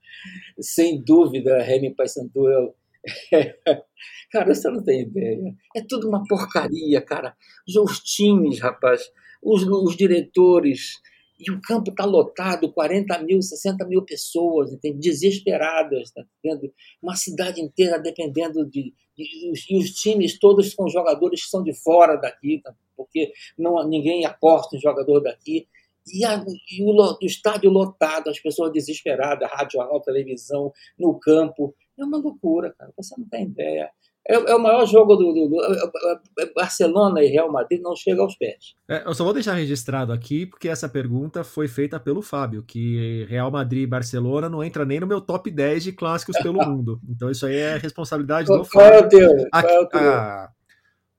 Sem 0.60 1.02
dúvida, 1.02 1.62
Remo 1.62 1.86
e 1.86 1.94
Paysandu 1.94 2.48
é... 2.48 2.72
cara, 4.30 4.54
você 4.54 4.70
não 4.70 4.82
tem 4.82 5.02
ideia. 5.02 5.54
É 5.74 5.80
tudo 5.80 6.08
uma 6.08 6.24
porcaria, 6.26 7.00
cara. 7.00 7.36
Os 7.66 8.00
times, 8.00 8.60
rapaz, 8.60 9.10
os, 9.42 9.64
os 9.64 9.96
diretores, 9.96 11.00
e 11.38 11.50
o 11.50 11.60
campo 11.60 11.90
está 11.90 12.04
lotado, 12.04 12.72
40 12.72 13.18
mil, 13.22 13.42
60 13.42 13.84
mil 13.86 14.02
pessoas, 14.02 14.72
entende? 14.72 14.98
desesperadas, 14.98 16.10
tá 16.10 16.24
entendendo? 16.38 16.72
uma 17.02 17.16
cidade 17.16 17.60
inteira 17.60 17.98
dependendo 17.98 18.64
de, 18.64 18.94
de, 19.16 19.52
E 19.70 19.78
os 19.78 19.90
times 19.90 20.38
todos 20.38 20.74
com 20.74 20.88
jogadores 20.88 21.44
que 21.44 21.50
são 21.50 21.62
de 21.62 21.74
fora 21.74 22.16
daqui, 22.16 22.60
tá? 22.62 22.74
porque 22.96 23.32
não, 23.58 23.86
ninguém 23.88 24.24
aposta 24.24 24.76
em 24.76 24.80
jogador 24.80 25.20
daqui. 25.20 25.66
E, 26.06 26.24
a, 26.24 26.44
e 26.70 26.82
o, 26.82 26.90
o, 26.90 27.18
estádio 27.22 27.70
lotado, 27.70 28.28
as 28.28 28.38
pessoas 28.38 28.72
desesperadas, 28.72 29.48
rádio 29.50 29.80
alta, 29.80 30.12
televisão, 30.12 30.72
no 30.98 31.18
campo. 31.18 31.74
É 31.98 32.04
uma 32.04 32.18
loucura, 32.18 32.74
cara. 32.76 32.92
Você 32.96 33.14
não 33.16 33.28
tem 33.28 33.44
ideia. 33.44 33.90
É, 34.28 34.34
é, 34.34 34.54
o 34.54 34.58
maior 34.58 34.86
jogo 34.86 35.16
do, 35.16 35.32
do, 35.32 35.48
do, 35.48 35.64
é, 35.64 36.44
é, 36.44 36.52
Barcelona 36.54 37.22
e 37.22 37.26
Real 37.26 37.50
Madrid 37.50 37.80
não 37.82 37.96
chega 37.96 38.22
aos 38.22 38.36
pés. 38.36 38.74
É, 38.88 39.02
eu 39.04 39.14
só 39.14 39.24
vou 39.24 39.32
deixar 39.32 39.54
registrado 39.54 40.12
aqui 40.12 40.46
porque 40.46 40.68
essa 40.68 40.88
pergunta 40.88 41.42
foi 41.42 41.66
feita 41.66 41.98
pelo 41.98 42.22
Fábio, 42.22 42.62
que 42.62 43.26
Real 43.28 43.50
Madrid 43.50 43.82
e 43.82 43.86
Barcelona 43.86 44.48
não 44.48 44.62
entra 44.62 44.84
nem 44.84 45.00
no 45.00 45.06
meu 45.06 45.20
top 45.20 45.50
10 45.50 45.84
de 45.84 45.92
clássicos 45.92 46.38
pelo 46.40 46.58
mundo. 46.64 47.00
Então 47.08 47.30
isso 47.30 47.46
aí 47.46 47.56
é 47.56 47.76
responsabilidade 47.76 48.46
do 48.46 48.64
Fábio. 48.64 48.70
Qual 48.70 48.86
é 48.86 48.98
o 49.00 49.08
teu? 49.08 49.48
Qual 49.50 49.64
é 49.64 49.80
o 49.80 49.88
teu? 49.88 50.12
A, 50.12 50.48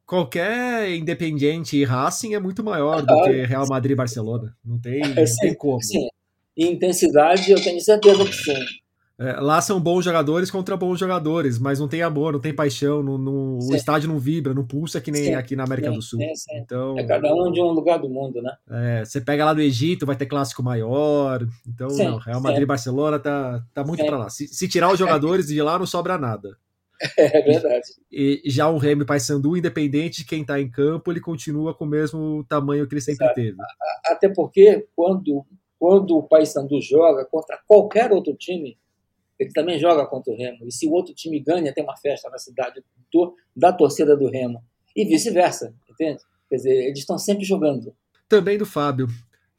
qualquer 0.05 0.91
Independiente 0.91 1.75
e 1.75 1.83
Racing 1.83 2.35
é 2.35 2.39
muito 2.39 2.63
maior 2.63 3.01
do 3.01 3.23
que 3.23 3.45
Real 3.45 3.67
Madrid 3.67 3.91
e 3.91 3.95
Barcelona. 3.95 4.55
Não 4.63 4.79
tem, 4.79 5.01
não 5.01 5.25
tem 5.41 5.53
como. 5.55 5.81
Sim. 5.83 6.07
E 6.55 6.67
intensidade 6.67 7.51
eu 7.51 7.61
tenho 7.61 7.81
certeza 7.81 8.23
que 8.23 8.33
sim. 8.33 8.53
É, 9.19 9.33
lá 9.39 9.61
são 9.61 9.79
bons 9.79 10.03
jogadores 10.03 10.49
contra 10.49 10.75
bons 10.75 10.99
jogadores, 10.99 11.59
mas 11.59 11.79
não 11.79 11.87
tem 11.87 12.01
amor, 12.01 12.33
não 12.33 12.39
tem 12.39 12.53
paixão, 12.53 13.03
não, 13.03 13.15
não, 13.17 13.59
o 13.59 13.75
estádio 13.75 14.09
não 14.09 14.17
vibra, 14.17 14.55
não 14.55 14.65
pulsa 14.65 14.99
que 14.99 15.11
nem 15.11 15.25
sim, 15.25 15.33
aqui 15.35 15.55
na 15.55 15.63
América 15.63 15.89
sim, 15.89 15.95
do 15.95 16.01
Sul. 16.01 16.19
Sim, 16.19 16.57
então, 16.57 16.97
é 16.97 17.05
cada 17.05 17.31
um 17.33 17.51
de 17.51 17.61
um 17.61 17.69
lugar 17.69 17.99
do 17.99 18.09
mundo, 18.09 18.41
né? 18.41 18.51
É, 18.69 19.05
você 19.05 19.21
pega 19.21 19.45
lá 19.45 19.53
do 19.53 19.61
Egito, 19.61 20.05
vai 20.05 20.15
ter 20.15 20.25
clássico 20.25 20.63
maior. 20.63 21.47
Então, 21.67 21.89
não, 21.89 22.17
Real 22.17 22.41
Madrid 22.41 22.63
e 22.63 22.65
Barcelona 22.65 23.19
tá, 23.19 23.63
tá 23.71 23.83
muito 23.83 24.03
para 24.03 24.17
lá. 24.17 24.29
Se, 24.29 24.47
se, 24.47 24.67
tirar 24.67 24.91
os 24.91 24.97
jogadores 24.99 25.47
de 25.47 25.61
lá, 25.61 25.77
não 25.77 25.85
sobra 25.85 26.17
nada. 26.17 26.57
É 27.17 27.41
verdade. 27.41 27.87
E, 28.11 28.41
e 28.45 28.49
já 28.49 28.67
o 28.69 28.77
Remy 28.77 29.05
Paysandu, 29.05 29.57
independente 29.57 30.21
de 30.21 30.25
quem 30.25 30.41
está 30.41 30.59
em 30.59 30.71
campo, 30.71 31.11
ele 31.11 31.19
continua 31.19 31.73
com 31.73 31.85
o 31.85 31.87
mesmo 31.87 32.43
tamanho 32.47 32.87
que 32.87 32.93
ele 32.93 33.01
sempre 33.01 33.25
Exato. 33.25 33.35
teve. 33.35 33.57
Até 34.05 34.29
porque 34.29 34.87
quando, 34.95 35.45
quando 35.77 36.17
o 36.17 36.23
Paysandu 36.23 36.81
joga 36.81 37.25
contra 37.25 37.59
qualquer 37.67 38.11
outro 38.11 38.35
time, 38.35 38.77
ele 39.43 39.51
também 39.53 39.79
joga 39.79 40.05
contra 40.05 40.31
o 40.31 40.37
Remo. 40.37 40.65
E 40.65 40.71
se 40.71 40.87
o 40.87 40.91
outro 40.91 41.13
time 41.13 41.39
ganha, 41.39 41.73
tem 41.73 41.83
uma 41.83 41.97
festa 41.97 42.29
na 42.29 42.37
cidade 42.37 42.83
do, 43.11 43.35
da 43.55 43.71
torcida 43.71 44.15
do 44.15 44.29
Remo. 44.29 44.63
E 44.95 45.05
vice-versa, 45.05 45.73
entende? 45.89 46.21
Quer 46.49 46.55
dizer, 46.55 46.85
eles 46.85 46.99
estão 46.99 47.17
sempre 47.17 47.43
jogando. 47.43 47.95
Também 48.27 48.57
do 48.57 48.65
Fábio. 48.65 49.07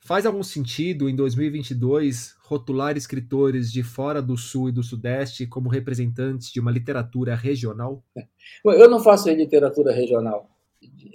Faz 0.00 0.26
algum 0.26 0.42
sentido, 0.42 1.08
em 1.08 1.16
2022, 1.16 2.34
rotular 2.42 2.96
escritores 2.96 3.72
de 3.72 3.82
fora 3.82 4.20
do 4.20 4.36
Sul 4.36 4.68
e 4.68 4.72
do 4.72 4.82
Sudeste 4.82 5.46
como 5.46 5.70
representantes 5.70 6.52
de 6.52 6.60
uma 6.60 6.70
literatura 6.70 7.34
regional? 7.34 8.04
Eu 8.64 8.88
não 8.88 9.00
faço 9.00 9.30
literatura 9.30 9.92
regional. 9.92 10.50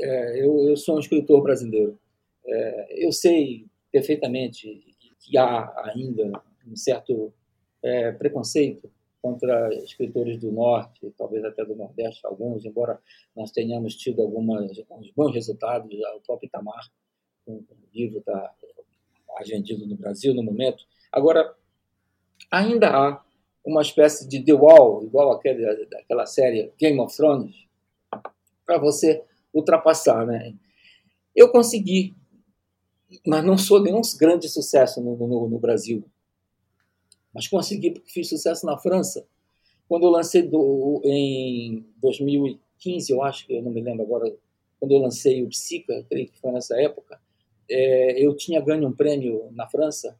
É, 0.01 0.43
eu, 0.43 0.70
eu, 0.70 0.76
sou 0.76 0.95
um 0.95 0.99
escritor 0.99 1.43
brasileiro. 1.43 1.99
É, 2.43 3.05
eu 3.05 3.11
sei 3.11 3.67
perfeitamente 3.91 4.67
que 5.20 5.38
há 5.38 5.91
ainda 5.93 6.32
um 6.65 6.76
certo 6.76 7.32
é, 7.84 8.11
preconceito 8.11 8.91
contra 9.21 9.73
escritores 9.84 10.38
do 10.38 10.51
Norte, 10.51 11.13
talvez 11.17 11.43
até 11.43 11.65
do 11.65 11.75
Nordeste, 11.75 12.25
alguns, 12.25 12.63
embora 12.63 12.99
nós 13.36 13.51
tenhamos 13.51 13.95
tido 13.95 14.21
alguns 14.21 15.11
bons 15.15 15.34
resultados, 15.34 15.91
o 16.15 16.21
próprio 16.21 16.47
Itamar, 16.47 16.89
o 17.45 17.63
livro 17.93 18.19
está 18.19 18.53
mais 19.27 19.49
vendido 19.49 19.86
no 19.86 19.95
Brasil 19.95 20.34
no 20.34 20.43
momento. 20.43 20.86
Agora, 21.11 21.53
ainda 22.51 22.89
há 22.89 23.23
uma 23.65 23.82
espécie 23.82 24.27
de 24.27 24.43
The 24.43 24.53
Wall, 24.53 25.03
igual 25.03 25.32
aquele, 25.32 25.86
daquela 25.86 26.25
série 26.25 26.71
Game 26.80 26.99
of 26.99 27.15
Thrones, 27.15 27.55
para 28.65 28.77
você 28.77 29.23
ultrapassar. 29.53 30.25
Né? 30.25 30.55
Eu 31.36 31.49
consegui, 31.51 32.15
mas 33.25 33.43
não 33.43 33.57
sou 33.57 33.82
nenhum 33.82 34.01
grande 34.17 34.47
sucesso 34.47 35.01
no, 35.01 35.15
no, 35.17 35.49
no 35.49 35.59
Brasil 35.59 36.05
mas 37.34 37.47
consegui 37.47 37.91
porque 37.91 38.11
fiz 38.11 38.30
sucesso 38.30 38.65
na 38.65 38.77
França. 38.77 39.25
Quando 39.88 40.03
eu 40.03 40.09
lancei 40.09 40.43
do, 40.43 41.01
em 41.03 41.86
2015, 41.97 43.11
eu 43.11 43.23
acho 43.23 43.45
que 43.45 43.53
eu 43.53 43.61
não 43.61 43.71
me 43.71 43.82
lembro 43.82 44.03
agora, 44.03 44.34
quando 44.80 44.91
eu 44.91 44.99
lancei 44.99 45.43
o 45.43 45.49
Psica, 45.49 46.05
creio 46.09 46.27
que 46.27 46.39
foi 46.39 46.51
nessa 46.51 46.80
época, 46.80 47.19
é, 47.69 48.23
eu 48.23 48.36
tinha 48.36 48.61
ganho 48.61 48.88
um 48.88 48.93
prêmio 48.93 49.49
na 49.51 49.67
França 49.67 50.17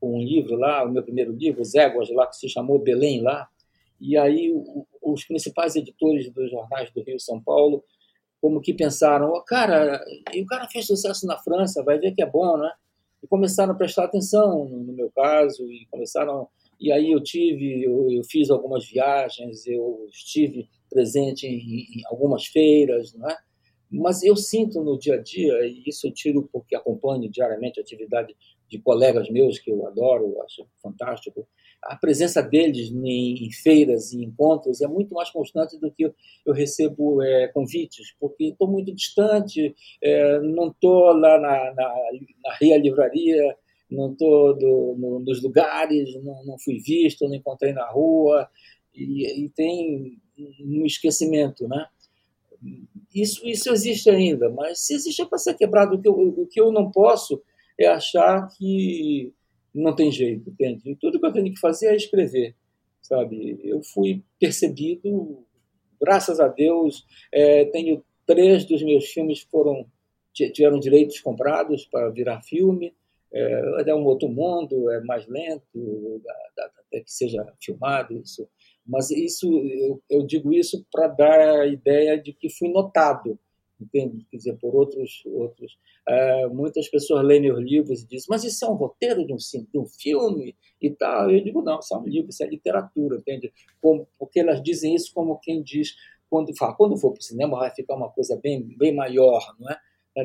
com 0.00 0.16
um 0.16 0.22
livro 0.22 0.56
lá, 0.56 0.84
o 0.84 0.90
meu 0.90 1.02
primeiro 1.02 1.32
livro, 1.32 1.60
Os 1.60 1.74
Éguas, 1.74 2.08
lá 2.10 2.26
que 2.26 2.36
se 2.36 2.48
chamou 2.48 2.78
Belém 2.78 3.20
lá. 3.20 3.48
E 4.00 4.16
aí 4.16 4.50
o, 4.50 4.86
os 5.02 5.24
principais 5.24 5.76
editores 5.76 6.30
dos 6.30 6.50
jornais 6.50 6.90
do 6.90 7.02
Rio 7.02 7.16
e 7.16 7.20
São 7.20 7.40
Paulo 7.40 7.84
como 8.44 8.60
que 8.60 8.74
pensaram, 8.74 9.30
oh, 9.32 9.40
cara, 9.40 10.04
o 10.36 10.44
cara 10.44 10.68
fez 10.68 10.86
sucesso 10.86 11.26
na 11.26 11.38
França, 11.38 11.82
vai 11.82 11.98
ver 11.98 12.12
que 12.12 12.22
é 12.22 12.26
bom, 12.26 12.58
né? 12.58 12.70
E 13.24 13.26
começaram 13.26 13.72
a 13.72 13.76
prestar 13.76 14.04
atenção 14.04 14.68
no, 14.68 14.92
meu 14.92 15.10
caso 15.10 15.64
e 15.70 15.86
começaram 15.90 16.46
e 16.78 16.92
aí 16.92 17.10
eu 17.10 17.22
tive 17.22 17.82
eu, 17.82 18.10
eu 18.10 18.22
fiz 18.22 18.50
algumas 18.50 18.86
viagens 18.86 19.66
eu 19.66 20.06
estive 20.10 20.68
presente 20.90 21.46
em, 21.46 22.00
em, 22.00 22.06
algumas 22.06 22.46
feiras 22.46 23.14
não 23.14 23.28
é? 23.28 23.36
Mas 23.90 24.24
eu 24.24 24.34
sinto 24.36 24.82
no 24.82 24.98
dia 24.98 25.14
a 25.14 25.22
dia 25.22 25.54
e 25.66 25.84
isso 25.86 26.08
eu 26.08 26.12
tiro 26.12 26.48
porque 26.52 26.74
acompanho 26.74 27.30
diariamente 27.30 27.78
a 27.78 27.82
atividade 27.82 28.36
de 28.68 28.78
colegas 28.78 29.30
meus 29.30 29.58
que 29.58 29.70
eu 29.70 29.86
adoro 29.86 30.42
acho 30.42 30.66
fantástico 30.82 31.46
a 31.86 31.96
presença 31.96 32.42
deles 32.42 32.90
em, 32.90 33.50
feiras 33.52 34.12
e 34.12 34.24
encontros 34.24 34.80
é 34.80 34.86
muito 34.86 35.14
mais 35.14 35.30
constante 35.30 35.78
do 35.78 35.90
que 35.90 36.12
eu 36.44 36.52
recebo 36.52 37.22
é, 37.22 37.48
convites, 37.48 38.14
porque 38.18 38.44
estou 38.44 38.68
muito 38.68 38.94
distante, 38.94 39.74
é, 40.02 40.40
não 40.40 40.68
estou 40.68 41.12
lá 41.12 41.38
na, 41.38 41.74
na, 41.74 41.94
na 42.44 42.54
Ria 42.60 42.78
Livraria, 42.78 43.56
não 43.90 44.12
estou 44.12 44.56
no, 44.56 45.20
nos 45.20 45.42
lugares, 45.42 46.14
não, 46.22 46.44
não, 46.44 46.58
fui 46.58 46.78
visto, 46.78 47.28
não 47.28 47.34
encontrei 47.34 47.72
na 47.72 47.86
rua, 47.88 48.48
e, 48.94 49.44
e 49.44 49.48
tem 49.50 50.18
um 50.60 50.84
esquecimento, 50.86 51.68
né? 51.68 51.86
Isso, 53.14 53.46
isso 53.46 53.70
existe 53.70 54.10
ainda, 54.10 54.48
mas 54.50 54.80
se 54.80 54.94
existe 54.94 55.22
é 55.22 55.26
para 55.26 55.38
ser 55.38 55.54
quebrado. 55.54 55.96
O 55.96 56.00
que, 56.00 56.08
eu, 56.08 56.14
o 56.14 56.46
que 56.46 56.60
eu 56.60 56.72
não 56.72 56.90
posso 56.90 57.42
é 57.78 57.86
achar 57.86 58.48
que 58.56 59.32
não 59.74 59.94
tem 59.94 60.10
jeito, 60.10 60.50
entende? 60.50 60.90
E 60.90 60.96
tudo 60.96 61.18
que 61.18 61.26
eu 61.26 61.32
tenho 61.32 61.52
que 61.52 61.58
fazer 61.58 61.88
é 61.88 61.96
escrever, 61.96 62.54
sabe? 63.02 63.58
Eu 63.64 63.82
fui 63.82 64.22
percebido, 64.38 65.44
graças 66.00 66.38
a 66.38 66.48
Deus, 66.48 67.04
é, 67.32 67.64
tenho 67.66 68.04
três 68.26 68.64
dos 68.64 68.82
meus 68.82 69.06
filmes 69.06 69.40
foram 69.40 69.86
tiveram 70.32 70.80
direitos 70.80 71.20
comprados 71.20 71.86
para 71.86 72.10
virar 72.10 72.42
filme. 72.42 72.92
É, 73.32 73.90
é 73.90 73.94
um 73.94 74.04
outro 74.04 74.28
mundo, 74.28 74.90
é 74.90 75.00
mais 75.02 75.26
lento, 75.28 76.20
até 76.58 77.00
que 77.00 77.12
seja 77.12 77.44
filmado 77.62 78.16
isso. 78.16 78.48
Mas 78.86 79.10
isso 79.10 79.46
eu, 79.66 80.02
eu 80.10 80.26
digo 80.26 80.52
isso 80.52 80.84
para 80.90 81.08
dar 81.08 81.60
a 81.60 81.66
ideia 81.66 82.20
de 82.20 82.32
que 82.32 82.50
fui 82.50 82.68
notado 82.68 83.38
entende? 83.80 84.26
Quer 84.30 84.36
dizer, 84.36 84.56
por 84.58 84.74
outros. 84.74 85.22
outros 85.26 85.76
uh, 86.08 86.54
muitas 86.54 86.88
pessoas 86.88 87.24
leem 87.24 87.42
meus 87.42 87.60
livros 87.60 88.02
e 88.02 88.06
dizem, 88.06 88.26
mas 88.28 88.44
isso 88.44 88.64
é 88.64 88.68
um 88.68 88.74
roteiro 88.74 89.26
de 89.26 89.32
um, 89.32 89.36
de 89.36 89.78
um 89.78 89.86
filme 89.86 90.56
e 90.80 90.90
tal. 90.90 91.30
Eu 91.30 91.42
digo, 91.42 91.62
não, 91.62 91.78
isso 91.78 91.94
é 91.94 91.98
um 91.98 92.06
livro, 92.06 92.30
isso 92.30 92.42
é 92.42 92.46
literatura, 92.46 93.16
entende? 93.16 93.52
Como, 93.80 94.06
porque 94.18 94.40
elas 94.40 94.62
dizem 94.62 94.94
isso 94.94 95.12
como 95.14 95.38
quem 95.38 95.62
diz, 95.62 95.94
quando, 96.28 96.56
fala, 96.56 96.74
quando 96.74 96.96
for 96.96 97.12
para 97.12 97.20
o 97.20 97.22
cinema 97.22 97.58
vai 97.58 97.70
ficar 97.70 97.94
uma 97.94 98.10
coisa 98.10 98.38
bem, 98.42 98.62
bem 98.76 98.94
maior, 98.94 99.54
não 99.58 99.70
é? 99.70 99.78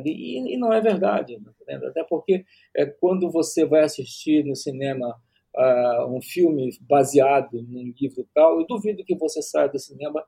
E, 0.05 0.53
e 0.53 0.57
não 0.57 0.71
é 0.71 0.79
verdade, 0.79 1.41
tá 1.65 1.87
até 1.87 2.03
porque 2.03 2.45
é, 2.75 2.85
quando 2.85 3.31
você 3.31 3.65
vai 3.65 3.81
assistir 3.81 4.45
no 4.45 4.55
cinema 4.55 5.19
uh, 5.55 6.15
um 6.15 6.21
filme 6.21 6.69
baseado 6.81 7.61
num 7.63 7.91
livro 7.99 8.27
tal, 8.33 8.59
eu 8.59 8.67
duvido 8.67 9.03
que 9.03 9.15
você 9.15 9.41
saia 9.41 9.67
do 9.67 9.79
cinema 9.79 10.23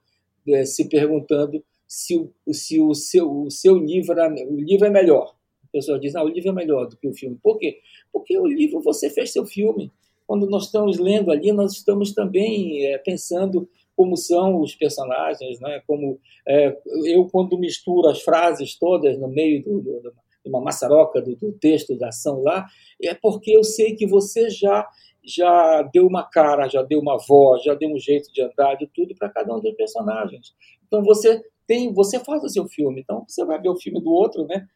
é, 0.48 0.66
se 0.66 0.90
perguntando 0.90 1.64
se 1.92 2.16
o, 2.16 2.32
se 2.54 2.80
o, 2.80 2.94
seu, 2.94 3.30
o 3.30 3.52
seu 3.52 3.76
livro, 3.76 4.16
o 4.50 4.56
livro 4.56 4.88
é 4.88 4.90
melhor. 4.90 5.36
A 5.62 5.68
pessoa 5.74 6.00
diz, 6.00 6.16
ah, 6.16 6.24
o 6.24 6.30
livro 6.30 6.50
é 6.50 6.54
melhor 6.54 6.88
do 6.88 6.96
que 6.96 7.06
o 7.06 7.14
filme. 7.14 7.38
Por 7.44 7.58
quê? 7.58 7.80
Porque 8.14 8.38
o 8.40 8.48
livro 8.48 8.80
você 8.80 9.10
fez 9.10 9.34
seu 9.34 9.46
filme. 9.46 9.92
Quando 10.26 10.50
nós 10.50 10.68
estamos 10.68 10.98
lendo 11.00 11.32
ali, 11.32 11.52
nós 11.52 11.74
estamos 11.74 12.14
também 12.14 12.86
é, 12.86 12.98
pensando 12.98 13.68
como 13.94 14.16
são 14.16 14.62
os 14.62 14.74
personagens, 14.74 15.60
né? 15.60 15.82
Como 15.86 16.18
é, 16.48 16.78
eu 17.08 17.28
quando 17.28 17.60
misturo 17.60 18.08
as 18.08 18.22
frases 18.22 18.80
todas 18.80 19.20
no 19.20 19.28
meio 19.28 19.62
do, 19.62 19.82
do, 19.82 20.02
de 20.02 20.50
uma 20.50 20.62
maçaroca 20.62 21.22
do, 21.22 21.36
do 21.36 21.52
texto 21.52 21.98
da 21.98 22.08
ação 22.08 22.42
lá, 22.42 22.66
é 23.04 23.14
porque 23.14 23.52
eu 23.52 23.66
sei 23.66 23.96
que 23.96 24.08
você 24.08 24.50
já 24.50 24.88
já 25.24 25.84
deu 25.94 26.08
uma 26.08 26.24
cara, 26.24 26.70
já 26.70 26.82
deu 26.82 27.00
uma 27.00 27.18
voz, 27.28 27.64
já 27.64 27.76
deu 27.76 27.90
um 27.90 28.00
jeito 28.00 28.32
de 28.32 28.42
andar, 28.42 28.76
de 28.76 28.88
tudo 28.88 29.14
para 29.14 29.30
cada 29.30 29.54
um 29.54 29.60
dos 29.60 29.76
personagens. 29.76 30.56
Então 30.88 31.04
você 31.04 31.44
tem, 31.72 31.94
você 31.94 32.20
faz 32.20 32.44
o 32.44 32.50
seu 32.50 32.68
filme, 32.68 33.00
então 33.00 33.24
você 33.26 33.46
vai 33.46 33.58
ver 33.58 33.70
o 33.70 33.80
filme 33.80 34.02
do 34.02 34.12
outro, 34.12 34.46
né? 34.46 34.68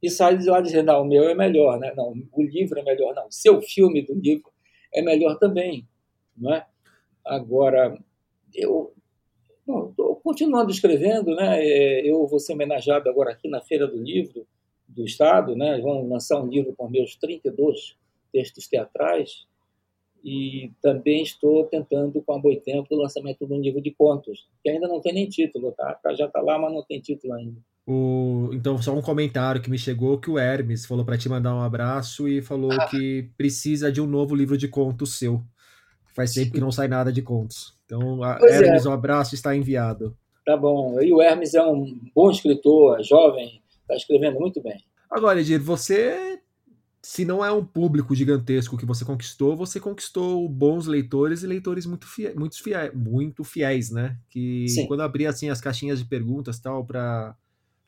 E 0.00 0.08
sai 0.08 0.38
de 0.38 0.48
lá 0.48 0.60
dizendo, 0.60 0.86
não, 0.86 1.02
o 1.02 1.04
meu 1.04 1.24
é 1.28 1.34
melhor, 1.34 1.80
né? 1.80 1.92
Não, 1.96 2.14
o 2.32 2.42
livro 2.44 2.78
é 2.78 2.82
melhor, 2.84 3.12
não. 3.12 3.26
O 3.26 3.32
seu 3.32 3.60
filme 3.60 4.02
do 4.02 4.14
livro 4.14 4.48
é 4.94 5.02
melhor 5.02 5.36
também, 5.40 5.84
não 6.36 6.54
é? 6.54 6.64
Agora, 7.24 7.98
eu 8.54 8.94
estou 9.66 10.14
continuando 10.22 10.70
escrevendo, 10.70 11.34
né? 11.34 11.60
É, 11.60 12.08
eu 12.08 12.24
vou 12.28 12.38
ser 12.38 12.52
homenageado 12.52 13.10
agora 13.10 13.32
aqui 13.32 13.48
na 13.48 13.60
Feira 13.60 13.88
do 13.88 13.96
Livro 13.96 14.46
do 14.86 15.04
Estado, 15.04 15.56
né? 15.56 15.80
Vão 15.80 16.08
lançar 16.08 16.40
um 16.40 16.46
livro 16.46 16.72
com 16.76 16.88
meus 16.88 17.16
32 17.16 17.96
textos 18.32 18.68
teatrais 18.68 19.48
e 20.24 20.70
também 20.80 21.22
estou 21.22 21.64
tentando 21.64 22.22
com 22.22 22.34
a 22.34 22.38
Boitempo 22.38 22.94
o 22.94 22.98
lançamento 22.98 23.46
de 23.46 23.52
um 23.52 23.60
livro 23.60 23.80
de 23.80 23.90
contos, 23.90 24.46
que 24.62 24.70
ainda 24.70 24.86
não 24.86 25.00
tem 25.00 25.12
nem 25.12 25.28
título, 25.28 25.72
tá? 25.72 25.98
Já 26.16 26.26
está 26.26 26.40
lá, 26.40 26.58
mas 26.58 26.72
não 26.72 26.82
tem 26.82 27.00
título 27.00 27.34
ainda. 27.34 27.56
O... 27.86 28.50
Então, 28.52 28.80
só 28.80 28.94
um 28.94 29.02
comentário 29.02 29.60
que 29.60 29.70
me 29.70 29.78
chegou 29.78 30.18
que 30.18 30.30
o 30.30 30.38
Hermes 30.38 30.86
falou 30.86 31.04
para 31.04 31.18
te 31.18 31.28
mandar 31.28 31.54
um 31.54 31.60
abraço 31.60 32.28
e 32.28 32.40
falou 32.40 32.70
ah. 32.72 32.86
que 32.86 33.28
precisa 33.36 33.90
de 33.90 34.00
um 34.00 34.06
novo 34.06 34.34
livro 34.34 34.56
de 34.56 34.68
contos 34.68 35.18
seu. 35.18 35.42
Faz 36.14 36.32
tempo 36.32 36.52
que 36.52 36.60
não 36.60 36.70
sai 36.70 36.88
nada 36.88 37.10
de 37.10 37.22
contos. 37.22 37.74
Então, 37.84 38.22
a 38.22 38.38
é. 38.40 38.58
Hermes, 38.58 38.86
é. 38.86 38.88
um 38.88 38.92
abraço 38.92 39.34
está 39.34 39.56
enviado. 39.56 40.16
Tá 40.44 40.56
bom. 40.56 41.00
E 41.00 41.12
o 41.12 41.20
Hermes 41.20 41.54
é 41.54 41.62
um 41.62 41.98
bom 42.14 42.30
escritor, 42.30 43.02
jovem, 43.02 43.60
está 43.80 43.96
escrevendo 43.96 44.38
muito 44.38 44.62
bem. 44.62 44.78
Agora, 45.10 45.40
Edir, 45.40 45.60
você 45.60 46.31
se 47.04 47.24
não 47.24 47.44
é 47.44 47.50
um 47.50 47.64
público 47.64 48.14
gigantesco 48.14 48.78
que 48.78 48.86
você 48.86 49.04
conquistou, 49.04 49.56
você 49.56 49.80
conquistou 49.80 50.48
bons 50.48 50.86
leitores 50.86 51.42
e 51.42 51.46
leitores 51.48 51.84
muito 51.84 52.06
fiéis, 52.06 52.36
muito 52.36 52.62
fiéis, 52.62 52.94
muito 52.94 53.44
fiéis 53.44 53.90
né? 53.90 54.16
Que 54.28 54.68
Sim. 54.68 54.86
quando 54.86 55.00
abri 55.00 55.26
assim 55.26 55.50
as 55.50 55.60
caixinhas 55.60 55.98
de 55.98 56.04
perguntas 56.04 56.60
tal 56.60 56.86
para 56.86 57.36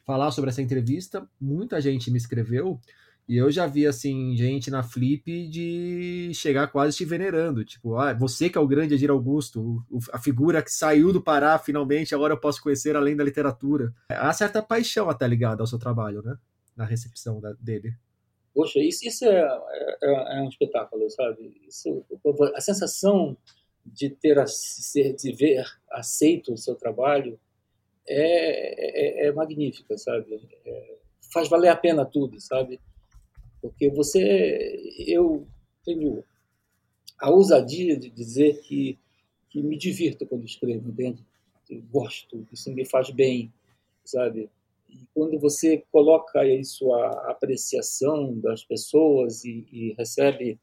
falar 0.05 0.33
sobre 0.33 0.51
essa 0.51 0.61
entrevista, 0.61 1.29
muita 1.41 1.81
gente 1.81 2.11
me 2.11 2.19
escreveu 2.19 2.81
e 3.27 3.37
eu 3.37 3.51
já 3.51 3.67
vi 3.67 3.87
assim 3.87 4.37
gente 4.37 4.71
na 4.71 4.83
Flip 4.83 5.49
de 5.49 6.31
chegar 6.35 6.67
quase 6.67 6.97
te 6.97 7.05
venerando, 7.05 7.65
tipo, 7.65 7.97
ah, 7.97 8.13
você 8.13 8.51
que 8.51 8.59
é 8.59 8.61
o 8.61 8.67
grande 8.67 8.95
Edir 8.95 9.11
Augusto, 9.11 9.83
a 10.13 10.19
figura 10.19 10.63
que 10.63 10.71
saiu 10.71 11.13
do 11.13 11.23
Pará 11.23 11.59
finalmente, 11.59 12.15
agora 12.15 12.35
eu 12.35 12.39
posso 12.39 12.61
conhecer 12.61 12.97
além 12.97 13.17
da 13.17 13.25
literatura. 13.25 13.95
Há 14.11 14.33
certa 14.33 14.61
paixão 14.61 15.09
até 15.09 15.27
ligada 15.27 15.63
ao 15.63 15.67
seu 15.67 15.79
trabalho, 15.79 16.21
né? 16.23 16.37
Na 16.77 16.85
recepção 16.85 17.41
da, 17.41 17.55
dele. 17.55 17.95
Poxa, 18.55 18.79
isso, 18.79 19.07
isso 19.07 19.25
é, 19.25 19.41
é, 20.03 20.39
é, 20.39 20.41
um 20.41 20.49
espetáculo, 20.49 21.11
sabe? 21.11 21.61
Isso, 21.69 22.05
a 22.55 22.61
sensação 22.61 23.37
de 23.85 24.09
ter 24.09 24.43
de 24.43 25.33
ver 25.33 25.67
aceito 25.91 26.53
o 26.53 26.57
seu 26.57 26.75
trabalho 26.77 27.39
é, 28.07 29.25
é, 29.25 29.27
é 29.27 29.33
magnífica, 29.33 29.99
sabe? 29.99 30.41
É, 30.65 30.97
faz 31.33 31.49
valer 31.49 31.69
a 31.69 31.77
pena 31.77 32.07
tudo, 32.07 32.41
sabe? 32.41 32.81
Porque 33.61 33.91
você, 33.91 34.95
eu 35.07 35.47
tenho 35.85 36.23
a 37.19 37.31
ousadia 37.31 37.97
de 37.97 38.09
dizer 38.09 38.61
que, 38.61 38.99
que 39.51 39.63
me 39.63 39.77
divirto 39.77 40.27
quando 40.27 40.45
escrevo, 40.45 40.89
entende? 40.89 41.25
Gosto, 41.91 42.47
isso 42.53 42.71
me 42.73 42.85
faz 42.85 43.11
bem, 43.11 43.53
sabe? 44.05 44.49
E 44.95 45.07
quando 45.13 45.39
você 45.39 45.85
coloca 45.91 46.47
isso 46.47 46.93
à 46.93 47.31
apreciação 47.31 48.39
das 48.39 48.65
pessoas 48.65 49.45
e, 49.45 49.67
e 49.73 49.95
recebe 49.99 50.59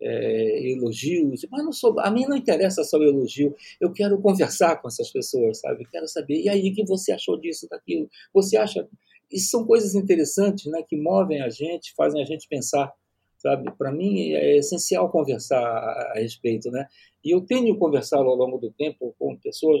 é, 0.00 0.72
elogios, 0.72 1.46
mas 1.50 1.64
não 1.64 1.72
sou, 1.72 1.98
a 2.00 2.10
mim 2.10 2.26
não 2.26 2.36
interessa 2.36 2.82
só 2.82 2.98
o 2.98 3.02
elogio, 3.02 3.54
eu 3.80 3.92
quero 3.92 4.20
conversar 4.20 4.76
com 4.76 4.88
essas 4.88 5.10
pessoas, 5.10 5.60
sabe? 5.60 5.86
quero 5.86 6.08
saber, 6.08 6.40
e 6.40 6.48
aí, 6.48 6.70
o 6.70 6.74
que 6.74 6.84
você 6.84 7.12
achou 7.12 7.38
disso, 7.38 7.68
daquilo? 7.68 8.08
Você 8.32 8.56
acha. 8.56 8.88
Isso 9.30 9.50
são 9.50 9.66
coisas 9.66 9.94
interessantes 9.94 10.66
né, 10.66 10.82
que 10.82 10.96
movem 10.96 11.40
a 11.40 11.48
gente, 11.48 11.94
fazem 11.94 12.22
a 12.22 12.26
gente 12.26 12.46
pensar, 12.48 12.92
sabe? 13.38 13.70
Para 13.72 13.90
mim 13.90 14.32
é 14.32 14.58
essencial 14.58 15.10
conversar 15.10 15.60
a, 15.60 16.12
a 16.12 16.20
respeito, 16.20 16.70
né? 16.70 16.86
E 17.24 17.30
eu 17.34 17.40
tenho 17.40 17.76
conversado 17.78 18.28
ao 18.28 18.34
longo 18.34 18.58
do 18.58 18.70
tempo 18.70 19.14
com 19.18 19.36
pessoas 19.36 19.80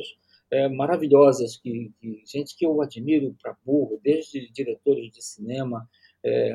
é, 0.54 0.68
maravilhosas, 0.68 1.56
que, 1.56 1.90
que, 2.00 2.22
gente 2.24 2.56
que 2.56 2.64
eu 2.64 2.80
admiro 2.80 3.36
para 3.42 3.56
burro, 3.64 4.00
desde 4.02 4.50
diretores 4.52 5.10
de 5.10 5.22
cinema, 5.22 5.88
é, 6.24 6.52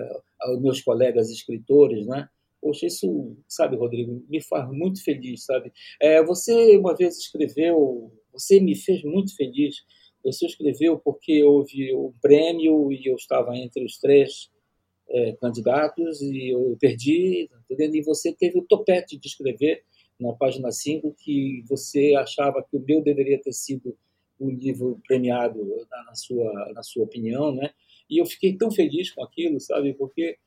meus 0.62 0.82
colegas 0.82 1.30
escritores, 1.30 2.08
né? 2.08 2.30
Poxa, 2.62 2.88
isso, 2.88 3.36
sabe, 3.48 3.76
Rodrigo, 3.76 4.24
me 4.30 4.42
faz 4.42 4.70
muito 4.70 5.04
feliz, 5.04 5.46
sabe? 5.46 5.72
É, 6.02 6.24
você 6.24 6.78
uma 6.78 6.96
vez 6.96 7.18
escreveu, 7.18 8.12
você 8.32 8.60
me 8.60 8.76
fez 8.76 9.04
muito 9.04 9.36
feliz. 9.36 9.78
Você 10.24 10.46
escreveu 10.46 11.00
porque 11.00 11.44
houve 11.44 11.96
um 11.96 12.14
prêmio 12.22 12.92
e 12.92 13.10
eu 13.10 13.16
estava 13.16 13.56
entre 13.56 13.86
os 13.86 13.98
três 13.98 14.50
é, 15.10 15.32
candidatos 15.34 16.22
e 16.22 16.50
eu 16.50 16.78
perdi, 16.80 17.50
tá? 17.50 17.58
E 17.70 18.02
você 18.02 18.34
teve 18.34 18.60
o 18.60 18.66
topete 18.66 19.18
de 19.18 19.28
escrever 19.28 19.84
na 20.20 20.34
página 20.34 20.72
5 20.72 21.16
que 21.18 21.64
você 21.68 22.16
achava 22.16 22.64
que 22.64 22.76
o 22.76 22.84
meu 22.86 23.02
deveria 23.02 23.42
ter 23.42 23.54
sido 23.54 23.98
o 24.40 24.50
livro 24.50 25.00
premiado 25.08 25.60
na, 25.90 26.16
sua, 26.16 26.72
na 26.74 26.84
sua 26.84 27.04
opinião, 27.04 27.54
né? 27.54 27.72
E 28.10 28.20
eu 28.20 28.26
fiquei 28.26 28.56
tão 28.56 28.72
feliz 28.72 29.12
com 29.12 29.24
aquilo, 29.24 29.60
sabe? 29.60 29.94
Porque 29.94 30.38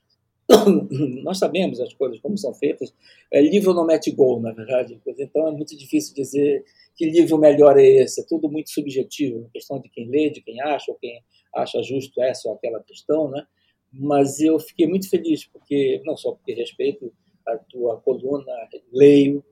nós 1.22 1.38
sabemos 1.38 1.80
as 1.80 1.92
coisas 1.94 2.18
como 2.20 2.36
são 2.36 2.54
feitas. 2.54 2.92
É, 3.30 3.40
livro 3.40 3.74
não 3.74 3.86
mete 3.86 4.10
gol, 4.10 4.40
na 4.40 4.52
verdade. 4.52 5.00
Então 5.06 5.46
é 5.48 5.52
muito 5.52 5.76
difícil 5.76 6.14
dizer 6.14 6.64
que 6.96 7.08
livro 7.10 7.38
melhor 7.38 7.78
é 7.78 7.86
esse. 7.86 8.20
É 8.20 8.24
tudo 8.26 8.50
muito 8.50 8.70
subjetivo, 8.70 9.48
questão 9.52 9.78
de 9.80 9.88
quem 9.88 10.08
lê, 10.08 10.30
de 10.30 10.42
quem 10.42 10.60
acha, 10.60 10.90
ou 10.90 10.98
quem 10.98 11.22
acha 11.54 11.82
justo 11.82 12.20
essa 12.20 12.48
ou 12.48 12.54
aquela 12.54 12.82
questão, 12.82 13.30
né? 13.30 13.46
Mas 13.92 14.40
eu 14.40 14.58
fiquei 14.58 14.86
muito 14.86 15.08
feliz 15.08 15.44
porque 15.44 16.00
não 16.04 16.16
só 16.16 16.32
porque 16.32 16.54
respeito 16.54 17.12
a 17.46 17.58
tua 17.58 18.00
coluna, 18.00 18.52
leio, 18.92 19.44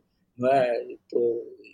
é? 0.49 0.87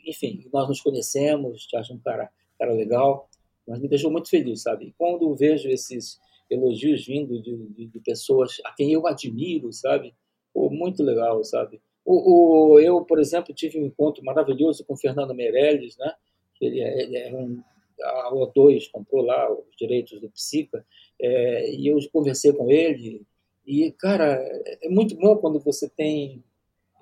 Enfim, 0.07 0.49
nós 0.53 0.69
nos 0.69 0.81
conhecemos, 0.81 1.67
te 1.67 1.77
acho 1.77 1.93
um 1.93 1.99
cara, 1.99 2.31
cara 2.59 2.73
legal, 2.73 3.29
mas 3.67 3.81
me 3.81 3.89
deixou 3.89 4.11
muito 4.11 4.29
feliz, 4.29 4.63
sabe? 4.63 4.95
quando 4.97 5.35
vejo 5.35 5.69
esses 5.69 6.21
elogios 6.49 7.05
vindo 7.05 7.41
de, 7.43 7.57
de, 7.69 7.87
de, 7.87 8.01
pessoas 8.01 8.61
a 8.65 8.73
quem 8.73 8.93
eu 8.93 9.07
admiro, 9.07 9.73
sabe? 9.73 10.15
Pô, 10.55 10.71
muito 10.71 11.03
legal, 11.03 11.43
sabe? 11.43 11.81
O, 12.05 12.75
o, 12.75 12.81
eu, 12.81 13.05
por 13.05 13.19
exemplo, 13.19 13.53
tive 13.53 13.81
um 13.81 13.87
encontro 13.87 14.25
maravilhoso 14.25 14.85
com 14.85 14.95
o 14.95 14.97
Fernando 14.97 15.35
Meirelles, 15.35 15.97
né? 15.97 16.15
Ele 16.61 16.81
é, 16.81 17.03
ele 17.03 17.17
é 17.17 17.35
um, 17.35 17.61
a 18.01 18.31
O2 18.33 18.89
comprou 18.93 19.25
lá 19.25 19.53
os 19.53 19.77
direitos 19.77 20.21
do 20.21 20.31
Psica, 20.31 20.87
é, 21.21 21.75
e 21.75 21.89
eu 21.89 21.99
conversei 22.13 22.53
com 22.53 22.71
ele, 22.71 23.27
e, 23.67 23.91
cara, 23.91 24.39
é 24.81 24.89
muito 24.89 25.17
bom 25.17 25.37
quando 25.37 25.59
você 25.59 25.89
tem 25.89 26.45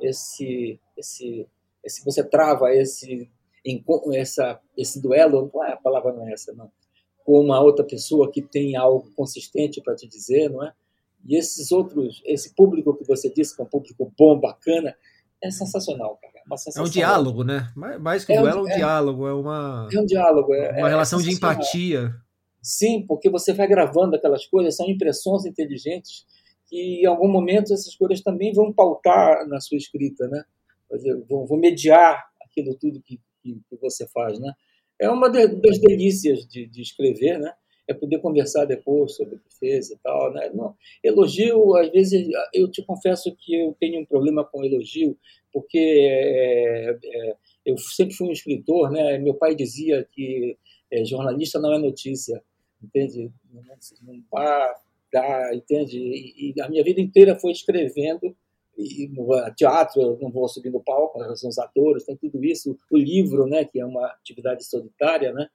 esse, 0.00 0.80
esse 0.96 1.46
se 1.86 2.04
você 2.04 2.22
trava 2.24 2.72
esse, 2.72 3.30
essa, 4.14 4.60
esse 4.76 5.00
duelo, 5.00 5.50
não 5.52 5.64
é, 5.64 5.72
a 5.72 5.76
palavra 5.76 6.12
não 6.12 6.26
é 6.26 6.32
essa, 6.32 6.52
não, 6.52 6.70
com 7.24 7.40
uma 7.40 7.60
outra 7.60 7.84
pessoa 7.84 8.30
que 8.30 8.42
tem 8.42 8.76
algo 8.76 9.10
consistente 9.16 9.80
para 9.82 9.94
te 9.94 10.08
dizer, 10.08 10.50
não 10.50 10.64
é? 10.64 10.72
E 11.26 11.38
esses 11.38 11.72
outros, 11.72 12.22
esse 12.26 12.54
público 12.54 12.94
que 12.96 13.06
você 13.06 13.32
disse 13.32 13.56
que 13.56 13.62
é 13.62 13.64
um 13.64 13.68
público 13.68 14.12
bom, 14.18 14.38
bacana, 14.38 14.94
é 15.42 15.50
sensacional, 15.50 16.18
cara. 16.20 16.34
É, 16.36 16.78
é 16.78 16.82
um 16.82 16.88
diálogo, 16.88 17.42
né? 17.42 17.72
Mais 17.74 18.24
que 18.24 18.32
é 18.34 18.40
duelo, 18.40 18.64
um, 18.64 18.68
é 18.68 18.74
um 18.74 18.76
diálogo, 18.76 19.26
é 19.26 19.32
uma. 19.32 19.88
É 19.90 20.00
um 20.00 20.04
diálogo, 20.04 20.54
é, 20.54 20.78
uma 20.78 20.88
relação 20.88 21.20
de 21.20 21.30
empatia. 21.30 22.14
Sim, 22.62 23.04
porque 23.06 23.30
você 23.30 23.54
vai 23.54 23.66
gravando 23.66 24.16
aquelas 24.16 24.46
coisas, 24.46 24.76
são 24.76 24.88
impressões 24.88 25.46
inteligentes 25.46 26.26
que 26.66 27.02
em 27.02 27.06
algum 27.06 27.28
momento 27.28 27.72
essas 27.72 27.94
coisas 27.94 28.20
também 28.22 28.52
vão 28.52 28.72
pautar 28.72 29.46
na 29.48 29.60
sua 29.60 29.76
escrita, 29.76 30.26
né? 30.28 30.42
vou 31.28 31.58
mediar 31.58 32.22
aquilo 32.42 32.74
tudo 32.74 33.02
que, 33.02 33.20
que, 33.42 33.60
que, 33.68 33.76
você 33.80 34.06
faz, 34.08 34.38
né? 34.38 34.52
É 35.00 35.10
uma 35.10 35.28
das 35.28 35.78
delícias 35.80 36.46
de, 36.46 36.66
de, 36.66 36.82
escrever, 36.82 37.38
né? 37.38 37.52
É 37.86 37.92
poder 37.92 38.18
conversar 38.20 38.64
depois 38.64 39.14
sobre 39.16 39.34
o 39.34 39.38
que 39.38 39.58
fez 39.58 39.90
e 39.90 39.98
tal, 39.98 40.32
né? 40.32 40.50
Não, 40.54 40.74
elogio, 41.02 41.76
às 41.76 41.90
vezes, 41.90 42.28
eu 42.52 42.70
te 42.70 42.82
confesso 42.84 43.34
que 43.36 43.54
eu 43.54 43.76
tenho 43.78 44.00
um 44.00 44.06
problema 44.06 44.44
com 44.44 44.64
elogio, 44.64 45.18
porque 45.52 45.78
é, 45.78 46.90
é, 46.90 47.36
eu 47.66 47.76
sempre 47.76 48.14
fui 48.14 48.28
um 48.28 48.32
escritor, 48.32 48.90
né? 48.90 49.18
Meu 49.18 49.34
pai 49.34 49.54
dizia 49.54 50.06
que 50.12 50.56
é, 50.90 51.04
jornalista 51.04 51.58
não 51.58 51.72
é 51.74 51.78
notícia, 51.78 52.42
entende? 52.82 53.30
Não, 53.52 53.62
não 54.02 54.22
vai 54.30 54.74
dar, 55.14 55.54
entende? 55.54 55.98
E, 55.98 56.52
e 56.56 56.60
a 56.60 56.68
minha 56.68 56.82
vida 56.82 57.00
inteira 57.00 57.38
foi 57.38 57.52
escrevendo 57.52 58.36
e 58.76 59.08
teatro, 59.56 60.02
eu 60.02 60.18
não 60.20 60.30
vou 60.30 60.48
subir 60.48 60.70
no 60.70 60.80
palco, 60.80 61.18
são 61.36 61.48
os 61.48 61.58
atores, 61.58 62.04
tem 62.04 62.16
tudo 62.16 62.44
isso, 62.44 62.76
o 62.90 62.96
livro, 62.96 63.46
né, 63.46 63.64
que 63.64 63.80
é 63.80 63.86
uma 63.86 64.04
atividade 64.06 64.64
solitária, 64.64 65.32
né, 65.32 65.48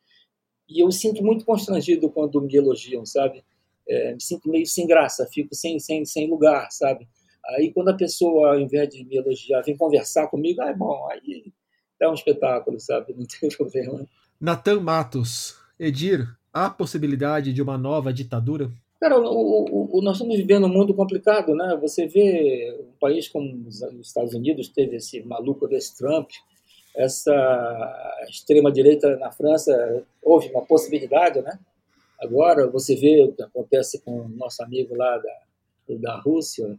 e 0.67 0.79
eu 0.79 0.91
sinto 0.91 1.23
muito 1.23 1.43
constrangido 1.43 2.09
quando 2.09 2.41
me 2.41 2.55
elogiam, 2.55 3.05
sabe, 3.05 3.43
é, 3.87 4.13
me 4.13 4.21
sinto 4.21 4.49
meio 4.49 4.65
sem 4.65 4.87
graça, 4.87 5.27
fico 5.31 5.53
sem, 5.53 5.79
sem, 5.79 6.05
sem 6.05 6.29
lugar, 6.29 6.71
sabe, 6.71 7.07
aí 7.47 7.73
quando 7.73 7.89
a 7.89 7.97
pessoa, 7.97 8.53
ao 8.53 8.59
invés 8.59 8.89
de 8.89 9.03
me 9.03 9.17
elogiar, 9.17 9.61
vem 9.63 9.75
conversar 9.75 10.27
comigo, 10.27 10.61
ah, 10.61 10.69
é 10.69 10.73
bom, 10.73 11.07
aí 11.09 11.51
é 12.01 12.07
um 12.07 12.13
espetáculo, 12.13 12.79
sabe, 12.79 13.13
não 13.17 13.25
tem 13.25 13.49
problema. 13.49 14.07
Natan 14.39 14.79
Matos, 14.79 15.57
Edir, 15.77 16.25
há 16.53 16.69
possibilidade 16.69 17.51
de 17.51 17.61
uma 17.61 17.77
nova 17.77 18.13
ditadura? 18.13 18.71
Cara, 18.99 19.17
o, 19.17 19.97
o, 19.97 20.01
nós 20.01 20.17
estamos 20.17 20.35
vivendo 20.35 20.65
um 20.65 20.69
mundo 20.69 20.93
complicado, 20.93 21.55
né? 21.55 21.77
Você 21.81 22.05
vê 22.05 22.77
um 22.81 22.99
país 22.99 23.29
como 23.29 23.67
os 23.67 23.81
Estados 23.81 24.33
Unidos 24.33 24.67
teve 24.67 24.97
esse 24.97 25.21
maluco 25.23 25.67
desse 25.67 25.97
Trump, 25.97 26.29
essa 26.95 27.33
extrema 28.29 28.71
direita 28.71 29.15
na 29.15 29.31
França 29.31 30.03
houve 30.21 30.49
uma 30.49 30.65
possibilidade, 30.65 31.41
né? 31.41 31.57
Agora 32.19 32.67
você 32.67 32.95
vê 32.95 33.23
o 33.23 33.31
que 33.31 33.41
acontece 33.41 34.01
com 34.01 34.21
o 34.21 34.29
nosso 34.29 34.61
amigo 34.61 34.93
lá 34.95 35.17
da, 35.17 35.95
da 35.95 36.19
Rússia. 36.19 36.77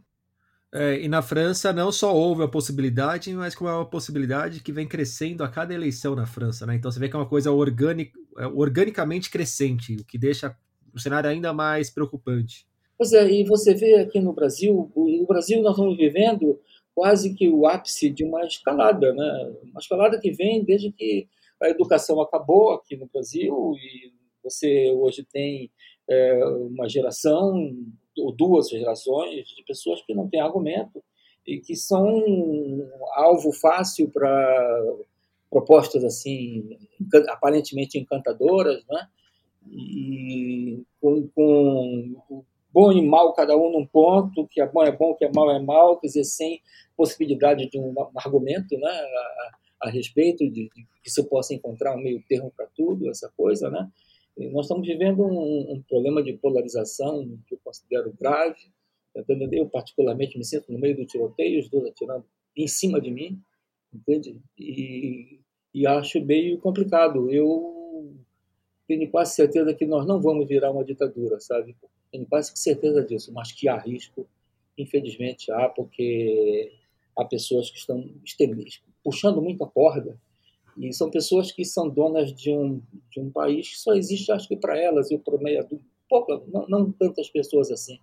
É, 0.73 1.01
e 1.01 1.07
na 1.07 1.23
França 1.23 1.73
não 1.73 1.91
só 1.91 2.15
houve 2.15 2.43
a 2.43 2.47
possibilidade, 2.47 3.33
mas 3.33 3.55
como 3.55 3.69
é 3.69 3.73
uma 3.73 3.89
possibilidade 3.89 4.61
que 4.61 4.71
vem 4.71 4.87
crescendo 4.87 5.43
a 5.43 5.49
cada 5.49 5.73
eleição 5.73 6.15
na 6.15 6.27
França, 6.27 6.67
né? 6.67 6.75
Então 6.75 6.91
você 6.91 6.99
vê 6.99 7.09
que 7.09 7.15
é 7.15 7.19
uma 7.19 7.27
coisa 7.27 7.51
organic, 7.51 8.13
é, 8.37 8.45
organicamente 8.45 9.31
crescente, 9.31 9.95
o 9.95 10.05
que 10.05 10.19
deixa 10.19 10.55
um 10.93 10.99
cenário 10.99 11.29
ainda 11.29 11.53
mais 11.53 11.89
preocupante. 11.89 12.65
Pois 12.97 13.13
é, 13.13 13.31
e 13.31 13.43
você 13.43 13.73
vê 13.73 13.95
aqui 13.95 14.19
no 14.19 14.33
Brasil, 14.33 14.91
o 14.95 15.25
Brasil 15.25 15.61
nós 15.61 15.71
estamos 15.71 15.97
vivendo 15.97 16.59
quase 16.93 17.33
que 17.33 17.49
o 17.49 17.65
ápice 17.65 18.09
de 18.09 18.23
uma 18.23 18.45
escalada, 18.45 19.13
né? 19.13 19.53
Uma 19.63 19.79
escalada 19.79 20.19
que 20.19 20.31
vem 20.31 20.63
desde 20.63 20.91
que 20.91 21.27
a 21.61 21.69
educação 21.69 22.21
acabou 22.21 22.71
aqui 22.71 22.95
no 22.95 23.07
Brasil 23.07 23.73
e 23.75 24.11
você 24.43 24.91
hoje 24.91 25.23
tem 25.23 25.71
é, 26.09 26.45
uma 26.45 26.89
geração 26.89 27.75
ou 28.17 28.31
duas 28.31 28.69
gerações 28.69 29.47
de 29.47 29.63
pessoas 29.63 30.01
que 30.01 30.13
não 30.13 30.27
têm 30.27 30.41
argumento 30.41 31.03
e 31.47 31.59
que 31.59 31.75
são 31.75 32.23
alvo 33.13 33.51
fácil 33.51 34.09
para 34.09 34.95
propostas 35.49 36.03
assim 36.03 36.77
aparentemente 37.29 37.97
encantadoras, 37.97 38.83
né? 38.89 39.07
E 39.69 40.83
com, 40.99 41.27
com 41.29 42.43
bom 42.73 42.91
e 42.91 43.01
mal 43.01 43.33
cada 43.33 43.55
um 43.55 43.71
num 43.71 43.85
ponto, 43.85 44.47
que 44.47 44.61
é 44.61 44.67
bom 44.67 44.83
é 44.83 44.91
bom, 44.91 45.13
que 45.15 45.25
é 45.25 45.31
mal 45.33 45.51
é 45.51 45.59
mal, 45.59 45.99
quer 45.99 46.07
dizer, 46.07 46.23
sem 46.23 46.61
possibilidade 46.95 47.69
de 47.69 47.79
um, 47.79 47.93
argumento, 48.15 48.77
né? 48.77 48.89
A, 48.89 49.51
a 49.83 49.89
respeito 49.89 50.47
de, 50.49 50.69
de, 50.69 50.87
que 51.03 51.09
se 51.09 51.23
possa 51.27 51.53
encontrar 51.53 51.95
um 51.95 52.01
meio 52.01 52.23
termo 52.27 52.51
para 52.55 52.67
tudo, 52.67 53.09
essa 53.09 53.31
coisa, 53.35 53.69
né? 53.69 53.89
E 54.37 54.47
nós 54.49 54.65
estamos 54.65 54.87
vivendo 54.87 55.23
um, 55.23 55.73
um, 55.73 55.83
problema 55.89 56.23
de 56.23 56.33
polarização 56.33 57.37
que 57.47 57.55
eu 57.55 57.59
considero 57.63 58.13
grave. 58.19 58.59
Eu 59.51 59.67
particularmente 59.67 60.37
me 60.37 60.45
sinto 60.45 60.71
no 60.71 60.79
meio 60.79 60.95
do 60.95 61.05
tiroteio, 61.05 61.59
os 61.59 61.69
dois 61.69 61.85
atirando 61.85 62.25
em 62.55 62.67
cima 62.67 63.01
de 63.01 63.11
mim, 63.11 63.41
entende? 63.93 64.39
E, 64.57 65.41
e 65.73 65.85
acho 65.85 66.23
meio 66.23 66.59
complicado. 66.59 67.29
Eu 67.29 67.70
tenho 68.91 69.09
quase 69.09 69.35
certeza 69.35 69.73
que 69.73 69.85
nós 69.85 70.05
não 70.05 70.21
vamos 70.21 70.45
virar 70.45 70.69
uma 70.69 70.83
ditadura, 70.83 71.39
sabe? 71.39 71.77
Tenho 72.11 72.25
quase 72.25 72.51
certeza 72.55 73.01
disso, 73.01 73.31
mas 73.31 73.53
que 73.53 73.69
há 73.69 73.77
risco, 73.77 74.27
infelizmente 74.77 75.49
há, 75.49 75.69
porque 75.69 76.73
há 77.17 77.23
pessoas 77.23 77.69
que 77.69 77.77
estão 77.77 78.03
puxando 79.01 79.41
muita 79.41 79.65
corda 79.65 80.19
e 80.77 80.91
são 80.91 81.09
pessoas 81.09 81.53
que 81.53 81.63
são 81.63 81.87
donas 81.87 82.33
de 82.33 82.51
um, 82.51 82.81
de 83.09 83.21
um 83.21 83.31
país 83.31 83.69
que 83.69 83.77
só 83.77 83.93
existe, 83.93 84.29
acho 84.29 84.49
que, 84.49 84.57
para 84.57 84.77
elas 84.77 85.09
e 85.09 85.17
para 85.17 85.37
meia 85.37 85.65
pouca, 86.09 86.41
não, 86.47 86.67
não, 86.67 86.91
tantas 86.91 87.29
pessoas 87.29 87.71
assim, 87.71 87.97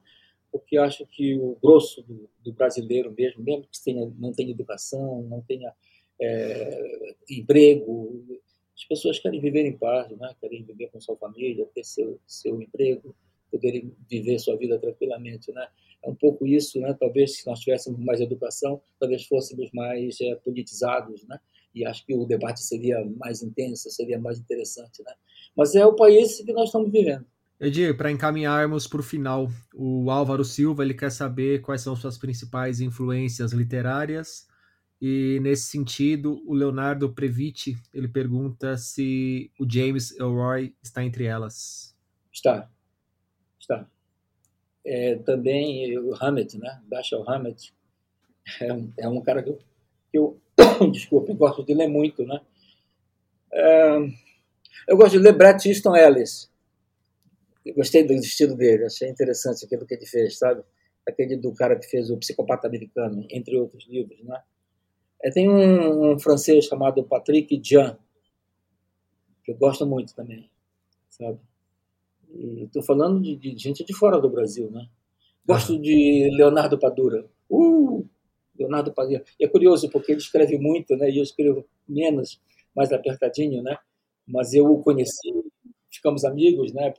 porque 0.50 0.78
acho 0.78 1.04
que 1.06 1.36
o 1.36 1.54
grosso 1.62 2.02
do, 2.02 2.30
do 2.42 2.52
brasileiro 2.54 3.12
mesmo, 3.12 3.42
mesmo 3.42 3.66
que 3.70 3.84
tenha, 3.84 4.10
não 4.18 4.32
tenha 4.32 4.52
educação, 4.52 5.22
não 5.24 5.42
tenha 5.42 5.70
é, 6.18 7.14
emprego, 7.28 8.40
as 8.78 8.84
pessoas 8.84 9.18
querem 9.18 9.40
viver 9.40 9.66
em 9.66 9.76
paz, 9.76 10.08
né? 10.16 10.32
querem 10.40 10.62
viver 10.62 10.88
com 10.92 11.00
sua 11.00 11.16
família, 11.16 11.66
ter 11.74 11.82
seu, 11.82 12.20
seu 12.24 12.62
emprego, 12.62 13.14
poderem 13.50 13.92
viver 14.08 14.38
sua 14.38 14.56
vida 14.56 14.78
tranquilamente, 14.78 15.50
né? 15.52 15.66
É 16.04 16.08
um 16.08 16.14
pouco 16.14 16.46
isso, 16.46 16.78
né? 16.80 16.94
Talvez 17.00 17.38
se 17.38 17.46
nós 17.46 17.58
tivéssemos 17.58 17.98
mais 17.98 18.20
educação, 18.20 18.80
talvez 19.00 19.26
fôssemos 19.26 19.68
mais 19.72 20.20
é, 20.20 20.34
politizados, 20.36 21.26
né? 21.26 21.40
E 21.74 21.84
acho 21.84 22.06
que 22.06 22.14
o 22.14 22.24
debate 22.24 22.62
seria 22.62 23.04
mais 23.16 23.42
intenso, 23.42 23.90
seria 23.90 24.18
mais 24.18 24.38
interessante, 24.38 25.02
né? 25.02 25.12
Mas 25.56 25.74
é 25.74 25.84
o 25.84 25.96
país 25.96 26.40
que 26.40 26.52
nós 26.52 26.66
estamos 26.66 26.92
vivendo. 26.92 27.26
Edir, 27.58 27.96
para 27.96 28.12
encaminharmos 28.12 28.86
para 28.86 29.00
o 29.00 29.02
final, 29.02 29.48
o 29.74 30.08
Álvaro 30.10 30.44
Silva 30.44 30.84
ele 30.84 30.94
quer 30.94 31.10
saber 31.10 31.62
quais 31.62 31.80
são 31.80 31.96
suas 31.96 32.16
principais 32.16 32.80
influências 32.80 33.52
literárias 33.52 34.46
e 35.00 35.38
nesse 35.40 35.64
sentido 35.64 36.42
o 36.46 36.52
Leonardo 36.52 37.12
Previti 37.12 37.76
ele 37.94 38.08
pergunta 38.08 38.76
se 38.76 39.50
o 39.58 39.70
James 39.70 40.18
Elroy 40.18 40.74
está 40.82 41.04
entre 41.04 41.24
elas. 41.24 41.96
Está, 42.32 42.68
está. 43.58 43.88
É, 44.84 45.16
também 45.16 45.96
o 45.98 46.14
Hammett, 46.14 46.58
né? 46.58 46.80
Dashiell 46.88 47.28
Hammett 47.28 47.72
é 48.60 48.72
um, 48.72 48.92
é 48.96 49.08
um 49.08 49.20
cara 49.20 49.42
que 49.42 49.50
eu, 49.50 49.58
que 50.10 50.18
eu 50.18 50.40
desculpa, 50.90 51.30
eu 51.30 51.36
gosto 51.36 51.64
de 51.64 51.74
ler 51.74 51.88
muito, 51.88 52.24
né? 52.24 52.40
É, 53.52 53.98
eu 54.88 54.96
gosto 54.96 55.12
de 55.12 55.18
ler 55.18 55.32
Bret 55.32 55.68
Easton 55.68 55.94
Ellis. 55.94 56.50
Eu 57.64 57.74
gostei 57.74 58.04
do 58.04 58.14
estilo 58.14 58.56
dele, 58.56 58.86
achei 58.86 59.08
interessante 59.08 59.64
aquilo 59.64 59.86
que 59.86 59.94
ele 59.94 60.06
fez, 60.06 60.38
sabe? 60.38 60.62
Aquele 61.06 61.36
do 61.36 61.52
cara 61.52 61.78
que 61.78 61.86
fez 61.86 62.10
o 62.10 62.16
Psicopata 62.16 62.66
Americano, 62.66 63.26
entre 63.30 63.56
outros 63.56 63.86
livros, 63.88 64.22
né? 64.24 64.40
É, 65.22 65.30
tem 65.30 65.48
um, 65.48 66.12
um 66.12 66.18
francês 66.18 66.66
chamado 66.66 67.02
Patrick 67.02 67.60
Jean, 67.62 67.98
que 69.44 69.52
eu 69.52 69.56
gosto 69.56 69.86
muito 69.86 70.14
também, 70.14 70.50
sabe? 71.08 71.38
Estou 72.64 72.82
falando 72.82 73.20
de, 73.20 73.36
de, 73.36 73.58
gente 73.58 73.84
de 73.84 73.94
fora 73.94 74.20
do 74.20 74.28
Brasil, 74.28 74.70
né? 74.70 74.86
Gosto 75.46 75.78
de 75.80 76.28
Leonardo 76.36 76.78
Padura. 76.78 77.24
Uh, 77.50 78.06
Leonardo 78.58 78.92
Padura. 78.92 79.24
E 79.40 79.44
é 79.44 79.48
curioso 79.48 79.88
porque 79.90 80.12
ele 80.12 80.20
escreve 80.20 80.58
muito, 80.58 80.94
né? 80.96 81.10
E 81.10 81.18
eu 81.18 81.22
escrevo 81.22 81.66
menos, 81.88 82.40
mais 82.76 82.92
apertadinho, 82.92 83.62
né? 83.62 83.78
Mas 84.26 84.52
eu 84.52 84.66
o 84.66 84.82
conheci, 84.82 85.32
ficamos 85.90 86.24
amigos, 86.24 86.72
né? 86.72 86.92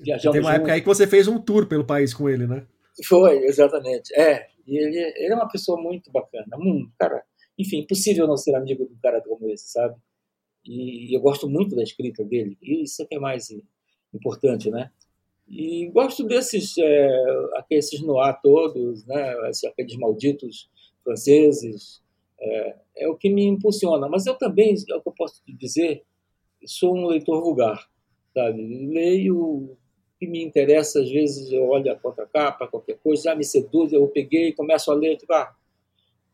Viajamos 0.00 0.32
Tem 0.32 0.40
uma 0.40 0.50
juntos. 0.50 0.54
época 0.54 0.72
aí 0.72 0.80
que 0.80 0.86
você 0.86 1.06
fez 1.06 1.26
um 1.26 1.40
tour 1.40 1.66
pelo 1.66 1.84
país 1.84 2.14
com 2.14 2.28
ele, 2.28 2.46
né? 2.46 2.64
Foi, 3.04 3.38
exatamente. 3.44 4.14
É, 4.14 4.46
e 4.66 4.76
ele, 4.76 4.96
ele 5.16 5.32
é 5.32 5.34
uma 5.34 5.48
pessoa 5.48 5.80
muito 5.80 6.10
bacana. 6.10 6.56
Um 6.56 6.88
cara, 6.98 7.22
enfim, 7.58 7.78
impossível 7.78 8.26
não 8.26 8.36
ser 8.36 8.54
amigo 8.54 8.84
um 8.84 8.98
cara 9.02 9.20
como 9.20 9.48
esse, 9.50 9.70
sabe? 9.72 9.96
E 10.64 11.16
eu 11.16 11.20
gosto 11.20 11.48
muito 11.48 11.74
da 11.74 11.82
escrita 11.82 12.24
dele. 12.24 12.56
E 12.62 12.84
isso 12.84 13.02
é 13.02 13.06
que 13.06 13.14
é 13.16 13.18
mais 13.18 13.48
importante, 14.14 14.70
né? 14.70 14.90
E 15.48 15.88
gosto 15.88 16.24
desses, 16.24 16.76
é, 16.78 17.08
esses 17.70 18.00
noir 18.02 18.38
todos, 18.42 19.04
né? 19.06 19.34
Aqueles 19.66 19.96
malditos 19.96 20.68
franceses. 21.02 22.02
É, 22.40 22.76
é, 22.98 23.08
o 23.08 23.16
que 23.16 23.30
me 23.30 23.44
impulsiona. 23.46 24.08
Mas 24.08 24.26
eu 24.26 24.34
também, 24.34 24.74
é 24.88 24.94
o 24.94 25.00
que 25.00 25.08
eu 25.08 25.14
posso 25.14 25.42
te 25.44 25.52
dizer, 25.52 26.04
sou 26.64 26.96
um 26.96 27.06
leitor 27.06 27.42
vulgar, 27.42 27.88
sabe? 28.34 28.62
Leio 28.92 29.36
o 29.38 29.76
que 30.18 30.26
me 30.26 30.42
interessa, 30.42 31.00
às 31.00 31.10
vezes 31.10 31.50
eu 31.52 31.68
olho 31.68 31.90
a 31.92 31.96
contracapa, 31.96 32.66
qualquer 32.66 32.98
coisa, 32.98 33.24
já 33.24 33.34
me 33.34 33.44
seduz, 33.44 33.92
eu 33.92 34.06
peguei, 34.08 34.52
começo 34.52 34.90
a 34.90 34.94
ler, 34.94 35.16
tipo, 35.16 35.32
ah, 35.32 35.54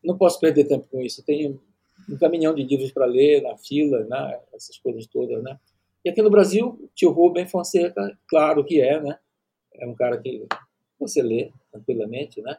não 0.05 0.17
posso 0.17 0.39
perder 0.39 0.65
tempo 0.65 0.87
com 0.89 1.01
isso. 1.01 1.25
Tenho 1.25 1.61
um 2.09 2.17
caminhão 2.17 2.55
de 2.55 2.63
livros 2.63 2.93
para 2.93 3.07
ler 3.07 3.43
na 3.43 3.57
fila, 3.57 4.05
né? 4.05 4.41
essas 4.53 4.79
coisas 4.79 5.07
todas, 5.07 5.43
né? 5.43 5.59
E 6.05 6.11
aqui 6.11 6.21
no 6.21 6.31
Brasil, 6.31 6.91
tio 6.95 7.11
Rubem 7.11 7.47
Fonseca, 7.47 8.19
claro 8.29 8.63
que 8.65 8.81
é, 8.81 9.01
né? 9.01 9.19
É 9.75 9.87
um 9.87 9.95
cara 9.95 10.21
que 10.21 10.47
você 10.99 11.23
lê 11.23 11.51
tranquilamente, 11.73 12.43
né? 12.43 12.59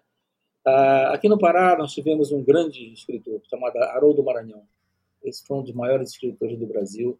Ah, 0.66 1.14
aqui 1.14 1.30
no 1.30 1.38
Pará, 1.38 1.78
nós 1.78 1.94
tivemos 1.94 2.32
um 2.32 2.44
grande 2.44 2.92
escritor 2.92 3.40
chamado 3.48 3.78
Haroldo 3.78 4.24
Maranhão. 4.24 4.64
Esse 5.24 5.46
foi 5.46 5.58
um 5.58 5.64
dos 5.64 5.74
maiores 5.74 6.10
escritores 6.10 6.58
do 6.58 6.66
Brasil. 6.66 7.20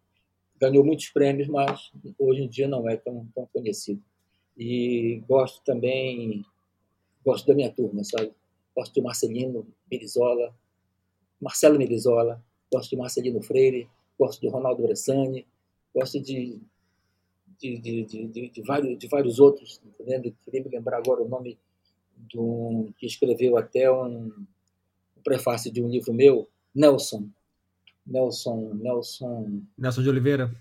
Ganhou 0.58 0.84
muitos 0.84 1.08
prêmios, 1.10 1.46
mas 1.46 1.92
hoje 2.18 2.42
em 2.42 2.48
dia 2.48 2.66
não 2.66 2.88
é 2.88 2.96
tão, 2.96 3.26
tão 3.32 3.46
conhecido. 3.52 4.02
E 4.56 5.22
gosto 5.28 5.62
também, 5.64 6.44
gosto 7.24 7.46
da 7.46 7.54
minha 7.54 7.70
turma, 7.70 8.02
sabe? 8.02 8.32
Gosto 8.76 8.92
de 8.92 9.00
Marcelino 9.00 9.66
Mirizola, 9.90 10.54
Marcelo 11.40 11.78
Mirizola, 11.78 12.42
gosto 12.70 12.90
de 12.90 12.96
Marcelino 12.96 13.42
Freire, 13.42 13.88
gosto 14.18 14.40
de 14.40 14.48
Ronaldo 14.48 14.82
Bressani, 14.82 15.46
gosto 15.94 16.20
de, 16.20 16.60
de, 17.58 17.78
de, 17.78 18.04
de, 18.04 18.50
de, 18.50 18.62
vários, 18.62 18.98
de 18.98 19.08
vários 19.08 19.38
outros, 19.38 19.80
entendendo? 19.84 20.34
Queria 20.44 20.62
me 20.62 20.68
lembrar 20.68 20.98
agora 20.98 21.22
o 21.22 21.28
nome 21.28 21.58
do, 22.16 22.92
que 22.98 23.06
escreveu 23.06 23.56
até 23.56 23.90
um, 23.90 24.26
um 24.26 25.22
prefácio 25.24 25.72
de 25.72 25.82
um 25.82 25.88
livro 25.88 26.12
meu, 26.12 26.48
Nelson. 26.74 27.28
Nelson, 28.06 28.74
Nelson. 28.74 29.62
Nelson 29.76 30.02
de 30.02 30.08
Oliveira. 30.08 30.54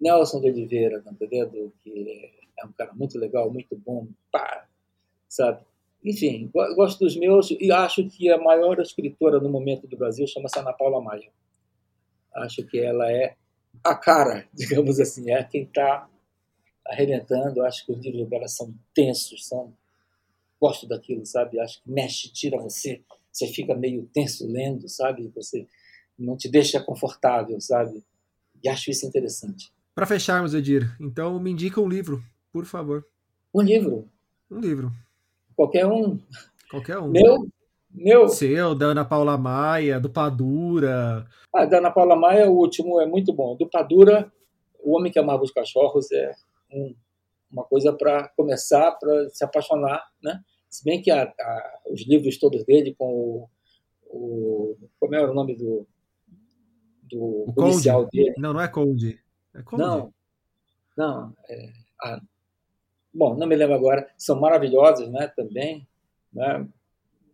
Nelson 0.00 0.40
de 0.40 0.50
Oliveira, 0.50 1.00
tá 1.00 1.10
entendendo? 1.10 1.72
Que 1.82 2.32
é 2.58 2.66
um 2.66 2.72
cara 2.72 2.92
muito 2.92 3.18
legal, 3.18 3.50
muito 3.50 3.76
bom, 3.76 4.08
pá, 4.30 4.66
sabe? 5.28 5.64
Enfim, 6.04 6.50
gosto 6.52 7.04
dos 7.04 7.16
meus 7.16 7.50
e 7.52 7.70
acho 7.70 8.08
que 8.08 8.28
a 8.30 8.38
maior 8.38 8.80
escritora 8.80 9.38
no 9.38 9.48
momento 9.48 9.86
do 9.86 9.96
Brasil 9.96 10.26
chama-se 10.26 10.58
Ana 10.58 10.72
Paula 10.72 11.00
Maia. 11.00 11.30
Acho 12.34 12.64
que 12.66 12.78
ela 12.78 13.10
é 13.10 13.36
a 13.84 13.94
cara, 13.94 14.46
digamos 14.52 14.98
assim, 14.98 15.30
é 15.30 15.42
quem 15.44 15.62
está 15.62 16.08
arrebentando. 16.86 17.62
Acho 17.62 17.86
que 17.86 17.92
os 17.92 18.04
livros 18.04 18.28
dela 18.28 18.48
são 18.48 18.74
tensos, 18.94 19.46
são 19.46 19.72
gosto 20.60 20.86
daquilo, 20.86 21.24
sabe? 21.24 21.60
Acho 21.60 21.82
que 21.82 21.90
mexe, 21.90 22.32
tira 22.32 22.58
você, 22.58 23.02
você 23.30 23.46
fica 23.46 23.74
meio 23.74 24.08
tenso 24.12 24.46
lendo, 24.46 24.88
sabe? 24.88 25.30
Você 25.34 25.66
não 26.18 26.36
te 26.36 26.48
deixa 26.48 26.80
confortável, 26.80 27.60
sabe? 27.60 28.02
E 28.62 28.68
acho 28.68 28.90
isso 28.90 29.06
interessante. 29.06 29.72
Para 29.94 30.06
fecharmos, 30.06 30.54
Edir, 30.54 30.96
então 31.00 31.38
me 31.38 31.50
indica 31.50 31.80
um 31.80 31.88
livro, 31.88 32.22
por 32.52 32.64
favor. 32.64 33.06
Um 33.54 33.60
livro? 33.60 34.08
Um 34.50 34.60
livro. 34.60 34.92
Qualquer 35.56 35.86
um. 35.86 36.18
Qualquer 36.70 36.98
um. 36.98 37.08
Meu? 37.08 37.48
Meu. 37.90 38.28
Seu, 38.28 38.74
da 38.74 38.86
Ana 38.86 39.04
Paula 39.04 39.36
Maia, 39.36 40.00
do 40.00 40.08
Padura. 40.08 41.26
Ah, 41.54 41.66
da 41.66 41.78
Ana 41.78 41.90
Paula 41.90 42.16
Maia, 42.16 42.50
o 42.50 42.56
último 42.56 43.00
é 43.00 43.06
muito 43.06 43.32
bom. 43.32 43.54
Do 43.56 43.68
Padura, 43.68 44.32
O 44.82 44.96
Homem 44.96 45.12
que 45.12 45.18
Amava 45.18 45.42
os 45.42 45.52
Cachorros 45.52 46.10
é 46.10 46.32
um, 46.72 46.94
uma 47.50 47.64
coisa 47.64 47.92
para 47.92 48.28
começar, 48.28 48.92
para 48.92 49.28
se 49.28 49.44
apaixonar, 49.44 50.02
né? 50.22 50.40
Se 50.70 50.82
bem 50.82 51.02
que 51.02 51.10
a, 51.10 51.24
a, 51.24 51.80
os 51.90 52.06
livros 52.06 52.38
todos 52.38 52.64
dele, 52.64 52.94
com 52.98 53.12
o, 53.12 53.48
o. 54.06 54.76
Como 54.98 55.14
era 55.14 55.30
o 55.30 55.34
nome 55.34 55.54
do, 55.54 55.86
do 57.02 57.44
o 57.48 57.52
policial 57.54 58.00
Cold. 58.00 58.10
dele? 58.10 58.34
Não, 58.38 58.54
não 58.54 58.60
é 58.60 58.68
Cold. 58.68 59.20
É 59.54 59.62
Cold. 59.62 59.84
Não, 59.84 60.14
não. 60.96 61.34
É, 61.46 61.72
a, 62.02 62.20
bom, 63.12 63.34
não 63.36 63.46
me 63.46 63.56
lembro 63.56 63.74
agora, 63.74 64.08
são 64.16 64.38
maravilhosos, 64.40 65.08
né, 65.10 65.28
também, 65.36 65.86
né? 66.32 66.66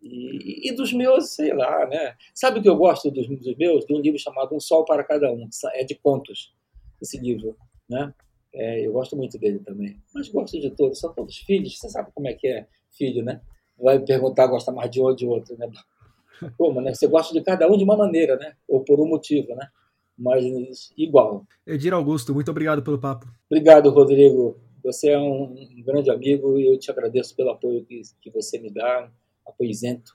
E, 0.02 0.68
e, 0.68 0.72
dos 0.72 0.92
meus, 0.92 1.30
sei 1.30 1.52
lá, 1.52 1.86
né? 1.86 2.14
Sabe 2.32 2.60
o 2.60 2.62
que 2.62 2.68
eu 2.68 2.76
gosto 2.76 3.10
dos, 3.10 3.26
dos 3.26 3.56
meus? 3.56 3.84
De 3.84 3.92
um 3.92 4.00
livro 4.00 4.18
chamado 4.18 4.54
Um 4.54 4.60
Sol 4.60 4.84
para 4.84 5.02
Cada 5.02 5.30
Um, 5.30 5.48
é 5.74 5.84
de 5.84 5.96
contos, 5.96 6.54
esse 7.02 7.18
livro, 7.18 7.56
né? 7.88 8.14
É, 8.54 8.86
eu 8.86 8.92
gosto 8.92 9.16
muito 9.16 9.38
dele 9.38 9.58
também. 9.58 10.00
Mas 10.14 10.28
gosto 10.28 10.58
de 10.58 10.70
todos, 10.70 10.98
são 10.98 11.12
todos 11.12 11.38
filhos, 11.38 11.78
você 11.78 11.88
sabe 11.88 12.10
como 12.14 12.28
é 12.28 12.34
que 12.34 12.46
é 12.46 12.66
filho, 12.90 13.24
né? 13.24 13.40
Vai 13.78 13.98
perguntar, 13.98 14.46
gosta 14.46 14.72
mais 14.72 14.90
de 14.90 15.00
um 15.00 15.04
ou 15.04 15.14
de 15.14 15.26
outro, 15.26 15.56
né? 15.58 15.68
Como, 16.56 16.80
né? 16.80 16.94
Você 16.94 17.06
gosta 17.08 17.34
de 17.34 17.42
cada 17.42 17.68
um 17.68 17.76
de 17.76 17.84
uma 17.84 17.96
maneira, 17.96 18.36
né? 18.36 18.54
Ou 18.68 18.84
por 18.84 19.00
um 19.00 19.06
motivo, 19.06 19.54
né? 19.54 19.68
Mas 20.16 20.92
igual. 20.96 21.44
Edir 21.66 21.92
Augusto, 21.92 22.34
muito 22.34 22.50
obrigado 22.50 22.82
pelo 22.82 22.98
papo. 22.98 23.26
Obrigado, 23.48 23.90
Rodrigo. 23.90 24.56
Você 24.88 25.10
é 25.10 25.18
um, 25.18 25.52
um 25.52 25.82
grande 25.84 26.10
amigo 26.10 26.58
e 26.58 26.66
eu 26.66 26.78
te 26.78 26.90
agradeço 26.90 27.36
pelo 27.36 27.50
apoio 27.50 27.84
que, 27.84 28.00
que 28.22 28.30
você 28.30 28.58
me 28.58 28.72
dá, 28.72 29.12
apoio 29.46 29.70
isento, 29.70 30.14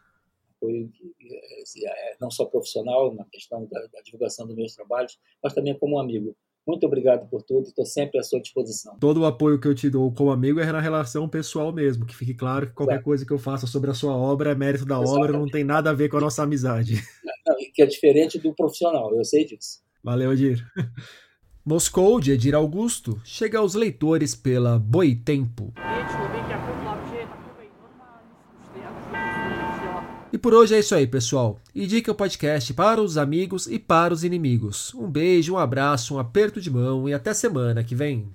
apoio 0.57 0.89
que, 0.89 1.85
é, 1.85 2.15
não 2.19 2.31
só 2.31 2.45
profissional 2.45 3.13
na 3.13 3.23
questão 3.25 3.67
da, 3.71 3.79
da 3.81 4.01
divulgação 4.01 4.47
dos 4.47 4.55
meus 4.55 4.73
trabalhos, 4.73 5.19
mas 5.43 5.53
também 5.53 5.77
como 5.77 5.99
amigo. 5.99 6.35
Muito 6.65 6.87
obrigado 6.87 7.29
por 7.29 7.43
tudo, 7.43 7.67
estou 7.67 7.85
sempre 7.85 8.19
à 8.19 8.23
sua 8.23 8.41
disposição. 8.41 8.97
Todo 8.97 9.21
o 9.21 9.25
apoio 9.25 9.59
que 9.59 9.67
eu 9.67 9.75
te 9.75 9.91
dou 9.91 10.11
como 10.11 10.31
amigo 10.31 10.59
é 10.59 10.71
na 10.71 10.81
relação 10.81 11.29
pessoal 11.29 11.71
mesmo, 11.71 12.07
que 12.07 12.15
fique 12.15 12.33
claro 12.33 12.65
que 12.67 12.73
qualquer 12.73 12.99
é. 12.99 13.03
coisa 13.03 13.23
que 13.23 13.31
eu 13.31 13.37
faça 13.37 13.67
sobre 13.67 13.91
a 13.91 13.93
sua 13.93 14.15
obra 14.15 14.53
é 14.53 14.55
mérito 14.55 14.85
da 14.85 14.95
Exatamente. 14.95 15.19
obra, 15.19 15.37
não 15.37 15.45
tem 15.47 15.63
nada 15.63 15.91
a 15.91 15.93
ver 15.93 16.09
com 16.09 16.17
a 16.17 16.21
nossa 16.21 16.41
amizade. 16.41 16.95
Não, 17.45 17.57
que 17.73 17.83
é 17.83 17.85
diferente 17.85 18.39
do 18.39 18.55
profissional, 18.55 19.13
eu 19.13 19.23
sei 19.23 19.45
disso. 19.45 19.83
Valeu, 20.03 20.33
Edir. 20.33 20.65
Moscou, 21.65 22.19
de 22.19 22.33
Edir 22.33 22.53
Augusto, 22.53 23.21
chega 23.23 23.57
aos 23.57 23.73
leitores 23.73 24.35
pela 24.35 24.77
Boitempo. 24.77 25.73
E 30.33 30.37
por 30.37 30.53
hoje 30.53 30.75
é 30.75 30.79
isso 30.79 30.93
aí, 30.93 31.07
pessoal. 31.07 31.57
Indique 31.73 32.11
o 32.11 32.15
podcast 32.15 32.73
para 32.73 33.01
os 33.01 33.17
amigos 33.17 33.67
e 33.67 33.79
para 33.79 34.13
os 34.13 34.25
inimigos. 34.25 34.93
Um 34.93 35.09
beijo, 35.09 35.53
um 35.53 35.57
abraço, 35.57 36.15
um 36.15 36.19
aperto 36.19 36.59
de 36.59 36.69
mão 36.69 37.07
e 37.07 37.13
até 37.13 37.33
semana 37.33 37.81
que 37.81 37.95
vem. 37.95 38.27